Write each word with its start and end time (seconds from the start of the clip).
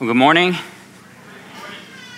Well, 0.00 0.06
good 0.06 0.16
morning. 0.16 0.56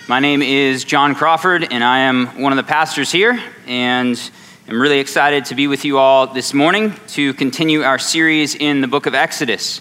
My 0.06 0.20
name 0.20 0.40
is 0.40 0.84
John 0.84 1.16
Crawford, 1.16 1.66
and 1.72 1.82
I 1.82 1.98
am 2.02 2.40
one 2.40 2.52
of 2.52 2.56
the 2.56 2.62
pastors 2.62 3.10
here, 3.10 3.42
and 3.66 4.30
I'm 4.68 4.80
really 4.80 5.00
excited 5.00 5.46
to 5.46 5.56
be 5.56 5.66
with 5.66 5.84
you 5.84 5.98
all 5.98 6.28
this 6.28 6.54
morning 6.54 6.94
to 7.08 7.34
continue 7.34 7.82
our 7.82 7.98
series 7.98 8.54
in 8.54 8.82
the 8.82 8.86
book 8.86 9.06
of 9.06 9.16
Exodus. 9.16 9.80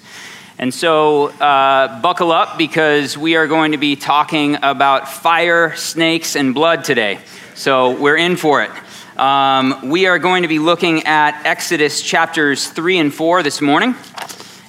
And 0.58 0.74
so, 0.74 1.28
uh, 1.28 2.02
buckle 2.02 2.32
up 2.32 2.58
because 2.58 3.20
we 3.20 3.36
are 3.36 3.46
going 3.46 3.74
to 3.74 3.78
be 3.78 3.96
talking 3.96 4.58
about 4.64 5.08
fire, 5.08 5.76
snakes, 5.76 6.36
and 6.36 6.56
blood 6.56 6.84
today. 6.84 7.20
So, 7.54 8.02
we're 8.02 8.18
in 8.18 8.36
for 8.36 8.64
it. 8.64 8.72
Um, 9.16 9.90
we 9.92 10.08
are 10.08 10.18
going 10.18 10.42
to 10.42 10.48
be 10.48 10.58
looking 10.58 11.04
at 11.04 11.46
Exodus 11.46 12.02
chapters 12.02 12.68
3 12.68 12.98
and 12.98 13.14
4 13.14 13.44
this 13.44 13.62
morning. 13.62 13.94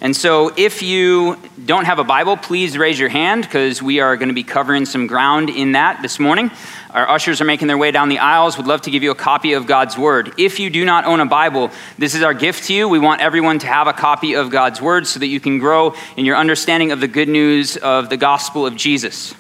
And 0.02 0.16
so, 0.16 0.52
if 0.56 0.82
you 0.82 1.38
don't 1.64 1.84
have 1.84 2.00
a 2.00 2.04
Bible, 2.04 2.36
please 2.36 2.76
raise 2.76 2.98
your 2.98 3.08
hand 3.08 3.44
because 3.44 3.80
we 3.80 4.00
are 4.00 4.16
going 4.16 4.30
to 4.30 4.34
be 4.34 4.42
covering 4.42 4.84
some 4.84 5.06
ground 5.06 5.48
in 5.48 5.72
that 5.72 6.02
this 6.02 6.18
morning. 6.18 6.50
Our 6.90 7.08
ushers 7.08 7.40
are 7.40 7.44
making 7.44 7.68
their 7.68 7.78
way 7.78 7.92
down 7.92 8.08
the 8.08 8.18
aisles. 8.18 8.56
Would 8.56 8.66
love 8.66 8.82
to 8.82 8.90
give 8.90 9.04
you 9.04 9.12
a 9.12 9.14
copy 9.14 9.52
of 9.52 9.68
God's 9.68 9.96
Word. 9.96 10.34
If 10.38 10.58
you 10.58 10.70
do 10.70 10.84
not 10.84 11.04
own 11.04 11.20
a 11.20 11.26
Bible, 11.26 11.70
this 11.98 12.16
is 12.16 12.24
our 12.24 12.34
gift 12.34 12.64
to 12.64 12.74
you. 12.74 12.88
We 12.88 12.98
want 12.98 13.20
everyone 13.20 13.60
to 13.60 13.68
have 13.68 13.86
a 13.86 13.92
copy 13.92 14.34
of 14.34 14.50
God's 14.50 14.82
Word 14.82 15.06
so 15.06 15.20
that 15.20 15.28
you 15.28 15.38
can 15.38 15.60
grow 15.60 15.94
in 16.16 16.24
your 16.24 16.36
understanding 16.36 16.90
of 16.90 16.98
the 16.98 17.06
good 17.06 17.28
news 17.28 17.76
of 17.76 18.08
the 18.10 18.16
gospel 18.16 18.66
of 18.66 18.74
Jesus. 18.74 19.34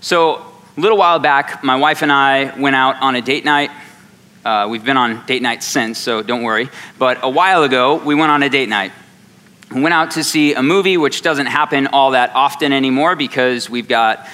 So, 0.00 0.36
a 0.76 0.80
little 0.80 0.98
while 0.98 1.18
back, 1.18 1.64
my 1.64 1.74
wife 1.74 2.02
and 2.02 2.12
I 2.12 2.56
went 2.56 2.76
out 2.76 3.02
on 3.02 3.16
a 3.16 3.22
date 3.22 3.44
night. 3.44 3.72
Uh, 4.44 4.68
we've 4.70 4.84
been 4.84 4.96
on 4.96 5.26
date 5.26 5.42
nights 5.42 5.66
since, 5.66 5.98
so 5.98 6.22
don't 6.22 6.44
worry. 6.44 6.70
But 6.96 7.18
a 7.24 7.28
while 7.28 7.64
ago, 7.64 7.96
we 7.96 8.14
went 8.14 8.30
on 8.30 8.44
a 8.44 8.48
date 8.48 8.68
night 8.68 8.92
went 9.70 9.92
out 9.92 10.12
to 10.12 10.24
see 10.24 10.54
a 10.54 10.62
movie, 10.62 10.96
which 10.96 11.22
doesn't 11.22 11.46
happen 11.46 11.88
all 11.88 12.12
that 12.12 12.30
often 12.34 12.72
anymore 12.72 13.16
because 13.16 13.68
we've 13.68 13.88
got 13.88 14.28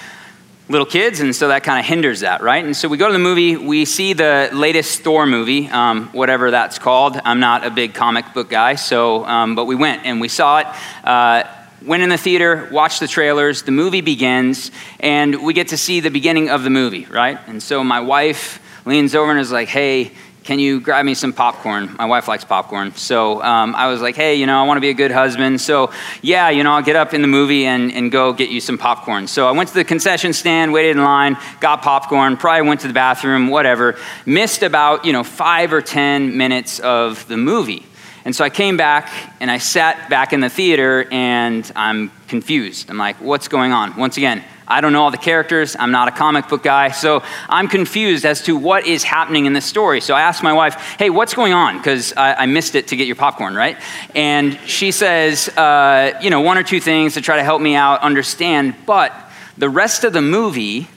little 0.68 0.86
kids, 0.86 1.20
and 1.20 1.34
so 1.34 1.48
that 1.48 1.64
kind 1.64 1.78
of 1.78 1.84
hinders 1.84 2.20
that, 2.20 2.42
right? 2.42 2.64
And 2.64 2.76
so 2.76 2.88
we 2.88 2.96
go 2.96 3.06
to 3.06 3.12
the 3.12 3.18
movie, 3.18 3.56
we 3.56 3.84
see 3.84 4.12
the 4.12 4.48
latest 4.52 5.00
Thor 5.02 5.26
movie, 5.26 5.68
um, 5.68 6.08
whatever 6.08 6.50
that's 6.50 6.78
called. 6.78 7.20
I'm 7.24 7.40
not 7.40 7.66
a 7.66 7.70
big 7.70 7.94
comic 7.94 8.32
book 8.32 8.48
guy, 8.48 8.76
so, 8.76 9.24
um, 9.26 9.54
but 9.54 9.66
we 9.66 9.74
went 9.74 10.04
and 10.06 10.20
we 10.20 10.28
saw 10.28 10.58
it. 10.58 10.66
Uh, 11.04 11.44
went 11.84 12.02
in 12.02 12.08
the 12.08 12.16
theater, 12.16 12.68
watched 12.70 13.00
the 13.00 13.08
trailers, 13.08 13.62
the 13.62 13.72
movie 13.72 14.00
begins, 14.00 14.70
and 15.00 15.42
we 15.42 15.52
get 15.52 15.68
to 15.68 15.76
see 15.76 16.00
the 16.00 16.10
beginning 16.10 16.48
of 16.48 16.62
the 16.62 16.70
movie, 16.70 17.06
right? 17.06 17.38
And 17.48 17.62
so 17.62 17.82
my 17.82 18.00
wife 18.00 18.60
leans 18.86 19.14
over 19.14 19.30
and 19.30 19.40
is 19.40 19.52
like, 19.52 19.68
hey, 19.68 20.12
can 20.44 20.58
you 20.58 20.80
grab 20.80 21.04
me 21.04 21.14
some 21.14 21.32
popcorn? 21.32 21.94
My 21.98 22.06
wife 22.06 22.26
likes 22.26 22.44
popcorn. 22.44 22.94
So 22.94 23.42
um, 23.42 23.74
I 23.76 23.86
was 23.86 24.00
like, 24.00 24.16
hey, 24.16 24.34
you 24.34 24.46
know, 24.46 24.60
I 24.60 24.66
want 24.66 24.76
to 24.76 24.80
be 24.80 24.90
a 24.90 24.94
good 24.94 25.10
husband. 25.12 25.60
So 25.60 25.92
yeah, 26.20 26.50
you 26.50 26.64
know, 26.64 26.72
I'll 26.72 26.82
get 26.82 26.96
up 26.96 27.14
in 27.14 27.22
the 27.22 27.28
movie 27.28 27.64
and, 27.64 27.92
and 27.92 28.10
go 28.10 28.32
get 28.32 28.50
you 28.50 28.60
some 28.60 28.76
popcorn. 28.76 29.28
So 29.28 29.46
I 29.46 29.52
went 29.52 29.68
to 29.68 29.74
the 29.74 29.84
concession 29.84 30.32
stand, 30.32 30.72
waited 30.72 30.96
in 30.96 31.04
line, 31.04 31.36
got 31.60 31.82
popcorn, 31.82 32.36
probably 32.36 32.66
went 32.68 32.80
to 32.80 32.88
the 32.88 32.94
bathroom, 32.94 33.48
whatever. 33.48 33.96
Missed 34.26 34.62
about, 34.62 35.04
you 35.04 35.12
know, 35.12 35.22
five 35.22 35.72
or 35.72 35.80
10 35.80 36.36
minutes 36.36 36.80
of 36.80 37.26
the 37.28 37.36
movie. 37.36 37.86
And 38.24 38.34
so 38.34 38.44
I 38.44 38.50
came 38.50 38.76
back 38.76 39.10
and 39.40 39.50
I 39.50 39.58
sat 39.58 40.08
back 40.08 40.32
in 40.32 40.40
the 40.40 40.48
theater 40.48 41.06
and 41.10 41.70
I'm 41.74 42.10
confused. 42.28 42.88
I'm 42.88 42.98
like, 42.98 43.20
what's 43.20 43.48
going 43.48 43.72
on? 43.72 43.96
Once 43.96 44.16
again, 44.16 44.44
I 44.72 44.80
don't 44.80 44.94
know 44.94 45.02
all 45.02 45.10
the 45.10 45.18
characters. 45.18 45.76
I'm 45.78 45.90
not 45.90 46.08
a 46.08 46.10
comic 46.10 46.48
book 46.48 46.62
guy. 46.62 46.92
So 46.92 47.22
I'm 47.46 47.68
confused 47.68 48.24
as 48.24 48.40
to 48.42 48.56
what 48.56 48.86
is 48.86 49.04
happening 49.04 49.44
in 49.44 49.52
this 49.52 49.66
story. 49.66 50.00
So 50.00 50.14
I 50.14 50.22
asked 50.22 50.42
my 50.42 50.54
wife, 50.54 50.74
hey, 50.98 51.10
what's 51.10 51.34
going 51.34 51.52
on? 51.52 51.76
Because 51.76 52.14
I, 52.16 52.34
I, 52.34 52.46
missed 52.46 52.74
it 52.74 52.88
to 52.88 52.96
get 52.96 53.06
your 53.06 53.16
popcorn, 53.16 53.54
right? 53.54 53.76
And 54.14 54.58
she 54.64 54.90
says, 54.90 55.50
uh, 55.50 56.18
you 56.22 56.30
know, 56.30 56.40
one 56.40 56.56
or 56.56 56.62
two 56.62 56.80
things 56.80 57.14
to 57.14 57.20
try 57.20 57.36
to 57.36 57.44
help 57.44 57.60
me 57.60 57.74
out 57.74 58.00
understand. 58.00 58.74
But 58.86 59.12
the 59.58 59.68
rest 59.68 60.04
of 60.04 60.14
the 60.14 60.22
movie, 60.22 60.88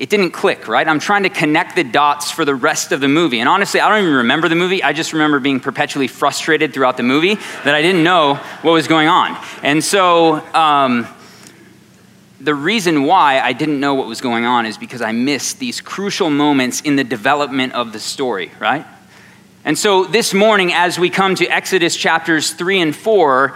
it 0.00 0.10
didn't 0.10 0.32
click, 0.32 0.66
right? 0.66 0.88
I'm 0.88 0.98
trying 0.98 1.22
to 1.22 1.30
connect 1.30 1.76
the 1.76 1.84
dots 1.84 2.32
for 2.32 2.44
the 2.44 2.56
rest 2.56 2.90
of 2.90 3.00
the 3.00 3.08
movie. 3.08 3.38
And 3.38 3.48
honestly, 3.48 3.78
I 3.78 3.88
don't 3.88 4.02
even 4.02 4.14
remember 4.14 4.48
the 4.48 4.56
movie. 4.56 4.82
I 4.82 4.92
just 4.92 5.12
remember 5.12 5.38
being 5.38 5.60
perpetually 5.60 6.08
frustrated 6.08 6.74
throughout 6.74 6.96
the 6.96 7.04
movie 7.04 7.36
that 7.36 7.74
I 7.74 7.82
didn't 7.82 8.02
know 8.02 8.34
what 8.62 8.72
was 8.72 8.88
going 8.88 9.06
on. 9.06 9.40
And 9.62 9.84
so, 9.84 10.44
um, 10.54 11.06
the 12.42 12.54
reason 12.54 13.04
why 13.04 13.38
I 13.38 13.52
didn't 13.52 13.78
know 13.78 13.94
what 13.94 14.08
was 14.08 14.20
going 14.20 14.44
on 14.44 14.66
is 14.66 14.76
because 14.76 15.00
I 15.00 15.12
missed 15.12 15.60
these 15.60 15.80
crucial 15.80 16.28
moments 16.28 16.80
in 16.80 16.96
the 16.96 17.04
development 17.04 17.72
of 17.74 17.92
the 17.92 18.00
story, 18.00 18.50
right? 18.58 18.84
And 19.64 19.78
so 19.78 20.04
this 20.04 20.34
morning, 20.34 20.72
as 20.72 20.98
we 20.98 21.08
come 21.08 21.36
to 21.36 21.46
Exodus 21.46 21.94
chapters 21.94 22.52
3 22.52 22.80
and 22.80 22.96
4, 22.96 23.54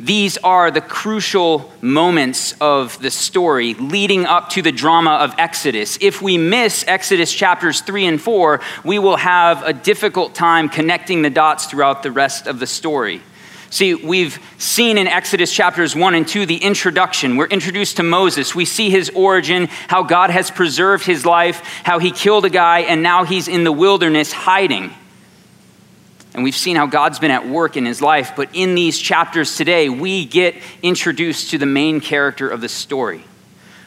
these 0.00 0.38
are 0.38 0.70
the 0.70 0.80
crucial 0.80 1.70
moments 1.82 2.54
of 2.58 2.98
the 3.00 3.10
story 3.10 3.74
leading 3.74 4.24
up 4.24 4.48
to 4.50 4.62
the 4.62 4.72
drama 4.72 5.12
of 5.12 5.34
Exodus. 5.36 5.98
If 6.00 6.22
we 6.22 6.38
miss 6.38 6.86
Exodus 6.88 7.32
chapters 7.32 7.82
3 7.82 8.06
and 8.06 8.20
4, 8.20 8.60
we 8.82 8.98
will 8.98 9.16
have 9.16 9.62
a 9.62 9.74
difficult 9.74 10.34
time 10.34 10.70
connecting 10.70 11.20
the 11.20 11.30
dots 11.30 11.66
throughout 11.66 12.02
the 12.02 12.12
rest 12.12 12.46
of 12.46 12.60
the 12.60 12.66
story. 12.66 13.20
See, 13.70 13.94
we've 13.94 14.38
seen 14.58 14.96
in 14.96 15.08
Exodus 15.08 15.52
chapters 15.52 15.96
1 15.96 16.14
and 16.14 16.26
2 16.26 16.46
the 16.46 16.56
introduction. 16.56 17.36
We're 17.36 17.46
introduced 17.46 17.96
to 17.96 18.02
Moses. 18.02 18.54
We 18.54 18.64
see 18.64 18.90
his 18.90 19.10
origin, 19.14 19.66
how 19.88 20.02
God 20.02 20.30
has 20.30 20.50
preserved 20.50 21.04
his 21.04 21.26
life, 21.26 21.60
how 21.82 21.98
he 21.98 22.10
killed 22.10 22.44
a 22.44 22.50
guy, 22.50 22.80
and 22.80 23.02
now 23.02 23.24
he's 23.24 23.48
in 23.48 23.64
the 23.64 23.72
wilderness 23.72 24.32
hiding. 24.32 24.92
And 26.34 26.44
we've 26.44 26.56
seen 26.56 26.76
how 26.76 26.86
God's 26.86 27.18
been 27.18 27.30
at 27.30 27.48
work 27.48 27.76
in 27.76 27.86
his 27.86 28.02
life. 28.02 28.32
But 28.36 28.50
in 28.52 28.74
these 28.74 28.98
chapters 28.98 29.56
today, 29.56 29.88
we 29.88 30.26
get 30.26 30.54
introduced 30.82 31.50
to 31.50 31.58
the 31.58 31.66
main 31.66 32.00
character 32.00 32.48
of 32.48 32.60
the 32.60 32.68
story. 32.68 33.24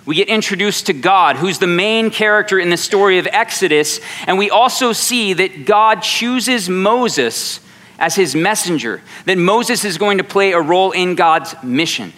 We 0.05 0.15
get 0.15 0.29
introduced 0.29 0.87
to 0.87 0.93
God, 0.93 1.35
who's 1.35 1.59
the 1.59 1.67
main 1.67 2.09
character 2.09 2.59
in 2.59 2.71
the 2.71 2.77
story 2.77 3.19
of 3.19 3.27
Exodus. 3.27 3.99
And 4.25 4.39
we 4.39 4.49
also 4.49 4.91
see 4.91 5.33
that 5.33 5.65
God 5.65 6.01
chooses 6.01 6.67
Moses 6.67 7.59
as 7.99 8.15
his 8.15 8.35
messenger, 8.35 9.01
that 9.25 9.37
Moses 9.37 9.85
is 9.85 9.97
going 9.97 10.17
to 10.17 10.23
play 10.23 10.53
a 10.53 10.61
role 10.61 10.91
in 10.91 11.15
God's 11.15 11.53
mission. 11.61 12.13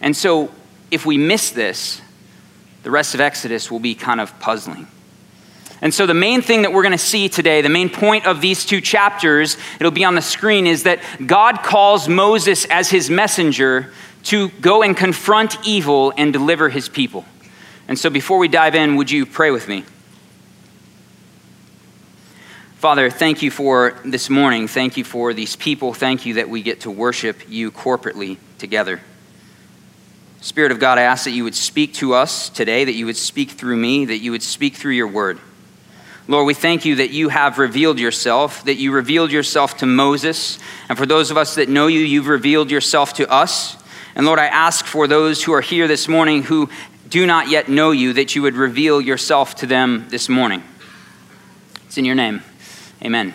And 0.00 0.16
so, 0.16 0.50
if 0.90 1.06
we 1.06 1.18
miss 1.18 1.50
this, 1.50 2.00
the 2.82 2.90
rest 2.90 3.14
of 3.14 3.20
Exodus 3.20 3.70
will 3.70 3.78
be 3.78 3.94
kind 3.94 4.20
of 4.20 4.38
puzzling. 4.40 4.88
And 5.82 5.94
so, 5.94 6.06
the 6.06 6.14
main 6.14 6.42
thing 6.42 6.62
that 6.62 6.72
we're 6.72 6.82
going 6.82 6.92
to 6.92 6.98
see 6.98 7.28
today, 7.28 7.60
the 7.60 7.68
main 7.68 7.90
point 7.90 8.26
of 8.26 8.40
these 8.40 8.64
two 8.64 8.80
chapters, 8.80 9.56
it'll 9.78 9.92
be 9.92 10.04
on 10.04 10.14
the 10.14 10.22
screen, 10.22 10.66
is 10.66 10.82
that 10.84 11.00
God 11.24 11.62
calls 11.62 12.08
Moses 12.08 12.64
as 12.66 12.90
his 12.90 13.10
messenger 13.10 13.92
to 14.24 14.48
go 14.60 14.82
and 14.82 14.96
confront 14.96 15.56
evil 15.66 16.12
and 16.16 16.32
deliver 16.32 16.68
his 16.68 16.88
people. 16.88 17.24
And 17.86 17.98
so, 17.98 18.10
before 18.10 18.38
we 18.38 18.48
dive 18.48 18.74
in, 18.74 18.96
would 18.96 19.10
you 19.10 19.26
pray 19.26 19.50
with 19.50 19.68
me? 19.68 19.84
Father, 22.80 23.10
thank 23.10 23.42
you 23.42 23.50
for 23.50 24.00
this 24.06 24.30
morning. 24.30 24.66
Thank 24.66 24.96
you 24.96 25.04
for 25.04 25.34
these 25.34 25.54
people. 25.54 25.92
Thank 25.92 26.24
you 26.24 26.34
that 26.34 26.48
we 26.48 26.62
get 26.62 26.80
to 26.80 26.90
worship 26.90 27.42
you 27.46 27.70
corporately 27.70 28.38
together. 28.56 29.02
Spirit 30.40 30.72
of 30.72 30.78
God, 30.78 30.96
I 30.96 31.02
ask 31.02 31.24
that 31.24 31.32
you 31.32 31.44
would 31.44 31.54
speak 31.54 31.92
to 31.96 32.14
us 32.14 32.48
today, 32.48 32.86
that 32.86 32.94
you 32.94 33.04
would 33.04 33.18
speak 33.18 33.50
through 33.50 33.76
me, 33.76 34.06
that 34.06 34.20
you 34.20 34.30
would 34.30 34.42
speak 34.42 34.76
through 34.76 34.94
your 34.94 35.08
word. 35.08 35.38
Lord, 36.26 36.46
we 36.46 36.54
thank 36.54 36.86
you 36.86 36.96
that 36.96 37.10
you 37.10 37.28
have 37.28 37.58
revealed 37.58 37.98
yourself, 37.98 38.64
that 38.64 38.76
you 38.76 38.92
revealed 38.92 39.30
yourself 39.30 39.76
to 39.76 39.86
Moses. 39.86 40.58
And 40.88 40.96
for 40.96 41.04
those 41.04 41.30
of 41.30 41.36
us 41.36 41.56
that 41.56 41.68
know 41.68 41.86
you, 41.86 42.00
you've 42.00 42.28
revealed 42.28 42.70
yourself 42.70 43.12
to 43.16 43.30
us. 43.30 43.76
And 44.14 44.24
Lord, 44.24 44.38
I 44.38 44.46
ask 44.46 44.86
for 44.86 45.06
those 45.06 45.44
who 45.44 45.52
are 45.52 45.60
here 45.60 45.86
this 45.86 46.08
morning 46.08 46.44
who 46.44 46.70
do 47.10 47.26
not 47.26 47.50
yet 47.50 47.68
know 47.68 47.90
you, 47.90 48.14
that 48.14 48.34
you 48.34 48.40
would 48.40 48.54
reveal 48.54 49.02
yourself 49.02 49.54
to 49.56 49.66
them 49.66 50.06
this 50.08 50.30
morning. 50.30 50.62
It's 51.84 51.98
in 51.98 52.06
your 52.06 52.14
name. 52.14 52.42
Amen. 53.02 53.34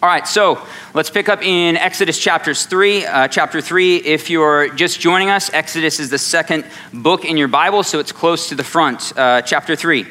All 0.00 0.08
right, 0.08 0.28
so 0.28 0.64
let's 0.92 1.08
pick 1.08 1.28
up 1.30 1.42
in 1.42 1.76
Exodus 1.76 2.18
chapters 2.18 2.66
3. 2.66 3.06
Uh, 3.06 3.28
chapter 3.28 3.60
3, 3.60 3.96
if 3.96 4.28
you're 4.28 4.68
just 4.74 5.00
joining 5.00 5.30
us, 5.30 5.50
Exodus 5.52 5.98
is 5.98 6.10
the 6.10 6.18
second 6.18 6.66
book 6.92 7.24
in 7.24 7.36
your 7.36 7.48
Bible, 7.48 7.82
so 7.82 7.98
it's 7.98 8.12
close 8.12 8.50
to 8.50 8.54
the 8.54 8.62
front. 8.62 9.16
Uh, 9.16 9.40
chapter 9.40 9.74
3. 9.74 10.06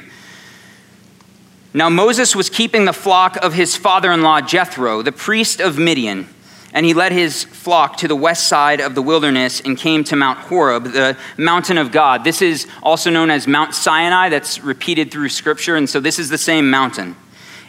Now 1.75 1.90
Moses 1.90 2.36
was 2.36 2.50
keeping 2.50 2.86
the 2.86 2.92
flock 2.94 3.38
of 3.38 3.54
his 3.54 3.78
father 3.78 4.12
in 4.12 4.24
law 4.24 4.42
Jethro, 4.42 5.04
the 5.04 5.12
priest 5.12 5.62
of 5.62 5.78
Midian, 5.78 6.28
and 6.74 6.86
he 6.86 6.94
led 6.94 7.12
his 7.12 7.44
flock 7.44 7.98
to 7.98 8.07
the 8.07 8.16
west 8.16 8.48
side 8.48 8.81
of 8.81 8.96
the 8.96 9.01
wilderness 9.01 9.62
and 9.62 9.78
came 9.78 10.04
to 10.06 10.16
Mount 10.16 10.39
Horeb, 10.39 10.86
the 10.86 11.18
mountain 11.38 11.78
of 11.78 11.92
God. 11.92 12.24
This 12.24 12.42
is 12.42 12.68
also 12.81 13.10
known 13.10 13.30
as 13.30 13.48
Mount 13.48 13.74
Sinai, 13.74 14.30
that's 14.30 14.60
repeated 14.60 15.12
through 15.12 15.30
Scripture, 15.30 15.75
and 15.75 15.89
so 15.89 16.00
this 16.00 16.19
is 16.19 16.30
the 16.30 16.38
same 16.38 16.69
mountain. 16.69 17.16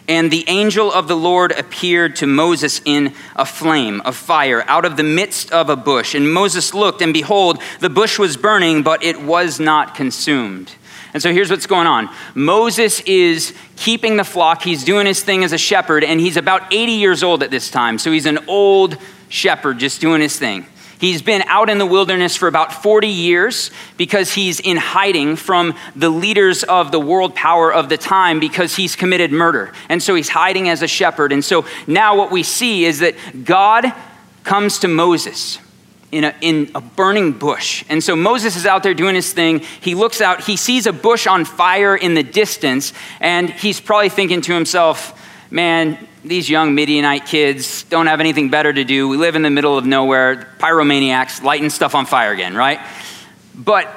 And 0.07 0.29
the 0.29 0.45
angel 0.47 0.91
of 0.91 1.07
the 1.07 1.15
Lord 1.15 1.51
appeared 1.51 2.15
to 2.17 2.27
Moses 2.27 2.79
in 2.85 3.13
a 3.35 3.45
flame 3.45 4.01
of 4.01 4.15
fire 4.15 4.63
out 4.67 4.85
of 4.85 4.97
the 4.97 5.03
midst 5.03 5.51
of 5.51 5.69
a 5.69 5.75
bush. 5.75 6.13
And 6.13 6.31
Moses 6.31 6.73
looked, 6.73 7.01
and 7.01 7.11
behold, 7.11 7.61
the 7.79 7.89
bush 7.89 8.19
was 8.19 8.37
burning, 8.37 8.83
but 8.83 9.03
it 9.03 9.21
was 9.21 9.59
not 9.59 9.95
consumed. 9.95 10.71
And 11.13 11.23
so 11.23 11.31
here's 11.31 11.49
what's 11.49 11.65
going 11.65 11.87
on 11.87 12.09
Moses 12.35 12.99
is 13.01 13.53
keeping 13.77 14.17
the 14.17 14.23
flock, 14.23 14.61
he's 14.61 14.83
doing 14.83 15.07
his 15.07 15.23
thing 15.23 15.43
as 15.43 15.53
a 15.53 15.57
shepherd, 15.57 16.03
and 16.03 16.19
he's 16.19 16.37
about 16.37 16.73
80 16.73 16.91
years 16.91 17.23
old 17.23 17.41
at 17.41 17.51
this 17.51 17.71
time. 17.71 17.97
So 17.97 18.11
he's 18.11 18.25
an 18.25 18.39
old 18.47 18.97
shepherd 19.29 19.79
just 19.79 20.01
doing 20.01 20.21
his 20.21 20.37
thing. 20.37 20.67
He's 20.99 21.21
been 21.21 21.43
out 21.43 21.69
in 21.69 21.77
the 21.77 21.85
wilderness 21.85 22.35
for 22.35 22.47
about 22.47 22.83
40 22.83 23.07
years 23.07 23.71
because 23.97 24.33
he's 24.33 24.59
in 24.59 24.77
hiding 24.77 25.35
from 25.35 25.75
the 25.95 26.09
leaders 26.09 26.63
of 26.63 26.91
the 26.91 26.99
world 26.99 27.35
power 27.35 27.73
of 27.73 27.89
the 27.89 27.97
time 27.97 28.39
because 28.39 28.75
he's 28.75 28.95
committed 28.95 29.31
murder. 29.31 29.73
And 29.89 30.01
so 30.01 30.15
he's 30.15 30.29
hiding 30.29 30.69
as 30.69 30.81
a 30.81 30.87
shepherd. 30.87 31.31
And 31.31 31.43
so 31.43 31.65
now 31.85 32.15
what 32.15 32.31
we 32.31 32.43
see 32.43 32.85
is 32.85 32.99
that 32.99 33.15
God 33.43 33.93
comes 34.43 34.79
to 34.79 34.87
Moses 34.87 35.59
in 36.11 36.23
a, 36.23 36.33
in 36.39 36.71
a 36.75 36.81
burning 36.81 37.33
bush. 37.33 37.83
And 37.89 38.01
so 38.01 38.15
Moses 38.15 38.55
is 38.55 38.65
out 38.65 38.83
there 38.83 38.93
doing 38.93 39.15
his 39.15 39.33
thing. 39.33 39.59
He 39.81 39.95
looks 39.95 40.21
out, 40.21 40.43
he 40.43 40.55
sees 40.55 40.85
a 40.85 40.93
bush 40.93 41.27
on 41.27 41.43
fire 41.43 41.95
in 41.95 42.13
the 42.13 42.23
distance, 42.23 42.93
and 43.19 43.49
he's 43.49 43.81
probably 43.81 44.09
thinking 44.09 44.41
to 44.41 44.53
himself, 44.53 45.21
man, 45.55 45.97
these 46.25 46.49
young 46.49 46.75
Midianite 46.75 47.25
kids 47.25 47.83
don't 47.83 48.07
have 48.07 48.19
anything 48.19 48.49
better 48.49 48.73
to 48.73 48.83
do. 48.83 49.07
We 49.07 49.15
live 49.15 49.37
in 49.37 49.41
the 49.41 49.49
middle 49.49 49.77
of 49.77 49.85
nowhere, 49.85 50.49
pyromaniacs 50.59 51.41
lighting 51.41 51.69
stuff 51.69 51.95
on 51.95 52.05
fire 52.05 52.33
again, 52.33 52.55
right? 52.55 52.81
But 53.55 53.87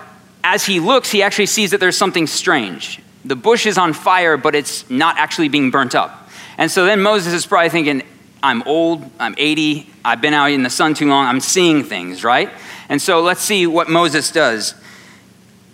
as 0.45 0.65
he 0.65 0.79
looks, 0.79 1.11
he 1.11 1.21
actually 1.21 1.47
sees 1.47 1.73
that 1.73 1.81
there's 1.81 1.97
something 1.97 2.29
strange. 2.29 3.03
The 3.25 3.35
bush 3.35 3.67
is 3.67 3.77
on 3.77 3.93
fire, 3.93 4.37
but 4.37 4.55
it's 4.55 4.89
not 4.89 5.19
actually 5.19 5.49
being 5.49 5.73
burnt 5.73 5.97
up. 5.97 6.31
And 6.59 6.71
so 6.71 6.85
then 6.85 7.01
Moses 7.01 7.33
is 7.33 7.45
probably 7.45 7.71
thinking, 7.71 8.05
I'm 8.41 8.63
old, 8.63 9.11
I'm 9.19 9.35
80, 9.37 9.91
I've 10.05 10.21
been 10.21 10.35
out 10.35 10.53
in 10.53 10.63
the 10.63 10.71
sun 10.71 10.95
too 10.95 11.09
long, 11.09 11.27
I'm 11.27 11.41
seeing 11.41 11.83
things, 11.83 12.23
right? 12.23 12.51
And 12.89 13.03
so 13.03 13.21
let's 13.21 13.41
see 13.41 13.67
what 13.67 13.91
Moses 13.91 14.31
does. 14.31 14.75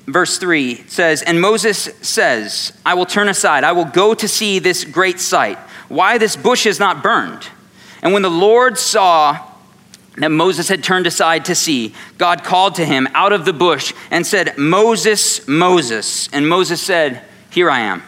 Verse 0.07 0.39
3 0.39 0.77
says, 0.89 1.21
And 1.23 1.43
Moses 1.43 1.91
says, 2.01 2.73
I 2.87 2.95
will 2.95 3.07
turn 3.07 3.29
aside, 3.29 3.65
I 3.65 3.73
will 3.73 3.85
go 3.85 4.15
to 4.15 4.27
see 4.27 4.59
this 4.59 4.85
great 4.85 5.21
sight 5.21 5.59
why 5.89 6.19
this 6.19 6.37
bush 6.37 6.67
is 6.67 6.79
not 6.79 7.03
burned. 7.03 7.49
And 8.03 8.13
when 8.13 8.23
the 8.23 8.31
Lord 8.31 8.79
saw 8.79 9.51
that 10.19 10.31
Moses 10.31 10.69
had 10.69 10.85
turned 10.85 11.07
aside 11.07 11.47
to 11.47 11.55
see, 11.55 11.95
God 12.19 12.45
called 12.45 12.77
to 12.77 12.85
him 12.85 13.09
out 13.15 13.33
of 13.33 13.45
the 13.45 13.53
bush 13.53 13.93
and 14.11 14.27
said, 14.27 14.57
Moses, 14.57 15.47
Moses. 15.49 16.29
And 16.33 16.49
Moses 16.49 16.81
said, 16.81 17.23
Here 17.51 17.71
I 17.71 17.81
am. 17.81 18.03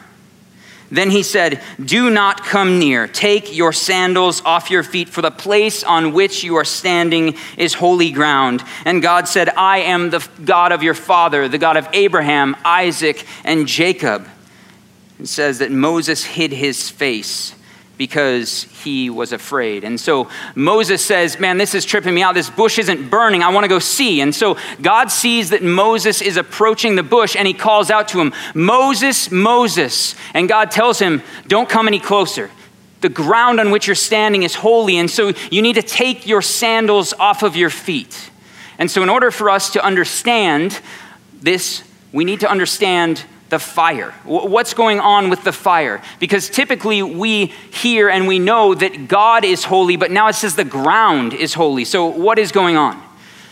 Then 0.90 1.10
he 1.10 1.24
said, 1.24 1.60
Do 1.84 2.10
not 2.10 2.44
come 2.44 2.78
near. 2.78 3.08
Take 3.08 3.56
your 3.56 3.72
sandals 3.72 4.40
off 4.44 4.70
your 4.70 4.84
feet, 4.84 5.08
for 5.08 5.20
the 5.20 5.32
place 5.32 5.82
on 5.82 6.12
which 6.12 6.44
you 6.44 6.54
are 6.56 6.64
standing 6.64 7.36
is 7.56 7.74
holy 7.74 8.12
ground. 8.12 8.62
And 8.84 9.02
God 9.02 9.26
said, 9.26 9.48
I 9.48 9.78
am 9.78 10.10
the 10.10 10.26
God 10.44 10.70
of 10.70 10.84
your 10.84 10.94
father, 10.94 11.48
the 11.48 11.58
God 11.58 11.76
of 11.76 11.88
Abraham, 11.92 12.54
Isaac, 12.64 13.26
and 13.42 13.66
Jacob. 13.66 14.28
It 15.18 15.26
says 15.26 15.58
that 15.58 15.72
Moses 15.72 16.24
hid 16.24 16.52
his 16.52 16.88
face 16.88 17.55
because 17.98 18.64
he 18.82 19.08
was 19.08 19.32
afraid. 19.32 19.84
And 19.84 19.98
so 19.98 20.28
Moses 20.54 21.04
says, 21.04 21.38
Man, 21.38 21.58
this 21.58 21.74
is 21.74 21.84
tripping 21.84 22.14
me 22.14 22.22
out. 22.22 22.34
This 22.34 22.50
bush 22.50 22.78
isn't 22.78 23.10
burning. 23.10 23.42
I 23.42 23.50
want 23.50 23.64
to 23.64 23.68
go 23.68 23.78
see. 23.78 24.20
And 24.20 24.34
so 24.34 24.56
God 24.82 25.10
sees 25.10 25.50
that 25.50 25.62
Moses 25.62 26.20
is 26.20 26.36
approaching 26.36 26.96
the 26.96 27.02
bush 27.02 27.36
and 27.36 27.46
he 27.46 27.54
calls 27.54 27.90
out 27.90 28.08
to 28.08 28.20
him, 28.20 28.34
Moses, 28.54 29.30
Moses. 29.30 30.14
And 30.34 30.48
God 30.48 30.70
tells 30.70 30.98
him, 30.98 31.22
Don't 31.46 31.68
come 31.68 31.88
any 31.88 32.00
closer. 32.00 32.50
The 33.00 33.08
ground 33.08 33.60
on 33.60 33.70
which 33.70 33.86
you're 33.86 33.94
standing 33.94 34.42
is 34.42 34.54
holy. 34.54 34.96
And 34.96 35.10
so 35.10 35.32
you 35.50 35.62
need 35.62 35.74
to 35.74 35.82
take 35.82 36.26
your 36.26 36.42
sandals 36.42 37.12
off 37.14 37.42
of 37.42 37.56
your 37.56 37.70
feet. 37.70 38.30
And 38.78 38.90
so, 38.90 39.02
in 39.02 39.08
order 39.08 39.30
for 39.30 39.48
us 39.48 39.70
to 39.70 39.84
understand 39.84 40.80
this, 41.40 41.82
we 42.12 42.24
need 42.24 42.40
to 42.40 42.50
understand 42.50 43.24
the 43.56 43.60
fire. 43.60 44.10
What's 44.24 44.74
going 44.74 45.00
on 45.00 45.30
with 45.30 45.42
the 45.42 45.52
fire? 45.52 46.02
Because 46.20 46.50
typically 46.50 47.02
we 47.02 47.46
hear 47.72 48.10
and 48.10 48.28
we 48.28 48.38
know 48.38 48.74
that 48.74 49.08
God 49.08 49.46
is 49.46 49.64
holy, 49.64 49.96
but 49.96 50.10
now 50.10 50.28
it 50.28 50.34
says 50.34 50.56
the 50.56 50.64
ground 50.64 51.32
is 51.32 51.54
holy. 51.54 51.86
So 51.86 52.04
what 52.04 52.38
is 52.38 52.52
going 52.52 52.76
on? 52.76 53.02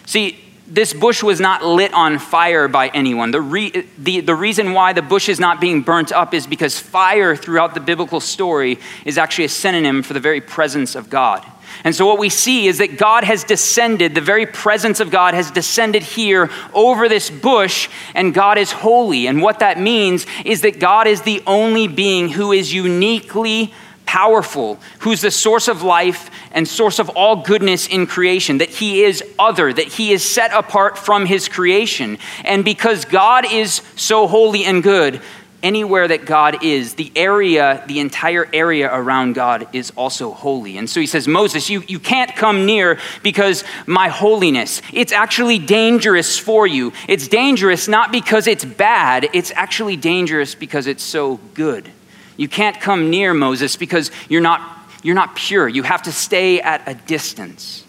See, 0.05 0.39
this 0.67 0.93
bush 0.93 1.23
was 1.23 1.41
not 1.41 1.65
lit 1.65 1.95
on 1.95 2.19
fire 2.19 2.69
by 2.69 2.89
anyone. 2.89 3.31
The, 3.31 3.41
re- 3.41 3.87
the, 3.97 4.21
the 4.21 4.35
reason 4.35 4.75
why 4.75 4.93
the 4.93 5.01
bush 5.01 5.31
is 5.31 5.41
not 5.41 5.59
being 5.59 5.81
burnt 5.81 6.13
up 6.13 6.35
is 6.35 6.47
because 6.47 6.79
fire 6.79 7.35
throughout 7.35 7.73
the 7.73 7.81
biblical 7.81 8.21
story 8.21 8.79
is 9.07 9.17
actually 9.17 9.47
a 9.47 9.49
synonym 9.49 10.03
for 10.03 10.13
the 10.13 10.21
very 10.21 10.43
presence 10.43 10.95
of 10.95 11.09
God. 11.09 11.47
And 11.85 11.95
so, 11.95 12.07
what 12.07 12.19
we 12.19 12.31
see 12.31 12.67
is 12.67 12.79
that 12.79 12.97
God 12.97 13.25
has 13.25 13.45
descended, 13.45 14.15
the 14.15 14.23
very 14.23 14.47
presence 14.47 15.01
of 15.01 15.11
God 15.11 15.35
has 15.35 15.51
descended 15.51 16.03
here 16.03 16.51
over 16.73 17.11
this 17.11 17.29
bush, 17.29 17.91
and 18.15 18.33
God 18.33 18.57
is 18.57 18.73
holy. 18.73 19.27
And 19.27 19.43
what 19.43 19.59
that 19.59 19.79
means 19.79 20.27
is 20.47 20.63
that 20.63 20.81
God 20.81 21.07
is 21.07 21.23
the 21.23 21.43
only 21.47 21.87
being 21.87 22.31
who 22.31 22.53
is 22.53 22.73
uniquely 22.73 23.75
powerful, 24.07 24.79
who's 25.01 25.21
the 25.21 25.31
source 25.31 25.69
of 25.69 25.83
life 25.83 26.31
and 26.53 26.67
source 26.67 26.99
of 26.99 27.11
all 27.11 27.43
goodness 27.43 27.87
in 27.87 28.07
creation, 28.07 28.59
that 28.59 28.71
he 28.71 29.03
is 29.03 29.23
other, 29.39 29.73
that 29.73 29.89
he 29.89 30.13
is 30.13 30.29
set 30.29 30.53
apart 30.55 30.97
from 30.97 31.27
his 31.27 31.49
creation. 31.49 32.17
And 32.45 32.65
because 32.65 33.05
God 33.05 33.45
is 33.51 33.83
so 33.97 34.27
holy 34.27 34.65
and 34.65 34.83
good, 34.83 35.21
anywhere 35.65 36.07
that 36.07 36.27
God 36.27 36.63
is, 36.63 36.95
the 36.95 37.11
area, 37.17 37.83
the 37.89 37.99
entire 37.99 38.47
area 38.53 38.89
around 38.93 39.35
God 39.35 39.67
is 39.73 39.91
also 39.97 40.31
holy. 40.31 40.77
And 40.77 40.89
so 40.89 41.01
he 41.01 41.07
says, 41.07 41.27
Moses, 41.27 41.69
you, 41.71 41.83
you 41.89 41.99
can't 41.99 42.37
come 42.37 42.67
near 42.67 43.01
because 43.23 43.65
my 43.87 44.09
holiness, 44.09 44.83
it's 44.93 45.13
actually 45.13 45.59
dangerous 45.59 46.39
for 46.39 46.67
you. 46.67 46.93
It's 47.09 47.27
dangerous 47.27 47.89
not 47.89 48.13
because 48.13 48.47
it's 48.47 48.65
bad, 48.65 49.31
it's 49.33 49.51
actually 49.53 49.97
dangerous 49.97 50.55
because 50.55 50.87
it's 50.87 51.03
so 51.03 51.41
good. 51.55 51.91
You 52.37 52.49
can't 52.49 52.81
come 52.81 53.11
near 53.11 53.33
Moses 53.33 53.77
because 53.77 54.11
you're 54.29 54.43
not, 54.43 54.61
you're 55.03 55.15
not 55.15 55.35
pure. 55.35 55.67
You 55.67 55.83
have 55.83 56.03
to 56.03 56.13
stay 56.13 56.61
at 56.61 56.87
a 56.87 56.95
distance. 56.95 57.85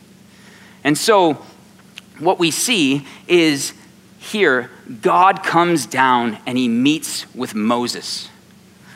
And 0.84 0.98
so 0.98 1.44
what 2.20 2.40
we 2.40 2.52
see 2.52 3.06
is 3.28 3.74
here, 4.26 4.70
God 5.02 5.44
comes 5.44 5.86
down 5.86 6.38
and 6.46 6.58
he 6.58 6.68
meets 6.68 7.34
with 7.36 7.56
Moses. 7.56 8.30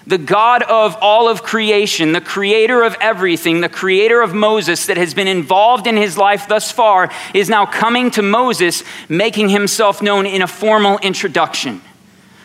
The 0.07 0.17
God 0.17 0.63
of 0.63 0.97
all 1.01 1.29
of 1.29 1.43
creation, 1.43 2.13
the 2.13 2.21
creator 2.21 2.81
of 2.81 2.95
everything, 2.99 3.61
the 3.61 3.69
creator 3.69 4.21
of 4.21 4.33
Moses 4.33 4.87
that 4.87 4.97
has 4.97 5.13
been 5.13 5.27
involved 5.27 5.85
in 5.85 5.97
his 5.97 6.17
life 6.17 6.47
thus 6.47 6.71
far, 6.71 7.11
is 7.33 7.47
now 7.47 7.67
coming 7.67 8.09
to 8.11 8.23
Moses, 8.23 8.83
making 9.07 9.49
himself 9.49 10.01
known 10.01 10.25
in 10.25 10.41
a 10.41 10.47
formal 10.47 10.97
introduction. 10.99 11.81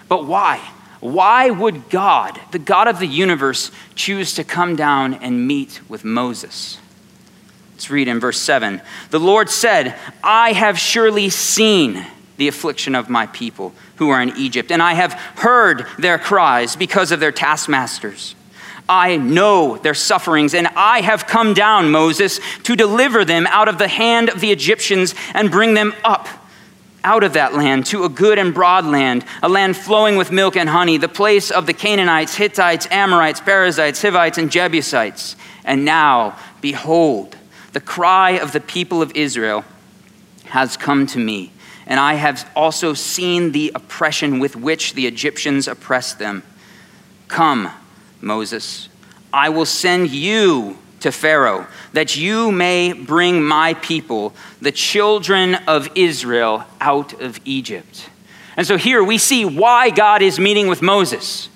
But 0.08 0.26
why? 0.26 0.58
Why 1.00 1.48
would 1.50 1.88
God, 1.88 2.38
the 2.50 2.58
God 2.58 2.86
of 2.86 2.98
the 2.98 3.06
universe, 3.06 3.70
choose 3.94 4.34
to 4.34 4.44
come 4.44 4.76
down 4.76 5.14
and 5.14 5.46
meet 5.46 5.80
with 5.88 6.04
Moses? 6.04 6.78
Let's 7.72 7.88
read 7.88 8.08
in 8.08 8.20
verse 8.20 8.40
7. 8.40 8.82
The 9.10 9.20
Lord 9.20 9.48
said, 9.48 9.98
I 10.22 10.52
have 10.52 10.78
surely 10.78 11.28
seen 11.30 12.06
the 12.36 12.48
affliction 12.48 12.94
of 12.94 13.08
my 13.08 13.26
people 13.28 13.72
who 13.96 14.10
are 14.10 14.20
in 14.20 14.36
Egypt, 14.36 14.70
and 14.72 14.82
I 14.82 14.94
have 14.94 15.12
heard 15.12 15.86
their 15.98 16.18
cries 16.18 16.76
because 16.76 17.12
of 17.12 17.20
their 17.20 17.32
taskmasters. 17.32 18.34
I 18.88 19.16
know 19.16 19.78
their 19.78 19.94
sufferings, 19.94 20.52
and 20.52 20.68
I 20.76 21.00
have 21.00 21.26
come 21.26 21.54
down, 21.54 21.90
Moses, 21.90 22.40
to 22.64 22.76
deliver 22.76 23.24
them 23.24 23.46
out 23.46 23.68
of 23.68 23.78
the 23.78 23.88
hand 23.88 24.28
of 24.28 24.40
the 24.40 24.52
Egyptians 24.52 25.14
and 25.32 25.50
bring 25.50 25.74
them 25.74 25.94
up 26.04 26.28
out 27.02 27.22
of 27.22 27.34
that 27.34 27.54
land 27.54 27.86
to 27.86 28.04
a 28.04 28.08
good 28.08 28.38
and 28.38 28.52
broad 28.52 28.84
land, 28.86 29.24
a 29.42 29.48
land 29.48 29.76
flowing 29.76 30.16
with 30.16 30.32
milk 30.32 30.56
and 30.56 30.68
honey, 30.68 30.96
the 30.96 31.08
place 31.08 31.50
of 31.50 31.66
the 31.66 31.72
Canaanites, 31.74 32.34
Hittites, 32.34 32.88
Amorites, 32.90 33.40
Perizzites, 33.40 34.00
Hivites, 34.00 34.38
and 34.38 34.50
Jebusites. 34.50 35.36
And 35.64 35.84
now, 35.84 36.38
behold, 36.60 37.36
the 37.72 37.80
cry 37.80 38.32
of 38.32 38.52
the 38.52 38.60
people 38.60 39.02
of 39.02 39.12
Israel 39.14 39.64
has 40.46 40.76
come 40.76 41.06
to 41.08 41.18
me 41.18 41.52
and 41.86 42.00
I 42.00 42.14
have 42.14 42.50
also 42.56 42.94
seen 42.94 43.52
the 43.52 43.72
oppression 43.74 44.38
with 44.38 44.56
which 44.56 44.94
the 44.94 45.06
Egyptians 45.06 45.68
oppressed 45.68 46.18
them. 46.18 46.42
Come, 47.28 47.70
Moses, 48.20 48.88
I 49.32 49.48
will 49.48 49.66
send 49.66 50.10
you 50.10 50.78
to 51.00 51.12
Pharaoh, 51.12 51.66
that 51.92 52.16
you 52.16 52.50
may 52.50 52.94
bring 52.94 53.44
my 53.44 53.74
people, 53.74 54.32
the 54.62 54.72
children 54.72 55.56
of 55.66 55.90
Israel, 55.94 56.64
out 56.80 57.20
of 57.20 57.38
Egypt. 57.44 58.08
And 58.56 58.66
so 58.66 58.78
here 58.78 59.04
we 59.04 59.18
see 59.18 59.44
why 59.44 59.90
God 59.90 60.22
is 60.22 60.38
meeting 60.38 60.66
with 60.68 60.80
Moses. 60.80 61.50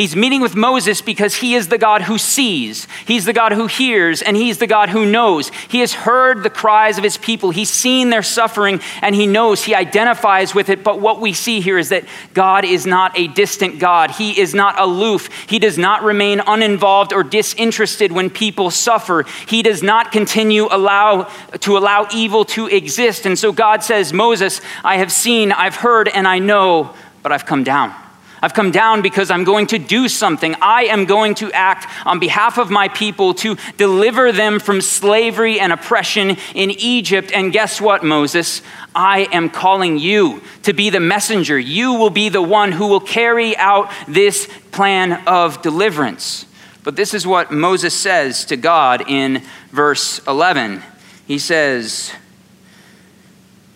He's 0.00 0.16
meeting 0.16 0.40
with 0.40 0.56
Moses 0.56 1.02
because 1.02 1.34
he 1.34 1.54
is 1.54 1.68
the 1.68 1.76
God 1.76 2.00
who 2.00 2.16
sees, 2.16 2.88
he's 3.04 3.26
the 3.26 3.34
God 3.34 3.52
who 3.52 3.66
hears, 3.66 4.22
and 4.22 4.34
he's 4.34 4.56
the 4.56 4.66
God 4.66 4.88
who 4.88 5.04
knows. 5.04 5.50
He 5.68 5.80
has 5.80 5.92
heard 5.92 6.42
the 6.42 6.48
cries 6.48 6.96
of 6.96 7.04
his 7.04 7.18
people, 7.18 7.50
he's 7.50 7.68
seen 7.68 8.08
their 8.08 8.22
suffering, 8.22 8.80
and 9.02 9.14
he 9.14 9.26
knows, 9.26 9.62
he 9.62 9.74
identifies 9.74 10.54
with 10.54 10.70
it. 10.70 10.82
But 10.82 11.00
what 11.00 11.20
we 11.20 11.34
see 11.34 11.60
here 11.60 11.76
is 11.76 11.90
that 11.90 12.06
God 12.32 12.64
is 12.64 12.86
not 12.86 13.18
a 13.18 13.28
distant 13.28 13.78
God, 13.78 14.12
he 14.12 14.40
is 14.40 14.54
not 14.54 14.80
aloof, 14.80 15.28
he 15.50 15.58
does 15.58 15.76
not 15.76 16.02
remain 16.02 16.40
uninvolved 16.46 17.12
or 17.12 17.22
disinterested 17.22 18.10
when 18.10 18.30
people 18.30 18.70
suffer. 18.70 19.26
He 19.46 19.62
does 19.62 19.82
not 19.82 20.12
continue 20.12 20.66
allow, 20.70 21.24
to 21.60 21.76
allow 21.76 22.08
evil 22.10 22.46
to 22.46 22.68
exist. 22.68 23.26
And 23.26 23.38
so 23.38 23.52
God 23.52 23.84
says, 23.84 24.14
Moses, 24.14 24.62
I 24.82 24.96
have 24.96 25.12
seen, 25.12 25.52
I've 25.52 25.76
heard, 25.76 26.08
and 26.08 26.26
I 26.26 26.38
know, 26.38 26.94
but 27.22 27.32
I've 27.32 27.44
come 27.44 27.64
down. 27.64 27.94
I've 28.42 28.54
come 28.54 28.70
down 28.70 29.02
because 29.02 29.30
I'm 29.30 29.44
going 29.44 29.66
to 29.68 29.78
do 29.78 30.08
something. 30.08 30.54
I 30.62 30.84
am 30.84 31.04
going 31.04 31.34
to 31.36 31.52
act 31.52 31.86
on 32.06 32.18
behalf 32.18 32.58
of 32.58 32.70
my 32.70 32.88
people 32.88 33.34
to 33.34 33.56
deliver 33.76 34.32
them 34.32 34.60
from 34.60 34.80
slavery 34.80 35.60
and 35.60 35.72
oppression 35.72 36.36
in 36.54 36.70
Egypt. 36.70 37.32
And 37.34 37.52
guess 37.52 37.80
what, 37.80 38.02
Moses? 38.02 38.62
I 38.94 39.28
am 39.32 39.50
calling 39.50 39.98
you 39.98 40.42
to 40.62 40.72
be 40.72 40.88
the 40.88 41.00
messenger. 41.00 41.58
You 41.58 41.94
will 41.94 42.10
be 42.10 42.30
the 42.30 42.42
one 42.42 42.72
who 42.72 42.86
will 42.86 43.00
carry 43.00 43.56
out 43.56 43.90
this 44.08 44.48
plan 44.72 45.22
of 45.26 45.60
deliverance. 45.60 46.46
But 46.82 46.96
this 46.96 47.12
is 47.12 47.26
what 47.26 47.52
Moses 47.52 47.92
says 47.92 48.46
to 48.46 48.56
God 48.56 49.04
in 49.06 49.42
verse 49.70 50.18
11. 50.26 50.82
He 51.26 51.38
says, 51.38 52.12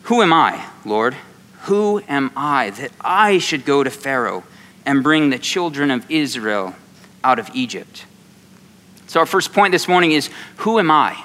Who 0.05 0.23
am 0.23 0.33
I, 0.33 0.67
Lord? 0.87 1.15
Who 1.65 2.03
am 2.09 2.31
I 2.35 2.71
that 2.71 2.93
I 3.01 3.39
should 3.39 3.67
go 3.67 3.85
to 3.85 3.91
Pharaoh 3.91 4.43
and 4.87 5.03
bring 5.03 5.31
the 5.31 5.39
children 5.39 5.91
of 5.91 6.11
Israel 6.11 6.75
out 7.23 7.39
of 7.39 7.51
Egypt? 7.55 8.07
So, 9.07 9.21
our 9.21 9.27
first 9.27 9.53
point 9.53 9.73
this 9.73 9.89
morning 9.89 10.13
is 10.13 10.31
Who 10.59 10.79
am 10.79 10.91
I? 10.91 11.17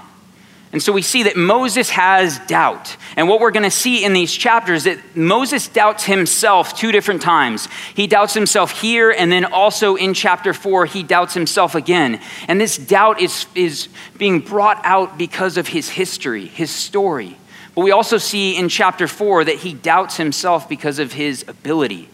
And 0.71 0.83
so 0.83 0.93
we 0.93 1.01
see 1.01 1.23
that 1.23 1.35
Moses 1.35 1.89
has 1.89 2.37
doubt. 2.45 2.95
And 3.15 3.27
what 3.27 3.39
we're 3.39 3.49
going 3.49 3.63
to 3.63 3.71
see 3.71 4.05
in 4.05 4.13
these 4.13 4.31
chapters 4.31 4.85
is 4.85 4.97
that 4.97 5.17
Moses 5.17 5.67
doubts 5.67 6.03
himself 6.03 6.77
two 6.77 6.91
different 6.91 7.23
times. 7.23 7.67
He 7.95 8.05
doubts 8.05 8.35
himself 8.35 8.79
here 8.79 9.09
and 9.09 9.31
then 9.31 9.45
also 9.45 9.95
in 9.95 10.13
chapter 10.13 10.53
4 10.53 10.85
he 10.85 11.01
doubts 11.01 11.33
himself 11.33 11.73
again. 11.73 12.21
And 12.47 12.61
this 12.61 12.77
doubt 12.77 13.19
is 13.19 13.47
is 13.55 13.89
being 14.17 14.41
brought 14.41 14.79
out 14.83 15.17
because 15.17 15.57
of 15.57 15.67
his 15.67 15.89
history, 15.89 16.45
his 16.45 16.69
story. 16.69 17.35
But 17.73 17.81
we 17.81 17.91
also 17.91 18.19
see 18.19 18.55
in 18.55 18.69
chapter 18.69 19.07
4 19.07 19.45
that 19.45 19.55
he 19.55 19.73
doubts 19.73 20.17
himself 20.17 20.69
because 20.69 20.99
of 20.99 21.13
his 21.13 21.45
ability. 21.47 22.09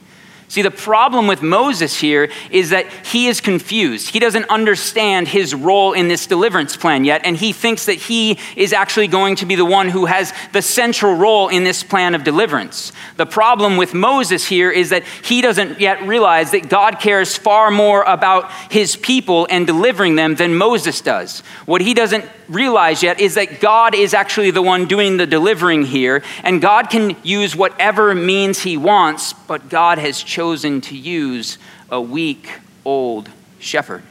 See, 0.48 0.62
the 0.62 0.72
problem 0.72 1.28
with 1.28 1.42
Moses 1.42 2.00
here 2.00 2.30
is 2.52 2.70
that 2.70 2.86
he 3.06 3.28
is 3.28 3.42
confused. 3.42 4.10
He 4.10 4.20
doesn't 4.20 4.46
understand 4.50 5.28
his 5.28 5.56
role 5.56 5.94
in 5.94 6.08
this 6.08 6.28
deliverance 6.28 6.78
plan 6.78 7.04
yet, 7.04 7.22
and 7.26 7.36
he 7.36 7.52
thinks 7.52 7.88
that 7.88 7.96
he 7.96 8.38
is 8.56 8.72
actually 8.72 9.08
going 9.08 9.38
to 9.38 9.46
be 9.46 9.56
the 9.56 9.66
one 9.66 9.90
who 9.90 10.06
has 10.06 10.34
the 10.54 10.62
central 10.62 11.16
role 11.16 11.50
in 11.50 11.64
this 11.64 11.84
plan 11.84 12.14
of 12.14 12.24
deliverance. 12.24 12.92
The 13.18 13.26
problem 13.26 13.78
with 13.78 13.94
Moses 13.94 14.46
here 14.48 14.70
is 14.70 14.92
that 14.92 15.04
he 15.24 15.42
doesn't 15.42 15.80
yet 15.80 16.04
realize 16.04 16.52
that 16.52 16.70
God 16.70 17.00
cares 17.00 17.36
far 17.36 17.72
more 17.72 18.04
about 18.04 18.52
his 18.72 18.96
people 18.96 19.48
and 19.50 19.66
delivering 19.66 20.16
them 20.16 20.36
than 20.36 20.56
Moses 20.56 21.02
does. 21.02 21.40
What 21.66 21.82
he 21.82 21.94
doesn't 21.94 22.26
realize 22.48 23.04
yet 23.04 23.20
is 23.20 23.36
that 23.36 23.60
God 23.60 23.96
is 23.96 24.14
actually 24.14 24.52
the 24.52 24.62
one 24.62 24.86
doing 24.86 25.18
the 25.18 25.26
delivering 25.26 25.84
here, 25.84 26.24
and 26.44 26.62
God 26.62 26.90
can 26.90 27.16
use 27.24 27.56
whatever 27.56 28.14
means 28.14 28.62
he 28.62 28.78
wants, 28.78 29.34
but 29.34 29.70
God 29.70 29.98
has 29.98 30.22
chosen 30.22 30.82
to 30.82 30.98
use 30.98 31.58
a 31.90 32.00
weak, 32.00 32.60
old 32.84 33.30
shepherd. 33.60 34.04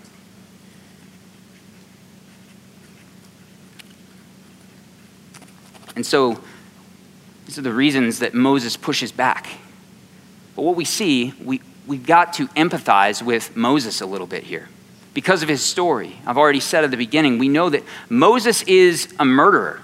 And 5.97 6.05
so, 6.05 6.43
these 7.47 7.59
are 7.59 7.63
the 7.63 7.73
reasons 7.73 8.19
that 8.19 8.35
Moses 8.35 8.77
pushes 8.77 9.13
back. 9.13 9.47
But 10.57 10.63
what 10.63 10.77
we 10.77 10.85
see, 10.85 11.33
we, 11.43 11.61
we've 11.87 12.07
got 12.07 12.33
to 12.35 12.49
empathize 12.49 13.23
with 13.23 13.57
Moses 13.57 14.01
a 14.01 14.07
little 14.07 14.27
bit 14.27 14.45
here 14.45 14.69
because 15.15 15.43
of 15.43 15.49
his 15.49 15.65
story. 15.65 16.17
I've 16.27 16.37
already 16.37 16.61
said 16.61 16.85
at 16.85 16.91
the 16.91 16.97
beginning, 16.97 17.39
we 17.39 17.49
know 17.49 17.71
that 17.71 17.85
Moses 18.09 18.63
is 18.63 19.13
a 19.19 19.25
murderer. 19.25 19.81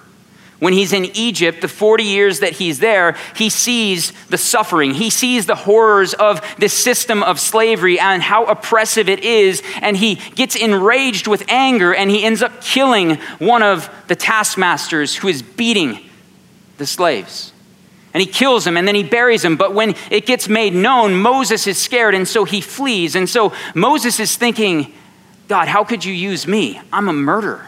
When 0.58 0.75
he's 0.75 0.92
in 0.92 1.06
Egypt, 1.16 1.62
the 1.62 1.68
40 1.68 2.04
years 2.04 2.40
that 2.40 2.52
he's 2.52 2.80
there, 2.80 3.16
he 3.34 3.49
sees 3.49 4.12
the 4.26 4.37
suffering. 4.37 4.92
He 4.92 5.08
sees 5.08 5.46
the 5.46 5.54
horrors 5.54 6.12
of 6.12 6.42
this 6.58 6.75
system 6.75 7.22
of 7.22 7.40
slavery 7.40 7.99
and 7.99 8.22
how 8.22 8.44
oppressive 8.44 9.08
it 9.08 9.20
is. 9.20 9.62
And 9.80 9.96
he 9.96 10.16
gets 10.16 10.56
enraged 10.56 11.26
with 11.26 11.44
anger 11.49 11.94
and 11.94 12.10
he 12.10 12.25
ends 12.25 12.42
up 12.42 12.60
killing 12.60 13.16
one 13.38 13.62
of 13.62 13.88
the 14.08 14.16
taskmasters 14.16 15.16
who 15.16 15.28
is 15.28 15.40
beating 15.40 15.99
the 16.76 16.87
slaves. 16.87 17.54
And 18.12 18.20
he 18.20 18.26
kills 18.26 18.66
him 18.66 18.76
and 18.76 18.87
then 18.87 18.94
he 18.94 19.04
buries 19.04 19.42
him. 19.42 19.56
But 19.56 19.72
when 19.72 19.94
it 20.10 20.26
gets 20.26 20.46
made 20.46 20.75
known, 20.75 21.16
Moses 21.16 21.66
is 21.66 21.78
scared 21.78 22.14
and 22.14 22.28
so 22.28 22.44
he 22.44 22.60
flees. 22.60 23.14
And 23.14 23.26
so 23.26 23.54
Moses 23.75 24.20
is 24.20 24.37
thinking, 24.37 24.92
God, 25.50 25.66
how 25.66 25.83
could 25.83 26.04
you 26.04 26.12
use 26.12 26.47
me? 26.47 26.80
I'm 26.92 27.09
a 27.09 27.12
murderer. 27.12 27.66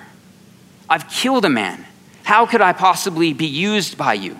I've 0.88 1.08
killed 1.08 1.44
a 1.44 1.48
man. 1.48 1.84
How 2.22 2.46
could 2.46 2.60
I 2.60 2.72
possibly 2.72 3.32
be 3.32 3.48
used 3.48 3.98
by 3.98 4.14
you? 4.14 4.38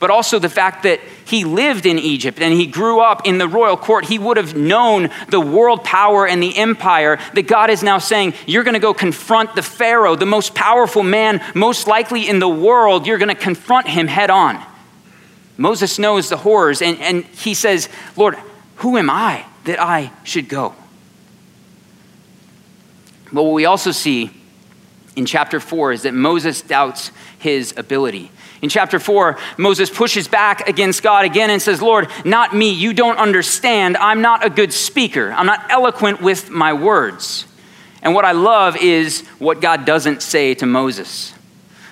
But 0.00 0.10
also 0.10 0.40
the 0.40 0.48
fact 0.48 0.82
that 0.82 0.98
he 1.24 1.44
lived 1.44 1.86
in 1.86 1.96
Egypt 1.96 2.40
and 2.40 2.52
he 2.52 2.66
grew 2.66 2.98
up 2.98 3.24
in 3.24 3.38
the 3.38 3.46
royal 3.46 3.76
court, 3.76 4.06
he 4.06 4.18
would 4.18 4.36
have 4.36 4.56
known 4.56 5.10
the 5.28 5.40
world 5.40 5.84
power 5.84 6.26
and 6.26 6.42
the 6.42 6.56
empire 6.56 7.20
that 7.34 7.46
God 7.46 7.70
is 7.70 7.84
now 7.84 7.98
saying, 7.98 8.34
You're 8.46 8.64
going 8.64 8.74
to 8.74 8.80
go 8.80 8.94
confront 8.94 9.54
the 9.54 9.62
Pharaoh, 9.62 10.16
the 10.16 10.26
most 10.26 10.52
powerful 10.52 11.04
man, 11.04 11.40
most 11.54 11.86
likely 11.86 12.28
in 12.28 12.40
the 12.40 12.48
world. 12.48 13.06
You're 13.06 13.18
going 13.18 13.28
to 13.28 13.40
confront 13.40 13.86
him 13.86 14.08
head 14.08 14.28
on. 14.28 14.60
Moses 15.56 16.00
knows 16.00 16.28
the 16.28 16.36
horrors 16.36 16.82
and, 16.82 16.98
and 16.98 17.24
he 17.26 17.54
says, 17.54 17.88
Lord, 18.16 18.34
who 18.78 18.96
am 18.96 19.08
I 19.08 19.44
that 19.66 19.80
I 19.80 20.10
should 20.24 20.48
go? 20.48 20.74
But 23.32 23.44
what 23.44 23.52
we 23.52 23.64
also 23.64 23.90
see 23.90 24.30
in 25.16 25.26
chapter 25.26 25.60
4 25.60 25.92
is 25.92 26.02
that 26.02 26.14
Moses 26.14 26.62
doubts 26.62 27.10
his 27.38 27.74
ability. 27.76 28.30
In 28.62 28.68
chapter 28.68 28.98
4, 28.98 29.38
Moses 29.56 29.88
pushes 29.88 30.28
back 30.28 30.68
against 30.68 31.02
God 31.02 31.24
again 31.24 31.50
and 31.50 31.62
says, 31.62 31.80
Lord, 31.80 32.08
not 32.24 32.54
me. 32.54 32.70
You 32.70 32.92
don't 32.92 33.16
understand. 33.16 33.96
I'm 33.96 34.20
not 34.20 34.44
a 34.44 34.50
good 34.50 34.72
speaker. 34.72 35.32
I'm 35.32 35.46
not 35.46 35.70
eloquent 35.70 36.20
with 36.20 36.50
my 36.50 36.72
words. 36.72 37.46
And 38.02 38.14
what 38.14 38.24
I 38.24 38.32
love 38.32 38.76
is 38.76 39.26
what 39.38 39.60
God 39.60 39.84
doesn't 39.84 40.22
say 40.22 40.54
to 40.54 40.66
Moses. 40.66 41.34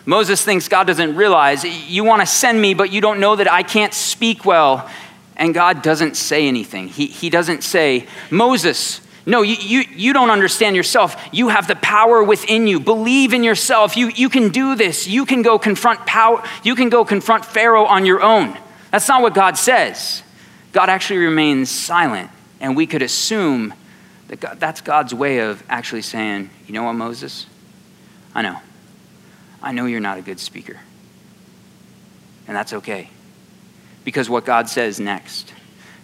Moses 0.04 0.42
thinks 0.42 0.68
God 0.68 0.86
doesn't 0.86 1.16
realize, 1.16 1.64
you 1.64 2.02
want 2.04 2.22
to 2.22 2.26
send 2.26 2.60
me, 2.60 2.72
but 2.72 2.90
you 2.90 3.00
don't 3.00 3.20
know 3.20 3.36
that 3.36 3.50
I 3.50 3.62
can't 3.62 3.92
speak 3.92 4.44
well. 4.44 4.88
And 5.36 5.54
God 5.54 5.82
doesn't 5.82 6.16
say 6.16 6.48
anything. 6.48 6.88
He, 6.88 7.06
he 7.06 7.30
doesn't 7.30 7.62
say, 7.62 8.06
Moses, 8.30 9.00
no, 9.28 9.42
you, 9.42 9.56
you, 9.56 9.84
you 9.94 10.12
don't 10.14 10.30
understand 10.30 10.74
yourself. 10.74 11.14
You 11.32 11.48
have 11.48 11.68
the 11.68 11.76
power 11.76 12.24
within 12.24 12.66
you. 12.66 12.80
Believe 12.80 13.34
in 13.34 13.44
yourself. 13.44 13.94
You, 13.94 14.08
you 14.08 14.30
can 14.30 14.48
do 14.48 14.74
this. 14.74 15.06
You 15.06 15.26
can 15.26 15.42
go 15.42 15.58
confront 15.58 16.06
power. 16.06 16.42
You 16.64 16.74
can 16.74 16.88
go 16.88 17.04
confront 17.04 17.44
Pharaoh 17.44 17.84
on 17.84 18.06
your 18.06 18.22
own. 18.22 18.56
That's 18.90 19.06
not 19.06 19.20
what 19.20 19.34
God 19.34 19.58
says. 19.58 20.22
God 20.72 20.88
actually 20.88 21.18
remains 21.18 21.70
silent. 21.70 22.30
And 22.58 22.74
we 22.74 22.86
could 22.86 23.02
assume 23.02 23.74
that 24.28 24.40
God, 24.40 24.58
that's 24.58 24.80
God's 24.80 25.12
way 25.12 25.40
of 25.40 25.62
actually 25.68 26.02
saying, 26.02 26.48
you 26.66 26.72
know 26.72 26.84
what, 26.84 26.94
Moses? 26.94 27.44
I 28.34 28.40
know. 28.40 28.58
I 29.62 29.72
know 29.72 29.84
you're 29.84 30.00
not 30.00 30.16
a 30.16 30.22
good 30.22 30.40
speaker. 30.40 30.78
And 32.46 32.56
that's 32.56 32.72
okay. 32.72 33.10
Because 34.04 34.30
what 34.30 34.46
God 34.46 34.70
says 34.70 34.98
next 34.98 35.52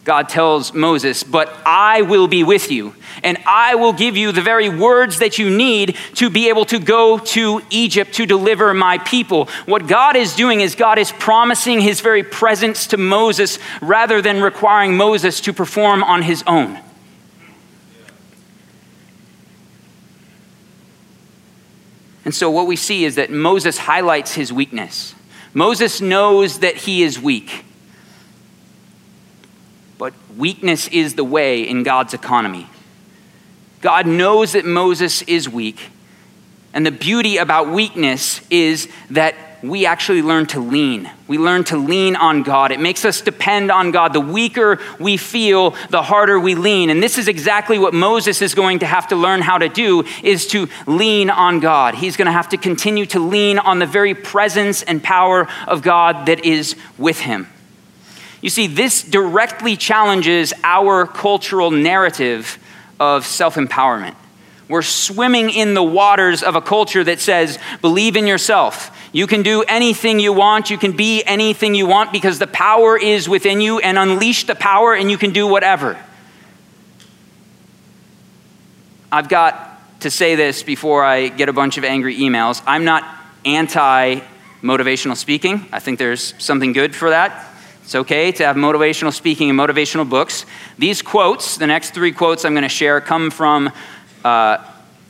God 0.04 0.28
tells 0.28 0.74
Moses, 0.74 1.24
But 1.24 1.52
I 1.64 2.02
will 2.02 2.28
be 2.28 2.44
with 2.44 2.70
you, 2.70 2.94
and 3.22 3.38
I 3.46 3.74
will 3.74 3.94
give 3.94 4.18
you 4.18 4.32
the 4.32 4.42
very 4.42 4.68
words 4.68 5.18
that 5.20 5.38
you 5.38 5.48
need 5.48 5.96
to 6.16 6.28
be 6.28 6.50
able 6.50 6.66
to 6.66 6.78
go 6.78 7.18
to 7.18 7.62
Egypt 7.70 8.12
to 8.14 8.26
deliver 8.26 8.74
my 8.74 8.98
people. 8.98 9.46
What 9.64 9.86
God 9.86 10.14
is 10.14 10.36
doing 10.36 10.60
is 10.60 10.74
God 10.74 10.98
is 10.98 11.10
promising 11.10 11.80
his 11.80 12.02
very 12.02 12.22
presence 12.22 12.86
to 12.88 12.98
Moses 12.98 13.58
rather 13.80 14.20
than 14.20 14.42
requiring 14.42 14.94
Moses 14.96 15.40
to 15.42 15.54
perform 15.54 16.04
on 16.04 16.20
his 16.20 16.44
own. 16.46 16.78
And 22.26 22.34
so, 22.34 22.50
what 22.50 22.66
we 22.66 22.76
see 22.76 23.04
is 23.04 23.14
that 23.14 23.30
Moses 23.30 23.78
highlights 23.78 24.34
his 24.34 24.52
weakness. 24.52 25.14
Moses 25.54 26.00
knows 26.00 26.58
that 26.60 26.76
he 26.76 27.02
is 27.02 27.18
weak. 27.18 27.64
But 29.98 30.12
weakness 30.36 30.88
is 30.88 31.14
the 31.14 31.24
way 31.24 31.62
in 31.62 31.82
God's 31.82 32.14
economy. 32.14 32.68
God 33.80 34.06
knows 34.06 34.52
that 34.52 34.64
Moses 34.64 35.22
is 35.22 35.48
weak. 35.48 35.90
And 36.72 36.84
the 36.84 36.90
beauty 36.90 37.36
about 37.36 37.68
weakness 37.68 38.40
is 38.50 38.88
that 39.10 39.34
we 39.62 39.86
actually 39.86 40.20
learn 40.20 40.46
to 40.46 40.60
lean. 40.60 41.10
We 41.26 41.38
learn 41.38 41.64
to 41.64 41.76
lean 41.76 42.16
on 42.16 42.42
God. 42.42 42.70
It 42.70 42.80
makes 42.80 43.04
us 43.04 43.22
depend 43.22 43.70
on 43.70 43.92
God. 43.92 44.12
The 44.12 44.20
weaker 44.20 44.78
we 45.00 45.16
feel, 45.16 45.70
the 45.88 46.02
harder 46.02 46.38
we 46.38 46.54
lean. 46.54 46.90
And 46.90 47.02
this 47.02 47.16
is 47.16 47.28
exactly 47.28 47.78
what 47.78 47.94
Moses 47.94 48.42
is 48.42 48.54
going 48.54 48.80
to 48.80 48.86
have 48.86 49.08
to 49.08 49.16
learn 49.16 49.40
how 49.40 49.56
to 49.56 49.68
do 49.68 50.04
is 50.22 50.46
to 50.48 50.68
lean 50.86 51.30
on 51.30 51.60
God. 51.60 51.94
He's 51.94 52.16
going 52.16 52.26
to 52.26 52.32
have 52.32 52.50
to 52.50 52.58
continue 52.58 53.06
to 53.06 53.20
lean 53.20 53.58
on 53.58 53.78
the 53.78 53.86
very 53.86 54.14
presence 54.14 54.82
and 54.82 55.02
power 55.02 55.48
of 55.66 55.80
God 55.80 56.26
that 56.26 56.44
is 56.44 56.76
with 56.98 57.20
him. 57.20 57.48
You 58.44 58.50
see, 58.50 58.66
this 58.66 59.02
directly 59.02 59.74
challenges 59.74 60.52
our 60.62 61.06
cultural 61.06 61.70
narrative 61.70 62.58
of 63.00 63.24
self 63.24 63.54
empowerment. 63.54 64.16
We're 64.68 64.82
swimming 64.82 65.48
in 65.48 65.72
the 65.72 65.82
waters 65.82 66.42
of 66.42 66.54
a 66.54 66.60
culture 66.60 67.02
that 67.02 67.20
says, 67.20 67.58
believe 67.80 68.16
in 68.16 68.26
yourself. 68.26 68.94
You 69.12 69.26
can 69.26 69.42
do 69.42 69.62
anything 69.62 70.20
you 70.20 70.34
want. 70.34 70.68
You 70.68 70.76
can 70.76 70.92
be 70.92 71.22
anything 71.24 71.74
you 71.74 71.86
want 71.86 72.12
because 72.12 72.38
the 72.38 72.46
power 72.46 72.98
is 72.98 73.30
within 73.30 73.62
you 73.62 73.78
and 73.78 73.96
unleash 73.96 74.44
the 74.44 74.54
power 74.54 74.92
and 74.92 75.10
you 75.10 75.16
can 75.16 75.32
do 75.32 75.46
whatever. 75.46 75.98
I've 79.10 79.30
got 79.30 80.00
to 80.00 80.10
say 80.10 80.34
this 80.34 80.62
before 80.62 81.02
I 81.02 81.28
get 81.28 81.48
a 81.48 81.54
bunch 81.54 81.78
of 81.78 81.84
angry 81.84 82.18
emails. 82.18 82.62
I'm 82.66 82.84
not 82.84 83.04
anti 83.46 84.20
motivational 84.62 85.16
speaking. 85.16 85.66
I 85.72 85.80
think 85.80 85.98
there's 85.98 86.34
something 86.36 86.74
good 86.74 86.94
for 86.94 87.08
that. 87.08 87.52
It's 87.84 87.94
okay 87.94 88.32
to 88.32 88.46
have 88.46 88.56
motivational 88.56 89.12
speaking 89.12 89.50
and 89.50 89.58
motivational 89.58 90.08
books. 90.08 90.46
These 90.78 91.02
quotes, 91.02 91.58
the 91.58 91.66
next 91.66 91.90
three 91.90 92.12
quotes 92.12 92.46
I'm 92.46 92.54
going 92.54 92.62
to 92.62 92.68
share, 92.70 92.98
come 93.02 93.30
from 93.30 93.70
uh, 94.24 94.56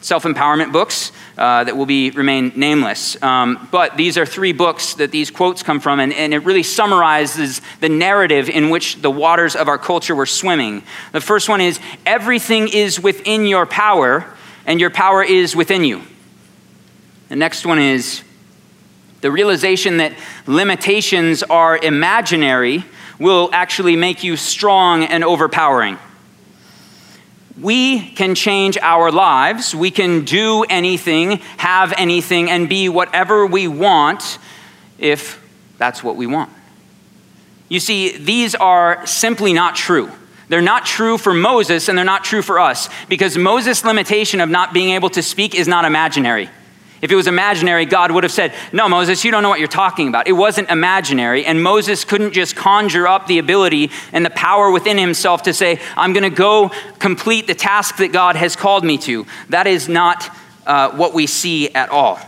self 0.00 0.25
empowerment 0.25 0.73
books 0.73 1.12
uh, 1.38 1.62
that 1.62 1.76
will 1.76 1.87
be 1.87 2.11
remain 2.11 2.52
nameless. 2.57 3.21
Um, 3.23 3.69
but 3.71 3.97
these 3.97 4.19
are 4.19 4.26
three 4.26 4.52
books 4.52 4.95
that 4.95 5.12
these 5.12 5.31
quotes 5.31 5.62
come 5.62 5.78
from, 5.78 6.00
and, 6.00 6.12
and 6.12 6.35
it 6.35 6.38
really 6.38 6.64
summarizes 6.64 7.61
the 7.78 7.88
narrative 7.88 8.49
in 8.49 8.71
which 8.71 9.00
the 9.00 9.11
waters 9.11 9.54
of 9.54 9.69
our 9.69 9.78
culture 9.78 10.16
were 10.16 10.26
swimming. 10.26 10.83
The 11.12 11.21
first 11.21 11.49
one 11.49 11.61
is 11.61 11.78
Everything 12.04 12.66
is 12.66 12.99
within 12.99 13.47
your 13.47 13.66
power, 13.66 14.26
and 14.66 14.81
your 14.81 14.90
power 14.90 15.23
is 15.23 15.54
within 15.54 15.85
you. 15.85 16.02
The 17.28 17.37
next 17.37 17.64
one 17.64 17.78
is 17.78 18.25
the 19.25 19.31
realization 19.31 19.97
that 19.97 20.12
limitations 20.47 21.43
are 21.45 21.78
imaginary 21.78 22.85
will 23.19 23.49
actually 23.54 23.97
make 23.97 24.23
you 24.23 24.37
strong 24.37 25.02
and 25.02 25.25
overpowering. 25.25 25.99
We 27.59 28.00
can 28.11 28.35
change 28.35 28.76
our 28.76 29.11
lives. 29.11 29.75
We 29.75 29.90
can 29.90 30.26
do 30.26 30.64
anything, 30.64 31.38
have 31.57 31.95
anything, 31.97 32.50
and 32.50 32.69
be 32.69 32.90
whatever 32.90 33.47
we 33.47 33.66
want 33.66 34.38
if 34.99 35.43
that's 35.78 36.04
what 36.04 36.16
we 36.16 36.26
want. 36.26 36.50
You 37.71 37.81
see, 37.81 38.19
these 38.19 38.54
are 38.54 39.07
simply 39.07 39.54
not 39.54 39.75
true. 39.75 40.11
They're 40.50 40.61
not 40.61 40.85
true 40.85 41.16
for 41.16 41.33
Moses 41.33 41.88
and 41.88 41.97
they're 41.97 42.04
not 42.04 42.25
true 42.25 42.43
for 42.43 42.61
us 42.61 42.90
because 43.09 43.38
Moses' 43.38 43.87
limitation 43.87 44.43
of 44.43 44.50
not 44.50 44.75
being 44.75 44.90
able 44.90 45.09
to 45.09 45.23
speak 45.23 45.54
is 45.54 45.66
not 45.66 45.87
imaginary. 45.87 46.50
If 47.04 47.12
it 47.12 47.16
was 47.16 47.26
imaginary, 47.26 47.84
God 47.84 48.12
would 48.12 48.25
have 48.25 48.32
said, 48.32 48.54
No, 48.73 48.88
Moses, 48.88 49.26
you 49.26 49.30
don't 49.30 49.42
know 49.42 49.50
what 49.50 49.58
you're 49.58 49.68
talking 49.68 50.08
about. 50.08 50.26
It 50.26 50.32
wasn't 50.32 50.70
imaginary. 50.70 51.44
And 51.44 51.62
Moses 51.62 52.02
couldn't 52.02 52.32
just 52.32 52.56
conjure 52.56 53.06
up 53.06 53.26
the 53.26 53.38
ability 53.38 53.90
and 54.12 54.25
the 54.25 54.30
power 54.30 54.70
within 54.70 54.96
himself 54.96 55.42
to 55.42 55.52
say, 55.52 55.82
I'm 55.99 56.14
going 56.14 56.23
to 56.23 56.30
go 56.34 56.70
complete 57.00 57.46
the 57.46 57.54
task 57.54 57.99
that 57.99 58.11
God 58.11 58.37
has 58.37 58.56
called 58.56 58.87
me 58.87 58.96
to. 58.99 59.26
That 59.50 59.66
is 59.66 59.87
not 59.87 60.34
uh, 60.66 60.92
what 60.92 61.12
we 61.12 61.26
see 61.26 61.68
at 61.75 61.90
all. 61.90 62.18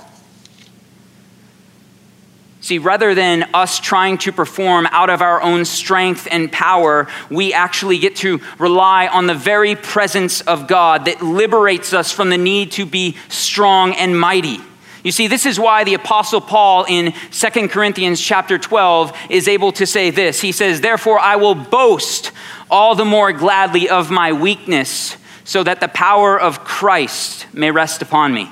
See, 2.67 2.79
rather 2.79 3.15
than 3.15 3.49
us 3.55 3.79
trying 3.79 4.19
to 4.19 4.33
perform 4.33 4.89
out 4.91 5.09
of 5.09 5.23
our 5.23 5.41
own 5.41 5.65
strength 5.65 6.27
and 6.29 6.51
power, 6.51 7.07
we 7.31 7.53
actually 7.53 7.99
get 7.99 8.17
to 8.17 8.41
rely 8.59 9.07
on 9.07 9.29
the 9.29 9.37
very 9.37 9.77
presence 9.77 10.41
of 10.41 10.67
God 10.67 11.05
that 11.05 11.23
liberates 11.23 11.93
us 11.93 12.11
from 12.11 12.29
the 12.29 12.37
need 12.37 12.73
to 12.73 12.85
be 12.85 13.17
strong 13.29 13.95
and 13.95 14.19
mighty. 14.19 14.59
You 15.05 15.13
see, 15.13 15.29
this 15.29 15.47
is 15.47 15.61
why 15.61 15.85
the 15.85 15.95
apostle 15.95 16.41
Paul 16.41 16.87
in 16.89 17.15
2 17.31 17.69
Corinthians 17.69 18.21
chapter 18.21 18.59
12 18.59 19.17
is 19.31 19.47
able 19.47 19.71
to 19.71 19.87
say 19.87 20.11
this. 20.11 20.41
He 20.41 20.51
says, 20.51 20.81
"Therefore 20.81 21.21
I 21.21 21.37
will 21.37 21.55
boast 21.55 22.33
all 22.69 22.97
the 22.97 23.05
more 23.05 23.31
gladly 23.31 23.89
of 23.89 24.11
my 24.11 24.33
weakness, 24.33 25.17
so 25.45 25.63
that 25.63 25.79
the 25.79 25.87
power 25.87 26.37
of 26.37 26.65
Christ 26.65 27.47
may 27.53 27.71
rest 27.71 28.03
upon 28.03 28.35
me." 28.35 28.51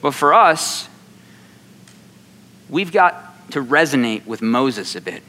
But 0.00 0.14
for 0.14 0.32
us, 0.32 0.88
we've 2.68 2.92
got 2.92 3.50
to 3.52 3.62
resonate 3.62 4.26
with 4.26 4.42
Moses 4.42 4.96
a 4.96 5.00
bit 5.00 5.22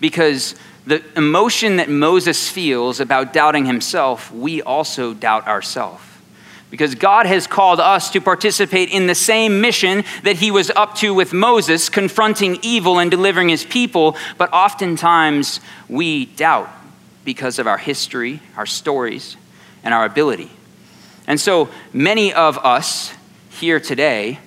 because 0.00 0.54
the 0.86 1.02
emotion 1.16 1.76
that 1.76 1.88
Moses 1.88 2.48
feels 2.48 3.00
about 3.00 3.32
doubting 3.32 3.66
himself, 3.66 4.30
we 4.32 4.62
also 4.62 5.14
doubt 5.14 5.46
ourselves. 5.46 6.02
Because 6.70 6.94
God 6.94 7.26
has 7.26 7.46
called 7.46 7.80
us 7.80 8.10
to 8.10 8.20
participate 8.20 8.90
in 8.90 9.06
the 9.06 9.14
same 9.14 9.60
mission 9.60 10.04
that 10.24 10.36
he 10.36 10.50
was 10.50 10.70
up 10.70 10.96
to 10.96 11.14
with 11.14 11.32
Moses, 11.32 11.88
confronting 11.88 12.58
evil 12.62 12.98
and 12.98 13.10
delivering 13.10 13.48
his 13.48 13.64
people, 13.64 14.16
but 14.36 14.52
oftentimes 14.52 15.60
we 15.88 16.26
doubt 16.26 16.68
because 17.24 17.58
of 17.58 17.66
our 17.66 17.78
history, 17.78 18.40
our 18.56 18.66
stories, 18.66 19.36
and 19.84 19.94
our 19.94 20.04
ability. 20.04 20.50
And 21.26 21.40
so 21.40 21.68
many 21.92 22.32
of 22.32 22.58
us 22.58 23.12
here 23.50 23.80
today 23.80 24.38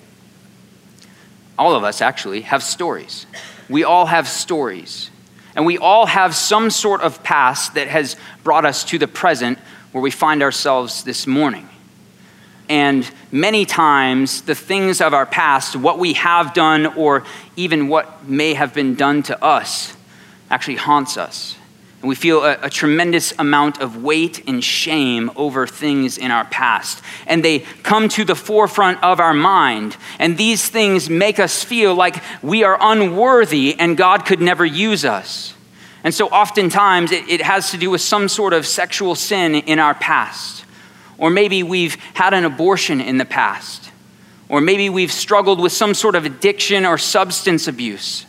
all 1.60 1.74
of 1.74 1.84
us 1.84 2.00
actually, 2.00 2.40
have 2.40 2.62
stories. 2.62 3.26
We 3.68 3.84
all 3.84 4.06
have 4.06 4.26
stories. 4.26 5.10
And 5.54 5.66
we 5.66 5.76
all 5.76 6.06
have 6.06 6.34
some 6.34 6.70
sort 6.70 7.02
of 7.02 7.22
past 7.22 7.74
that 7.74 7.86
has 7.86 8.16
brought 8.42 8.64
us 8.64 8.82
to 8.84 8.98
the 8.98 9.06
present 9.06 9.58
where 9.92 10.00
we 10.00 10.10
find 10.10 10.42
ourselves 10.42 11.04
this 11.04 11.26
morning. 11.26 11.68
And 12.70 13.08
many 13.30 13.66
times, 13.66 14.40
the 14.42 14.54
things 14.54 15.02
of 15.02 15.12
our 15.12 15.26
past, 15.26 15.76
what 15.76 15.98
we 15.98 16.14
have 16.14 16.54
done, 16.54 16.86
or 16.86 17.24
even 17.56 17.88
what 17.88 18.26
may 18.26 18.54
have 18.54 18.72
been 18.72 18.94
done 18.94 19.22
to 19.24 19.44
us, 19.44 19.94
actually 20.50 20.76
haunts 20.76 21.18
us. 21.18 21.56
And 22.00 22.08
we 22.08 22.14
feel 22.14 22.42
a, 22.44 22.58
a, 22.62 22.70
tremendous 22.70 23.34
amount 23.38 23.80
of 23.80 24.02
weight 24.02 24.48
and 24.48 24.64
shame 24.64 25.30
over 25.36 25.66
things 25.66 26.16
in 26.16 26.30
our 26.30 26.46
past. 26.46 27.02
And 27.26 27.44
they 27.44 27.60
come 27.82 28.08
to 28.10 28.24
the 28.24 28.34
forefront 28.34 29.02
of 29.02 29.20
our 29.20 29.34
mind. 29.34 29.98
And 30.18 30.38
these 30.38 30.66
things 30.68 31.10
make 31.10 31.38
us 31.38 31.62
feel 31.62 31.94
like 31.94 32.22
we 32.42 32.64
are 32.64 32.78
unworthy 32.80 33.78
and 33.78 33.98
God 33.98 34.24
could 34.24 34.40
never 34.40 34.64
use 34.64 35.04
us. 35.04 35.54
And 36.02 36.14
so 36.14 36.28
oftentimes 36.28 37.12
it, 37.12 37.28
it 37.28 37.42
has 37.42 37.70
to 37.72 37.76
do 37.76 37.90
with 37.90 38.00
some 38.00 38.28
sort 38.28 38.54
of 38.54 38.66
sexual 38.66 39.14
sin 39.14 39.54
in 39.54 39.78
our 39.78 39.94
past. 39.94 40.64
Or 41.18 41.28
maybe 41.28 41.62
we've 41.62 41.96
had 42.14 42.32
an 42.32 42.46
abortion 42.46 43.02
in 43.02 43.18
the 43.18 43.26
past. 43.26 43.90
Or 44.48 44.62
maybe 44.62 44.88
we've 44.88 45.12
struggled 45.12 45.60
with 45.60 45.72
some 45.72 45.92
sort 45.92 46.14
of 46.14 46.24
addiction 46.24 46.86
or 46.86 46.96
substance 46.96 47.68
abuse. 47.68 48.24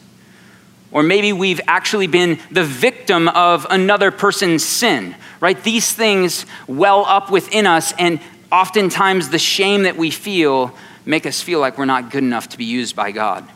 Or 0.92 1.04
maybe 1.04 1.32
we've 1.32 1.62
actually 1.68 2.08
been 2.08 2.40
the 2.52 2.64
victim 2.64 3.30
of 3.30 3.66
another 3.70 4.12
person's 4.12 4.66
sin, 4.66 5.16
right? 5.40 5.62
These 5.64 5.94
things 5.94 6.46
well 6.68 7.06
up 7.06 7.32
within 7.32 7.66
us, 7.66 7.94
and 7.98 8.20
oftentimes 8.52 9.30
the 9.30 9.40
shame 9.40 9.84
that 9.84 9.96
we 9.96 10.12
feel 10.12 10.76
make 11.06 11.26
us 11.26 11.42
feel 11.42 11.60
like 11.60 11.78
we're 11.78 11.86
not 11.86 12.12
good 12.12 12.24
enough 12.24 12.50
to 12.50 12.58
be 12.58 12.66
used 12.66 12.96
by 12.96 13.12
God. 13.12 13.48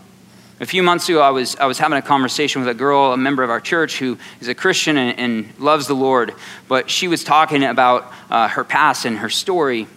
A 0.59 0.65
few 0.65 0.83
months 0.83 1.09
ago, 1.09 1.21
I 1.21 1.31
was, 1.31 1.57
I 1.57 1.65
was 1.65 1.77
having 1.77 1.97
a 1.97 2.01
conversation 2.01 2.61
with 2.61 2.69
a 2.69 2.73
girl, 2.73 3.11
a 3.11 3.17
member 3.17 3.43
of 3.43 3.49
our 3.49 3.59
church, 3.59 3.99
who 3.99 4.17
is 4.39 4.47
a 4.47 4.55
Christian 4.55 4.97
and, 4.97 5.19
and 5.19 5.59
loves 5.59 5.87
the 5.87 5.93
Lord, 5.93 6.33
but 6.69 6.89
she 6.89 7.09
was 7.09 7.25
talking 7.25 7.63
about 7.63 8.11
uh, 8.29 8.47
her 8.47 8.63
past 8.63 9.03
and 9.03 9.17
her 9.17 9.29
story. 9.29 9.87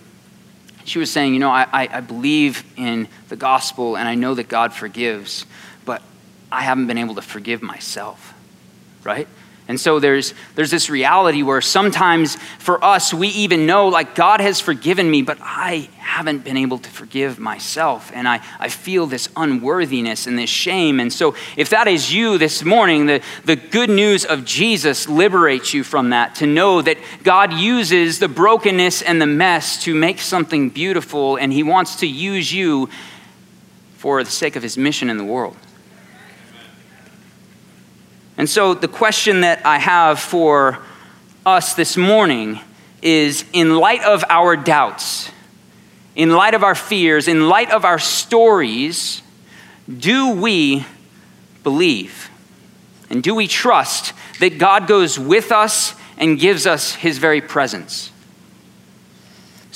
She 0.85 0.99
was 0.99 1.13
saying, 1.13 1.33
You 1.33 1.39
know, 1.39 1.51
I, 1.51 1.69
I 1.73 2.01
believe 2.01 2.65
in 2.77 3.07
the 3.29 3.37
gospel 3.37 3.97
and 3.97 4.09
I 4.09 4.17
know 4.17 4.35
that 4.35 4.49
God 4.49 4.73
forgives, 4.73 5.47
I 6.51 6.63
haven't 6.63 6.87
been 6.87 6.99
able 6.99 7.15
to 7.17 7.23
forgive 7.23 7.63
myself, 7.63 8.35
right? 9.05 9.29
And 9.69 9.79
so 9.79 10.01
there's, 10.01 10.33
there's 10.55 10.71
this 10.71 10.89
reality 10.89 11.43
where 11.43 11.61
sometimes 11.61 12.37
for 12.59 12.83
us, 12.83 13.13
we 13.13 13.29
even 13.29 13.67
know, 13.67 13.89
like, 13.89 14.15
God 14.15 14.41
has 14.41 14.63
forgiven 14.63 15.11
me, 15.11 15.21
but 15.21 15.37
I 15.43 15.91
haven't 15.99 16.43
been 16.43 16.57
able 16.57 16.79
to 16.79 16.89
forgive 16.89 17.39
myself. 17.39 18.11
And 18.15 18.27
I, 18.27 18.41
I 18.59 18.71
feel 18.71 19.07
this 19.07 19.29
unworthiness 19.37 20.27
and 20.27 20.39
this 20.39 20.49
shame. 20.49 21.01
And 21.01 21.13
so, 21.13 21.35
if 21.55 21.69
that 21.69 21.87
is 21.87 22.11
you 22.11 22.39
this 22.39 22.65
morning, 22.65 23.05
the, 23.05 23.23
the 23.45 23.57
good 23.57 23.91
news 23.91 24.25
of 24.25 24.47
Jesus 24.47 25.07
liberates 25.07 25.75
you 25.75 25.85
from 25.85 26.11
that 26.11 26.37
to 26.37 26.47
know 26.47 26.81
that 26.81 26.97
God 27.23 27.53
uses 27.53 28.21
the 28.21 28.29
brokenness 28.29 29.03
and 29.03 29.21
the 29.21 29.27
mess 29.27 29.83
to 29.85 29.95
make 29.95 30.19
something 30.21 30.71
beautiful, 30.71 31.37
and 31.37 31.53
He 31.53 31.63
wants 31.63 31.97
to 31.97 32.07
use 32.07 32.51
you 32.51 32.89
for 33.99 34.25
the 34.25 34.31
sake 34.31 34.57
of 34.57 34.63
His 34.63 34.79
mission 34.79 35.11
in 35.11 35.19
the 35.19 35.25
world. 35.25 35.59
And 38.39 38.49
so, 38.49 38.73
the 38.73 38.87
question 38.87 39.41
that 39.41 39.67
I 39.67 39.79
have 39.79 40.21
for 40.21 40.79
us 41.45 41.75
this 41.75 41.97
morning 41.97 42.61
is 43.03 43.45
in 43.53 43.75
light 43.75 44.05
of 44.05 44.25
our 44.29 44.57
doubts, 44.57 45.33
in 46.15 46.31
light 46.31 46.55
of 46.55 46.63
our 46.63 46.77
fears, 46.77 47.27
in 47.27 47.49
light 47.49 47.73
of 47.73 47.85
our 47.85 47.99
stories, 47.99 49.23
do 49.89 50.31
we 50.31 50.87
believe? 51.65 52.31
And 53.11 53.25
do 53.25 53.35
we 53.35 53.49
trust 53.49 54.13
that 54.39 54.59
God 54.59 54.87
goes 54.87 55.19
with 55.19 55.51
us 55.51 55.95
and 56.17 56.39
gives 56.39 56.65
us 56.65 56.95
his 56.95 57.19
very 57.19 57.41
presence? 57.41 58.13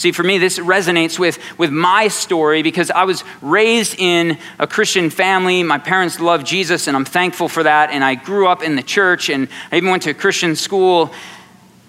See, 0.03 0.11
for 0.11 0.25
me, 0.25 0.39
this 0.39 0.59
resonates 0.59 1.17
with, 1.17 1.39
with 1.61 1.71
my 1.71 2.09
story 2.09 2.65
because 2.65 2.91
I 2.91 3.05
was 3.05 3.23
raised 3.41 3.95
in 4.01 4.37
a 4.59 4.67
Christian 4.67 5.11
family. 5.11 5.63
My 5.63 5.79
parents 5.79 6.19
loved 6.19 6.45
Jesus, 6.45 6.89
and 6.89 6.97
I'm 6.97 7.05
thankful 7.05 7.49
for 7.49 7.63
that. 7.63 7.91
And 7.91 8.03
I 8.03 8.17
grew 8.17 8.49
up 8.49 8.65
in 8.65 8.75
the 8.75 8.83
church, 8.83 9.31
and 9.31 9.47
I 9.71 9.77
even 9.77 9.91
went 9.91 10.03
to 10.03 10.11
a 10.11 10.15
Christian 10.15 10.57
school. 10.57 11.13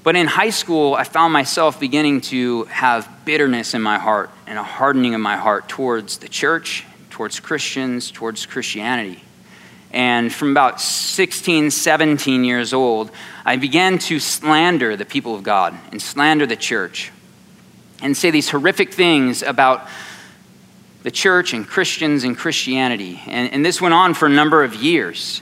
But 0.03 0.15
in 0.15 0.27
high 0.27 0.51
school, 0.51 0.93
I 0.93 1.05
found 1.05 1.33
myself 1.33 1.79
beginning 1.79 2.21
to 2.29 2.65
have 2.65 3.09
bitterness 3.25 3.73
in 3.73 3.81
my 3.81 3.97
heart 3.97 4.29
and 4.45 4.59
a 4.59 4.63
hardening 4.63 5.13
in 5.13 5.21
my 5.21 5.37
heart 5.37 5.67
towards 5.67 6.19
the 6.19 6.29
church, 6.29 6.85
towards 7.09 7.39
Christians, 7.39 8.11
towards 8.11 8.45
Christianity. 8.45 9.23
And 9.89 10.31
from 10.31 10.51
about 10.51 10.79
16, 10.79 11.71
17 11.71 12.43
years 12.43 12.73
old, 12.73 13.09
I 13.43 13.55
began 13.55 13.97
to 13.97 14.19
slander 14.19 14.95
the 14.95 15.03
people 15.03 15.33
of 15.33 15.41
God 15.41 15.73
and 15.91 15.99
slander 15.99 16.45
the 16.45 16.55
church 16.55 17.11
and 18.03 18.15
say 18.15 18.29
these 18.29 18.49
horrific 18.49 18.93
things 18.93 19.41
about 19.41 19.87
the 21.03 21.11
church 21.11 21.53
and 21.53 21.67
Christians 21.67 22.23
and 22.23 22.37
Christianity. 22.37 23.21
And, 23.27 23.51
and 23.51 23.65
this 23.65 23.81
went 23.81 23.93
on 23.93 24.13
for 24.13 24.25
a 24.27 24.29
number 24.29 24.63
of 24.63 24.75
years. 24.75 25.41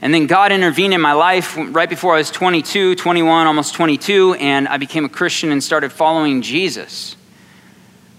And 0.00 0.14
then 0.14 0.26
God 0.26 0.52
intervened 0.52 0.94
in 0.94 1.00
my 1.00 1.14
life 1.14 1.56
right 1.56 1.88
before 1.88 2.14
I 2.14 2.18
was 2.18 2.30
22, 2.30 2.94
21, 2.94 3.46
almost 3.46 3.74
22, 3.74 4.34
and 4.34 4.68
I 4.68 4.76
became 4.76 5.04
a 5.04 5.08
Christian 5.08 5.52
and 5.52 5.62
started 5.62 5.90
following 5.90 6.42
Jesus. 6.42 7.16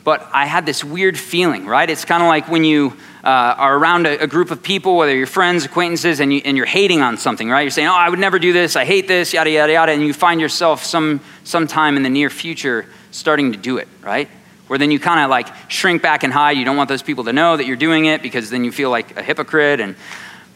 But 0.03 0.27
I 0.33 0.45
had 0.45 0.65
this 0.65 0.83
weird 0.83 1.17
feeling, 1.17 1.65
right? 1.65 1.89
It's 1.89 2.05
kind 2.05 2.23
of 2.23 2.29
like 2.29 2.47
when 2.47 2.63
you 2.63 2.97
uh, 3.23 3.27
are 3.57 3.77
around 3.77 4.07
a, 4.07 4.23
a, 4.23 4.27
group 4.27 4.51
of 4.51 4.63
people, 4.63 4.95
whether 4.95 5.13
you're 5.13 5.27
friends, 5.27 5.65
acquaintances, 5.65 6.21
and, 6.21 6.33
you, 6.33 6.41
and 6.45 6.55
you're 6.55 6.65
hating 6.65 7.01
on 7.01 7.17
something, 7.17 7.49
right? 7.49 7.61
You're 7.61 7.71
saying, 7.71 7.89
oh, 7.89 7.93
I 7.93 8.07
would 8.07 8.19
never 8.19 8.39
do 8.39 8.53
this, 8.53 8.77
I 8.77 8.85
hate 8.85 9.07
this, 9.07 9.33
yada, 9.33 9.49
yada, 9.49 9.73
yada, 9.73 9.91
and 9.91 10.01
you 10.01 10.13
find 10.13 10.39
yourself 10.39 10.83
some 10.85 11.19
sometime 11.43 11.97
in 11.97 12.03
the 12.03 12.09
near 12.09 12.29
future 12.29 12.85
starting 13.17 13.51
to 13.51 13.57
do 13.57 13.77
it, 13.77 13.87
right? 14.01 14.29
Where 14.67 14.77
then 14.77 14.91
you 14.91 14.99
kind 14.99 15.19
of 15.19 15.29
like 15.29 15.47
shrink 15.69 16.01
back 16.01 16.23
and 16.23 16.31
hide. 16.31 16.57
You 16.57 16.65
don't 16.65 16.77
want 16.77 16.89
those 16.89 17.01
people 17.01 17.23
to 17.25 17.33
know 17.33 17.57
that 17.57 17.65
you're 17.65 17.75
doing 17.77 18.05
it 18.05 18.21
because 18.21 18.49
then 18.49 18.63
you 18.63 18.71
feel 18.71 18.89
like 18.89 19.17
a 19.17 19.23
hypocrite. 19.23 19.79
And, 19.79 19.95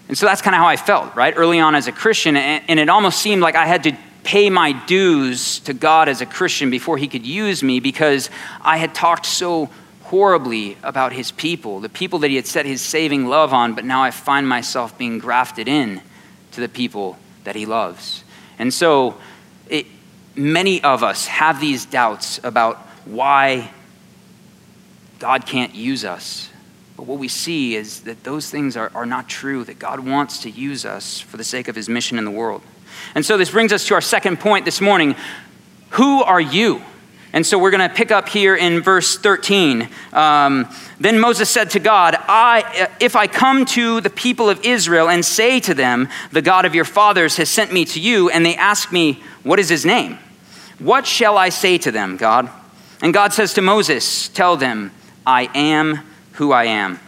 and 0.07 0.17
so 0.17 0.25
that's 0.25 0.41
kind 0.41 0.55
of 0.55 0.59
how 0.59 0.67
I 0.67 0.75
felt, 0.75 1.15
right? 1.15 1.33
Early 1.35 1.59
on 1.59 1.75
as 1.75 1.87
a 1.87 1.91
Christian. 1.91 2.35
And, 2.35 2.63
and 2.67 2.79
it 2.79 2.89
almost 2.89 3.19
seemed 3.19 3.41
like 3.41 3.55
I 3.55 3.65
had 3.65 3.83
to 3.83 3.97
pay 4.23 4.49
my 4.49 4.73
dues 4.85 5.59
to 5.61 5.73
God 5.73 6.07
as 6.09 6.21
a 6.21 6.25
Christian 6.25 6.69
before 6.69 6.97
He 6.97 7.07
could 7.07 7.25
use 7.25 7.63
me 7.63 7.79
because 7.79 8.29
I 8.61 8.77
had 8.77 8.93
talked 8.93 9.25
so 9.25 9.69
horribly 10.03 10.77
about 10.83 11.13
His 11.13 11.31
people, 11.31 11.79
the 11.79 11.89
people 11.89 12.19
that 12.19 12.29
He 12.29 12.35
had 12.35 12.45
set 12.45 12.65
His 12.65 12.81
saving 12.81 13.27
love 13.27 13.53
on, 13.53 13.73
but 13.73 13.85
now 13.85 14.03
I 14.03 14.11
find 14.11 14.47
myself 14.47 14.97
being 14.97 15.19
grafted 15.19 15.67
in 15.67 16.01
to 16.51 16.61
the 16.61 16.69
people 16.69 17.17
that 17.45 17.55
He 17.55 17.65
loves. 17.65 18.23
And 18.59 18.73
so 18.73 19.17
it, 19.69 19.87
many 20.35 20.83
of 20.83 21.03
us 21.03 21.27
have 21.27 21.59
these 21.59 21.85
doubts 21.85 22.39
about 22.43 22.77
why 23.05 23.71
God 25.19 25.45
can't 25.45 25.75
use 25.75 26.05
us. 26.05 26.49
But 26.97 27.07
what 27.07 27.19
we 27.19 27.27
see 27.27 27.75
is 27.75 28.01
that 28.01 28.23
those 28.23 28.49
things 28.49 28.77
are, 28.77 28.91
are 28.93 29.05
not 29.05 29.27
true, 29.27 29.63
that 29.63 29.79
God 29.79 29.99
wants 29.99 30.43
to 30.43 30.49
use 30.49 30.85
us 30.85 31.19
for 31.19 31.37
the 31.37 31.43
sake 31.43 31.67
of 31.67 31.75
his 31.75 31.89
mission 31.89 32.17
in 32.17 32.25
the 32.25 32.31
world. 32.31 32.61
And 33.15 33.25
so 33.25 33.37
this 33.37 33.51
brings 33.51 33.73
us 33.73 33.87
to 33.87 33.93
our 33.93 34.01
second 34.01 34.39
point 34.39 34.65
this 34.65 34.81
morning. 34.81 35.15
Who 35.91 36.23
are 36.23 36.41
you? 36.41 36.81
And 37.33 37.45
so 37.45 37.57
we're 37.57 37.71
going 37.71 37.87
to 37.87 37.95
pick 37.95 38.11
up 38.11 38.27
here 38.27 38.55
in 38.55 38.81
verse 38.81 39.17
13. 39.17 39.87
Um, 40.11 40.67
then 40.99 41.19
Moses 41.19 41.49
said 41.49 41.69
to 41.71 41.79
God, 41.79 42.15
I, 42.19 42.89
If 42.99 43.15
I 43.15 43.27
come 43.27 43.65
to 43.67 44.01
the 44.01 44.09
people 44.09 44.49
of 44.49 44.65
Israel 44.65 45.09
and 45.09 45.23
say 45.23 45.59
to 45.61 45.73
them, 45.73 46.09
The 46.31 46.41
God 46.41 46.65
of 46.65 46.75
your 46.75 46.83
fathers 46.83 47.37
has 47.37 47.49
sent 47.49 47.71
me 47.71 47.85
to 47.85 48.01
you, 48.01 48.29
and 48.29 48.45
they 48.45 48.55
ask 48.55 48.91
me, 48.91 49.23
What 49.43 49.59
is 49.59 49.69
his 49.69 49.85
name? 49.85 50.19
What 50.79 51.07
shall 51.07 51.37
I 51.37 51.49
say 51.49 51.77
to 51.79 51.91
them, 51.91 52.17
God? 52.17 52.49
And 53.01 53.13
God 53.13 53.33
says 53.33 53.53
to 53.53 53.61
Moses, 53.61 54.27
Tell 54.29 54.57
them, 54.57 54.91
I 55.25 55.49
am 55.55 56.01
who 56.33 56.51
I 56.51 56.65
am. 56.65 56.99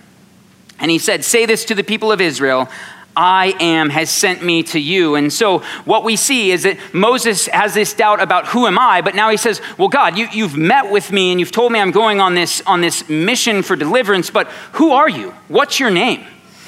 And 0.80 0.90
he 0.90 1.00
said, 1.00 1.26
Say 1.26 1.46
this 1.46 1.66
to 1.66 1.76
the 1.76 1.84
people 1.84 2.12
of 2.12 2.22
Israel 2.22 2.70
I 3.16 3.56
am 3.60 3.90
has 3.90 4.10
sent 4.10 4.44
me 4.44 4.64
to 4.64 4.80
you. 4.80 5.16
And 5.16 5.32
so 5.32 5.60
what 5.86 6.04
we 6.04 6.16
see 6.16 6.52
is 6.52 6.64
that 6.64 6.78
Moses 6.94 7.48
has 7.48 7.74
this 7.74 7.94
doubt 7.94 8.22
about 8.22 8.48
who 8.48 8.68
am 8.68 8.80
I, 8.80 9.02
but 9.02 9.16
now 9.16 9.30
he 9.30 9.38
says, 9.38 9.62
Well, 9.78 9.90
God, 9.90 10.18
you, 10.18 10.28
you've 10.32 10.58
met 10.58 10.92
with 10.92 11.12
me 11.12 11.32
and 11.32 11.40
you've 11.40 11.52
told 11.52 11.72
me 11.72 11.80
I'm 11.80 11.92
going 11.92 12.20
on 12.20 12.34
this, 12.34 12.62
on 12.66 12.82
this 12.82 13.08
mission 13.10 13.62
for 13.62 13.76
deliverance, 13.76 14.30
but 14.30 14.48
who 14.74 14.92
are 14.92 15.10
you? 15.10 15.32
What's 15.48 15.80
your 15.80 15.92
name? 15.92 16.26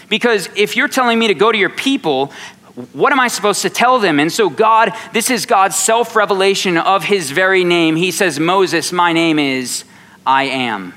Because 0.09 0.49
if 0.55 0.75
you're 0.75 0.87
telling 0.87 1.17
me 1.17 1.27
to 1.27 1.33
go 1.33 1.51
to 1.51 1.57
your 1.57 1.69
people, 1.69 2.31
what 2.93 3.11
am 3.11 3.19
I 3.19 3.27
supposed 3.29 3.61
to 3.61 3.69
tell 3.69 3.99
them? 3.99 4.19
And 4.19 4.31
so, 4.31 4.49
God, 4.49 4.91
this 5.13 5.29
is 5.29 5.45
God's 5.45 5.77
self 5.77 6.15
revelation 6.15 6.77
of 6.77 7.03
his 7.03 7.31
very 7.31 7.63
name. 7.63 7.95
He 7.95 8.11
says, 8.11 8.39
Moses, 8.39 8.91
my 8.91 9.13
name 9.13 9.39
is 9.39 9.85
I 10.25 10.43
am. 10.43 10.93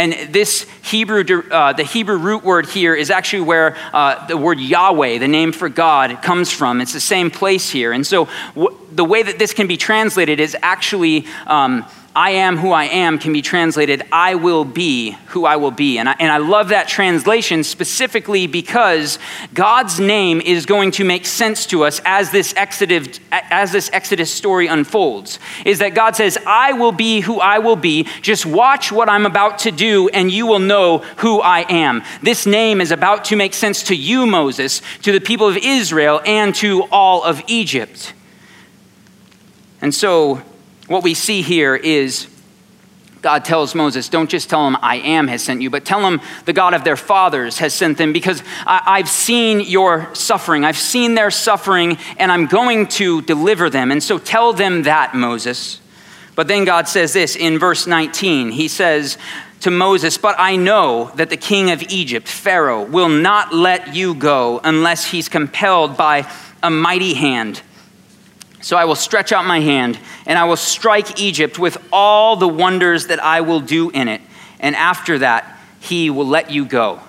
And 0.00 0.32
this 0.32 0.66
Hebrew, 0.82 1.42
uh, 1.50 1.74
the 1.74 1.84
Hebrew 1.84 2.16
root 2.16 2.42
word 2.42 2.64
here 2.64 2.94
is 2.94 3.10
actually 3.10 3.42
where 3.42 3.76
uh, 3.92 4.26
the 4.28 4.36
word 4.38 4.58
Yahweh, 4.58 5.18
the 5.18 5.28
name 5.28 5.52
for 5.52 5.68
God, 5.68 6.22
comes 6.22 6.50
from. 6.50 6.80
It's 6.80 6.94
the 6.94 7.00
same 7.00 7.30
place 7.30 7.68
here. 7.68 7.92
And 7.92 8.06
so, 8.06 8.26
w- 8.54 8.74
the 8.90 9.04
way 9.04 9.22
that 9.22 9.38
this 9.38 9.52
can 9.52 9.66
be 9.66 9.76
translated 9.76 10.40
is 10.40 10.56
actually 10.62 11.26
um, 11.46 11.84
I 12.14 12.32
am 12.32 12.56
who 12.56 12.72
I 12.72 12.86
am 12.86 13.20
can 13.20 13.32
be 13.32 13.40
translated, 13.40 14.02
I 14.10 14.34
will 14.34 14.64
be 14.64 15.12
who 15.26 15.44
I 15.44 15.56
will 15.56 15.70
be. 15.70 15.98
And 15.98 16.08
I, 16.08 16.16
and 16.18 16.32
I 16.32 16.38
love 16.38 16.70
that 16.70 16.88
translation 16.88 17.62
specifically 17.62 18.48
because 18.48 19.20
God's 19.54 20.00
name 20.00 20.40
is 20.40 20.66
going 20.66 20.90
to 20.92 21.04
make 21.04 21.24
sense 21.24 21.66
to 21.66 21.84
us 21.84 22.00
as 22.04 22.32
this, 22.32 22.52
Exodus, 22.56 23.20
as 23.30 23.70
this 23.70 23.90
Exodus 23.92 24.32
story 24.32 24.66
unfolds. 24.66 25.38
Is 25.64 25.78
that 25.78 25.94
God 25.94 26.16
says, 26.16 26.36
I 26.44 26.72
will 26.72 26.90
be 26.90 27.20
who 27.20 27.38
I 27.38 27.60
will 27.60 27.76
be. 27.76 28.08
Just 28.22 28.44
watch 28.44 28.90
what 28.90 29.08
I'm 29.08 29.24
about 29.24 29.60
to 29.60 29.70
do 29.70 30.08
and 30.08 30.32
you 30.32 30.46
will 30.48 30.58
know 30.58 30.98
who 31.18 31.40
I 31.40 31.64
am. 31.68 32.02
This 32.22 32.44
name 32.44 32.80
is 32.80 32.90
about 32.90 33.26
to 33.26 33.36
make 33.36 33.54
sense 33.54 33.84
to 33.84 33.94
you, 33.94 34.26
Moses, 34.26 34.82
to 35.02 35.12
the 35.12 35.20
people 35.20 35.46
of 35.46 35.56
Israel, 35.56 36.20
and 36.26 36.54
to 36.56 36.82
all 36.90 37.22
of 37.22 37.40
Egypt. 37.46 38.14
And 39.80 39.94
so, 39.94 40.42
what 40.90 41.04
we 41.04 41.14
see 41.14 41.40
here 41.40 41.76
is 41.76 42.26
God 43.22 43.44
tells 43.44 43.76
Moses, 43.76 44.08
don't 44.08 44.28
just 44.28 44.50
tell 44.50 44.64
them 44.64 44.76
I 44.82 44.96
am 44.96 45.28
has 45.28 45.40
sent 45.40 45.62
you, 45.62 45.70
but 45.70 45.84
tell 45.84 46.00
them 46.00 46.20
the 46.46 46.52
God 46.52 46.74
of 46.74 46.82
their 46.82 46.96
fathers 46.96 47.58
has 47.58 47.72
sent 47.72 47.96
them 47.96 48.12
because 48.12 48.42
I, 48.66 48.98
have 48.98 49.08
seen 49.08 49.60
your 49.60 50.12
suffering. 50.16 50.64
I've 50.64 50.76
seen 50.76 51.14
their 51.14 51.30
suffering 51.30 51.96
and 52.18 52.32
I'm 52.32 52.46
going 52.46 52.88
to 52.88 53.22
deliver 53.22 53.70
them. 53.70 53.92
And 53.92 54.02
so 54.02 54.18
tell 54.18 54.52
them 54.52 54.82
that, 54.82 55.14
Moses. 55.14 55.80
But 56.34 56.48
then 56.48 56.64
God 56.64 56.88
says 56.88 57.12
this 57.12 57.36
in 57.36 57.60
verse 57.60 57.86
19. 57.86 58.50
He 58.50 58.66
says 58.66 59.16
to 59.60 59.70
Moses, 59.70 60.18
But 60.18 60.34
I 60.40 60.56
know 60.56 61.12
that 61.14 61.30
the 61.30 61.36
king 61.36 61.70
of 61.70 61.84
Egypt, 61.84 62.26
Pharaoh, 62.26 62.82
will 62.82 63.08
not 63.08 63.54
let 63.54 63.94
you 63.94 64.12
go 64.12 64.60
unless 64.64 65.08
he's 65.08 65.28
compelled 65.28 65.96
by 65.96 66.28
a 66.64 66.70
mighty 66.70 67.14
hand. 67.14 67.62
So 68.60 68.76
I 68.76 68.84
will 68.84 68.94
stretch 68.94 69.32
out 69.32 69.44
my 69.44 69.60
hand, 69.60 69.98
and 70.26 70.38
I 70.38 70.44
will 70.44 70.56
strike 70.56 71.20
Egypt 71.20 71.58
with 71.58 71.78
all 71.92 72.36
the 72.36 72.48
wonders 72.48 73.06
that 73.06 73.22
I 73.22 73.40
will 73.40 73.60
do 73.60 73.90
in 73.90 74.08
it. 74.08 74.20
And 74.58 74.76
after 74.76 75.18
that, 75.18 75.58
he 75.80 76.10
will 76.10 76.26
let 76.26 76.50
you 76.50 76.64
go. 76.66 77.00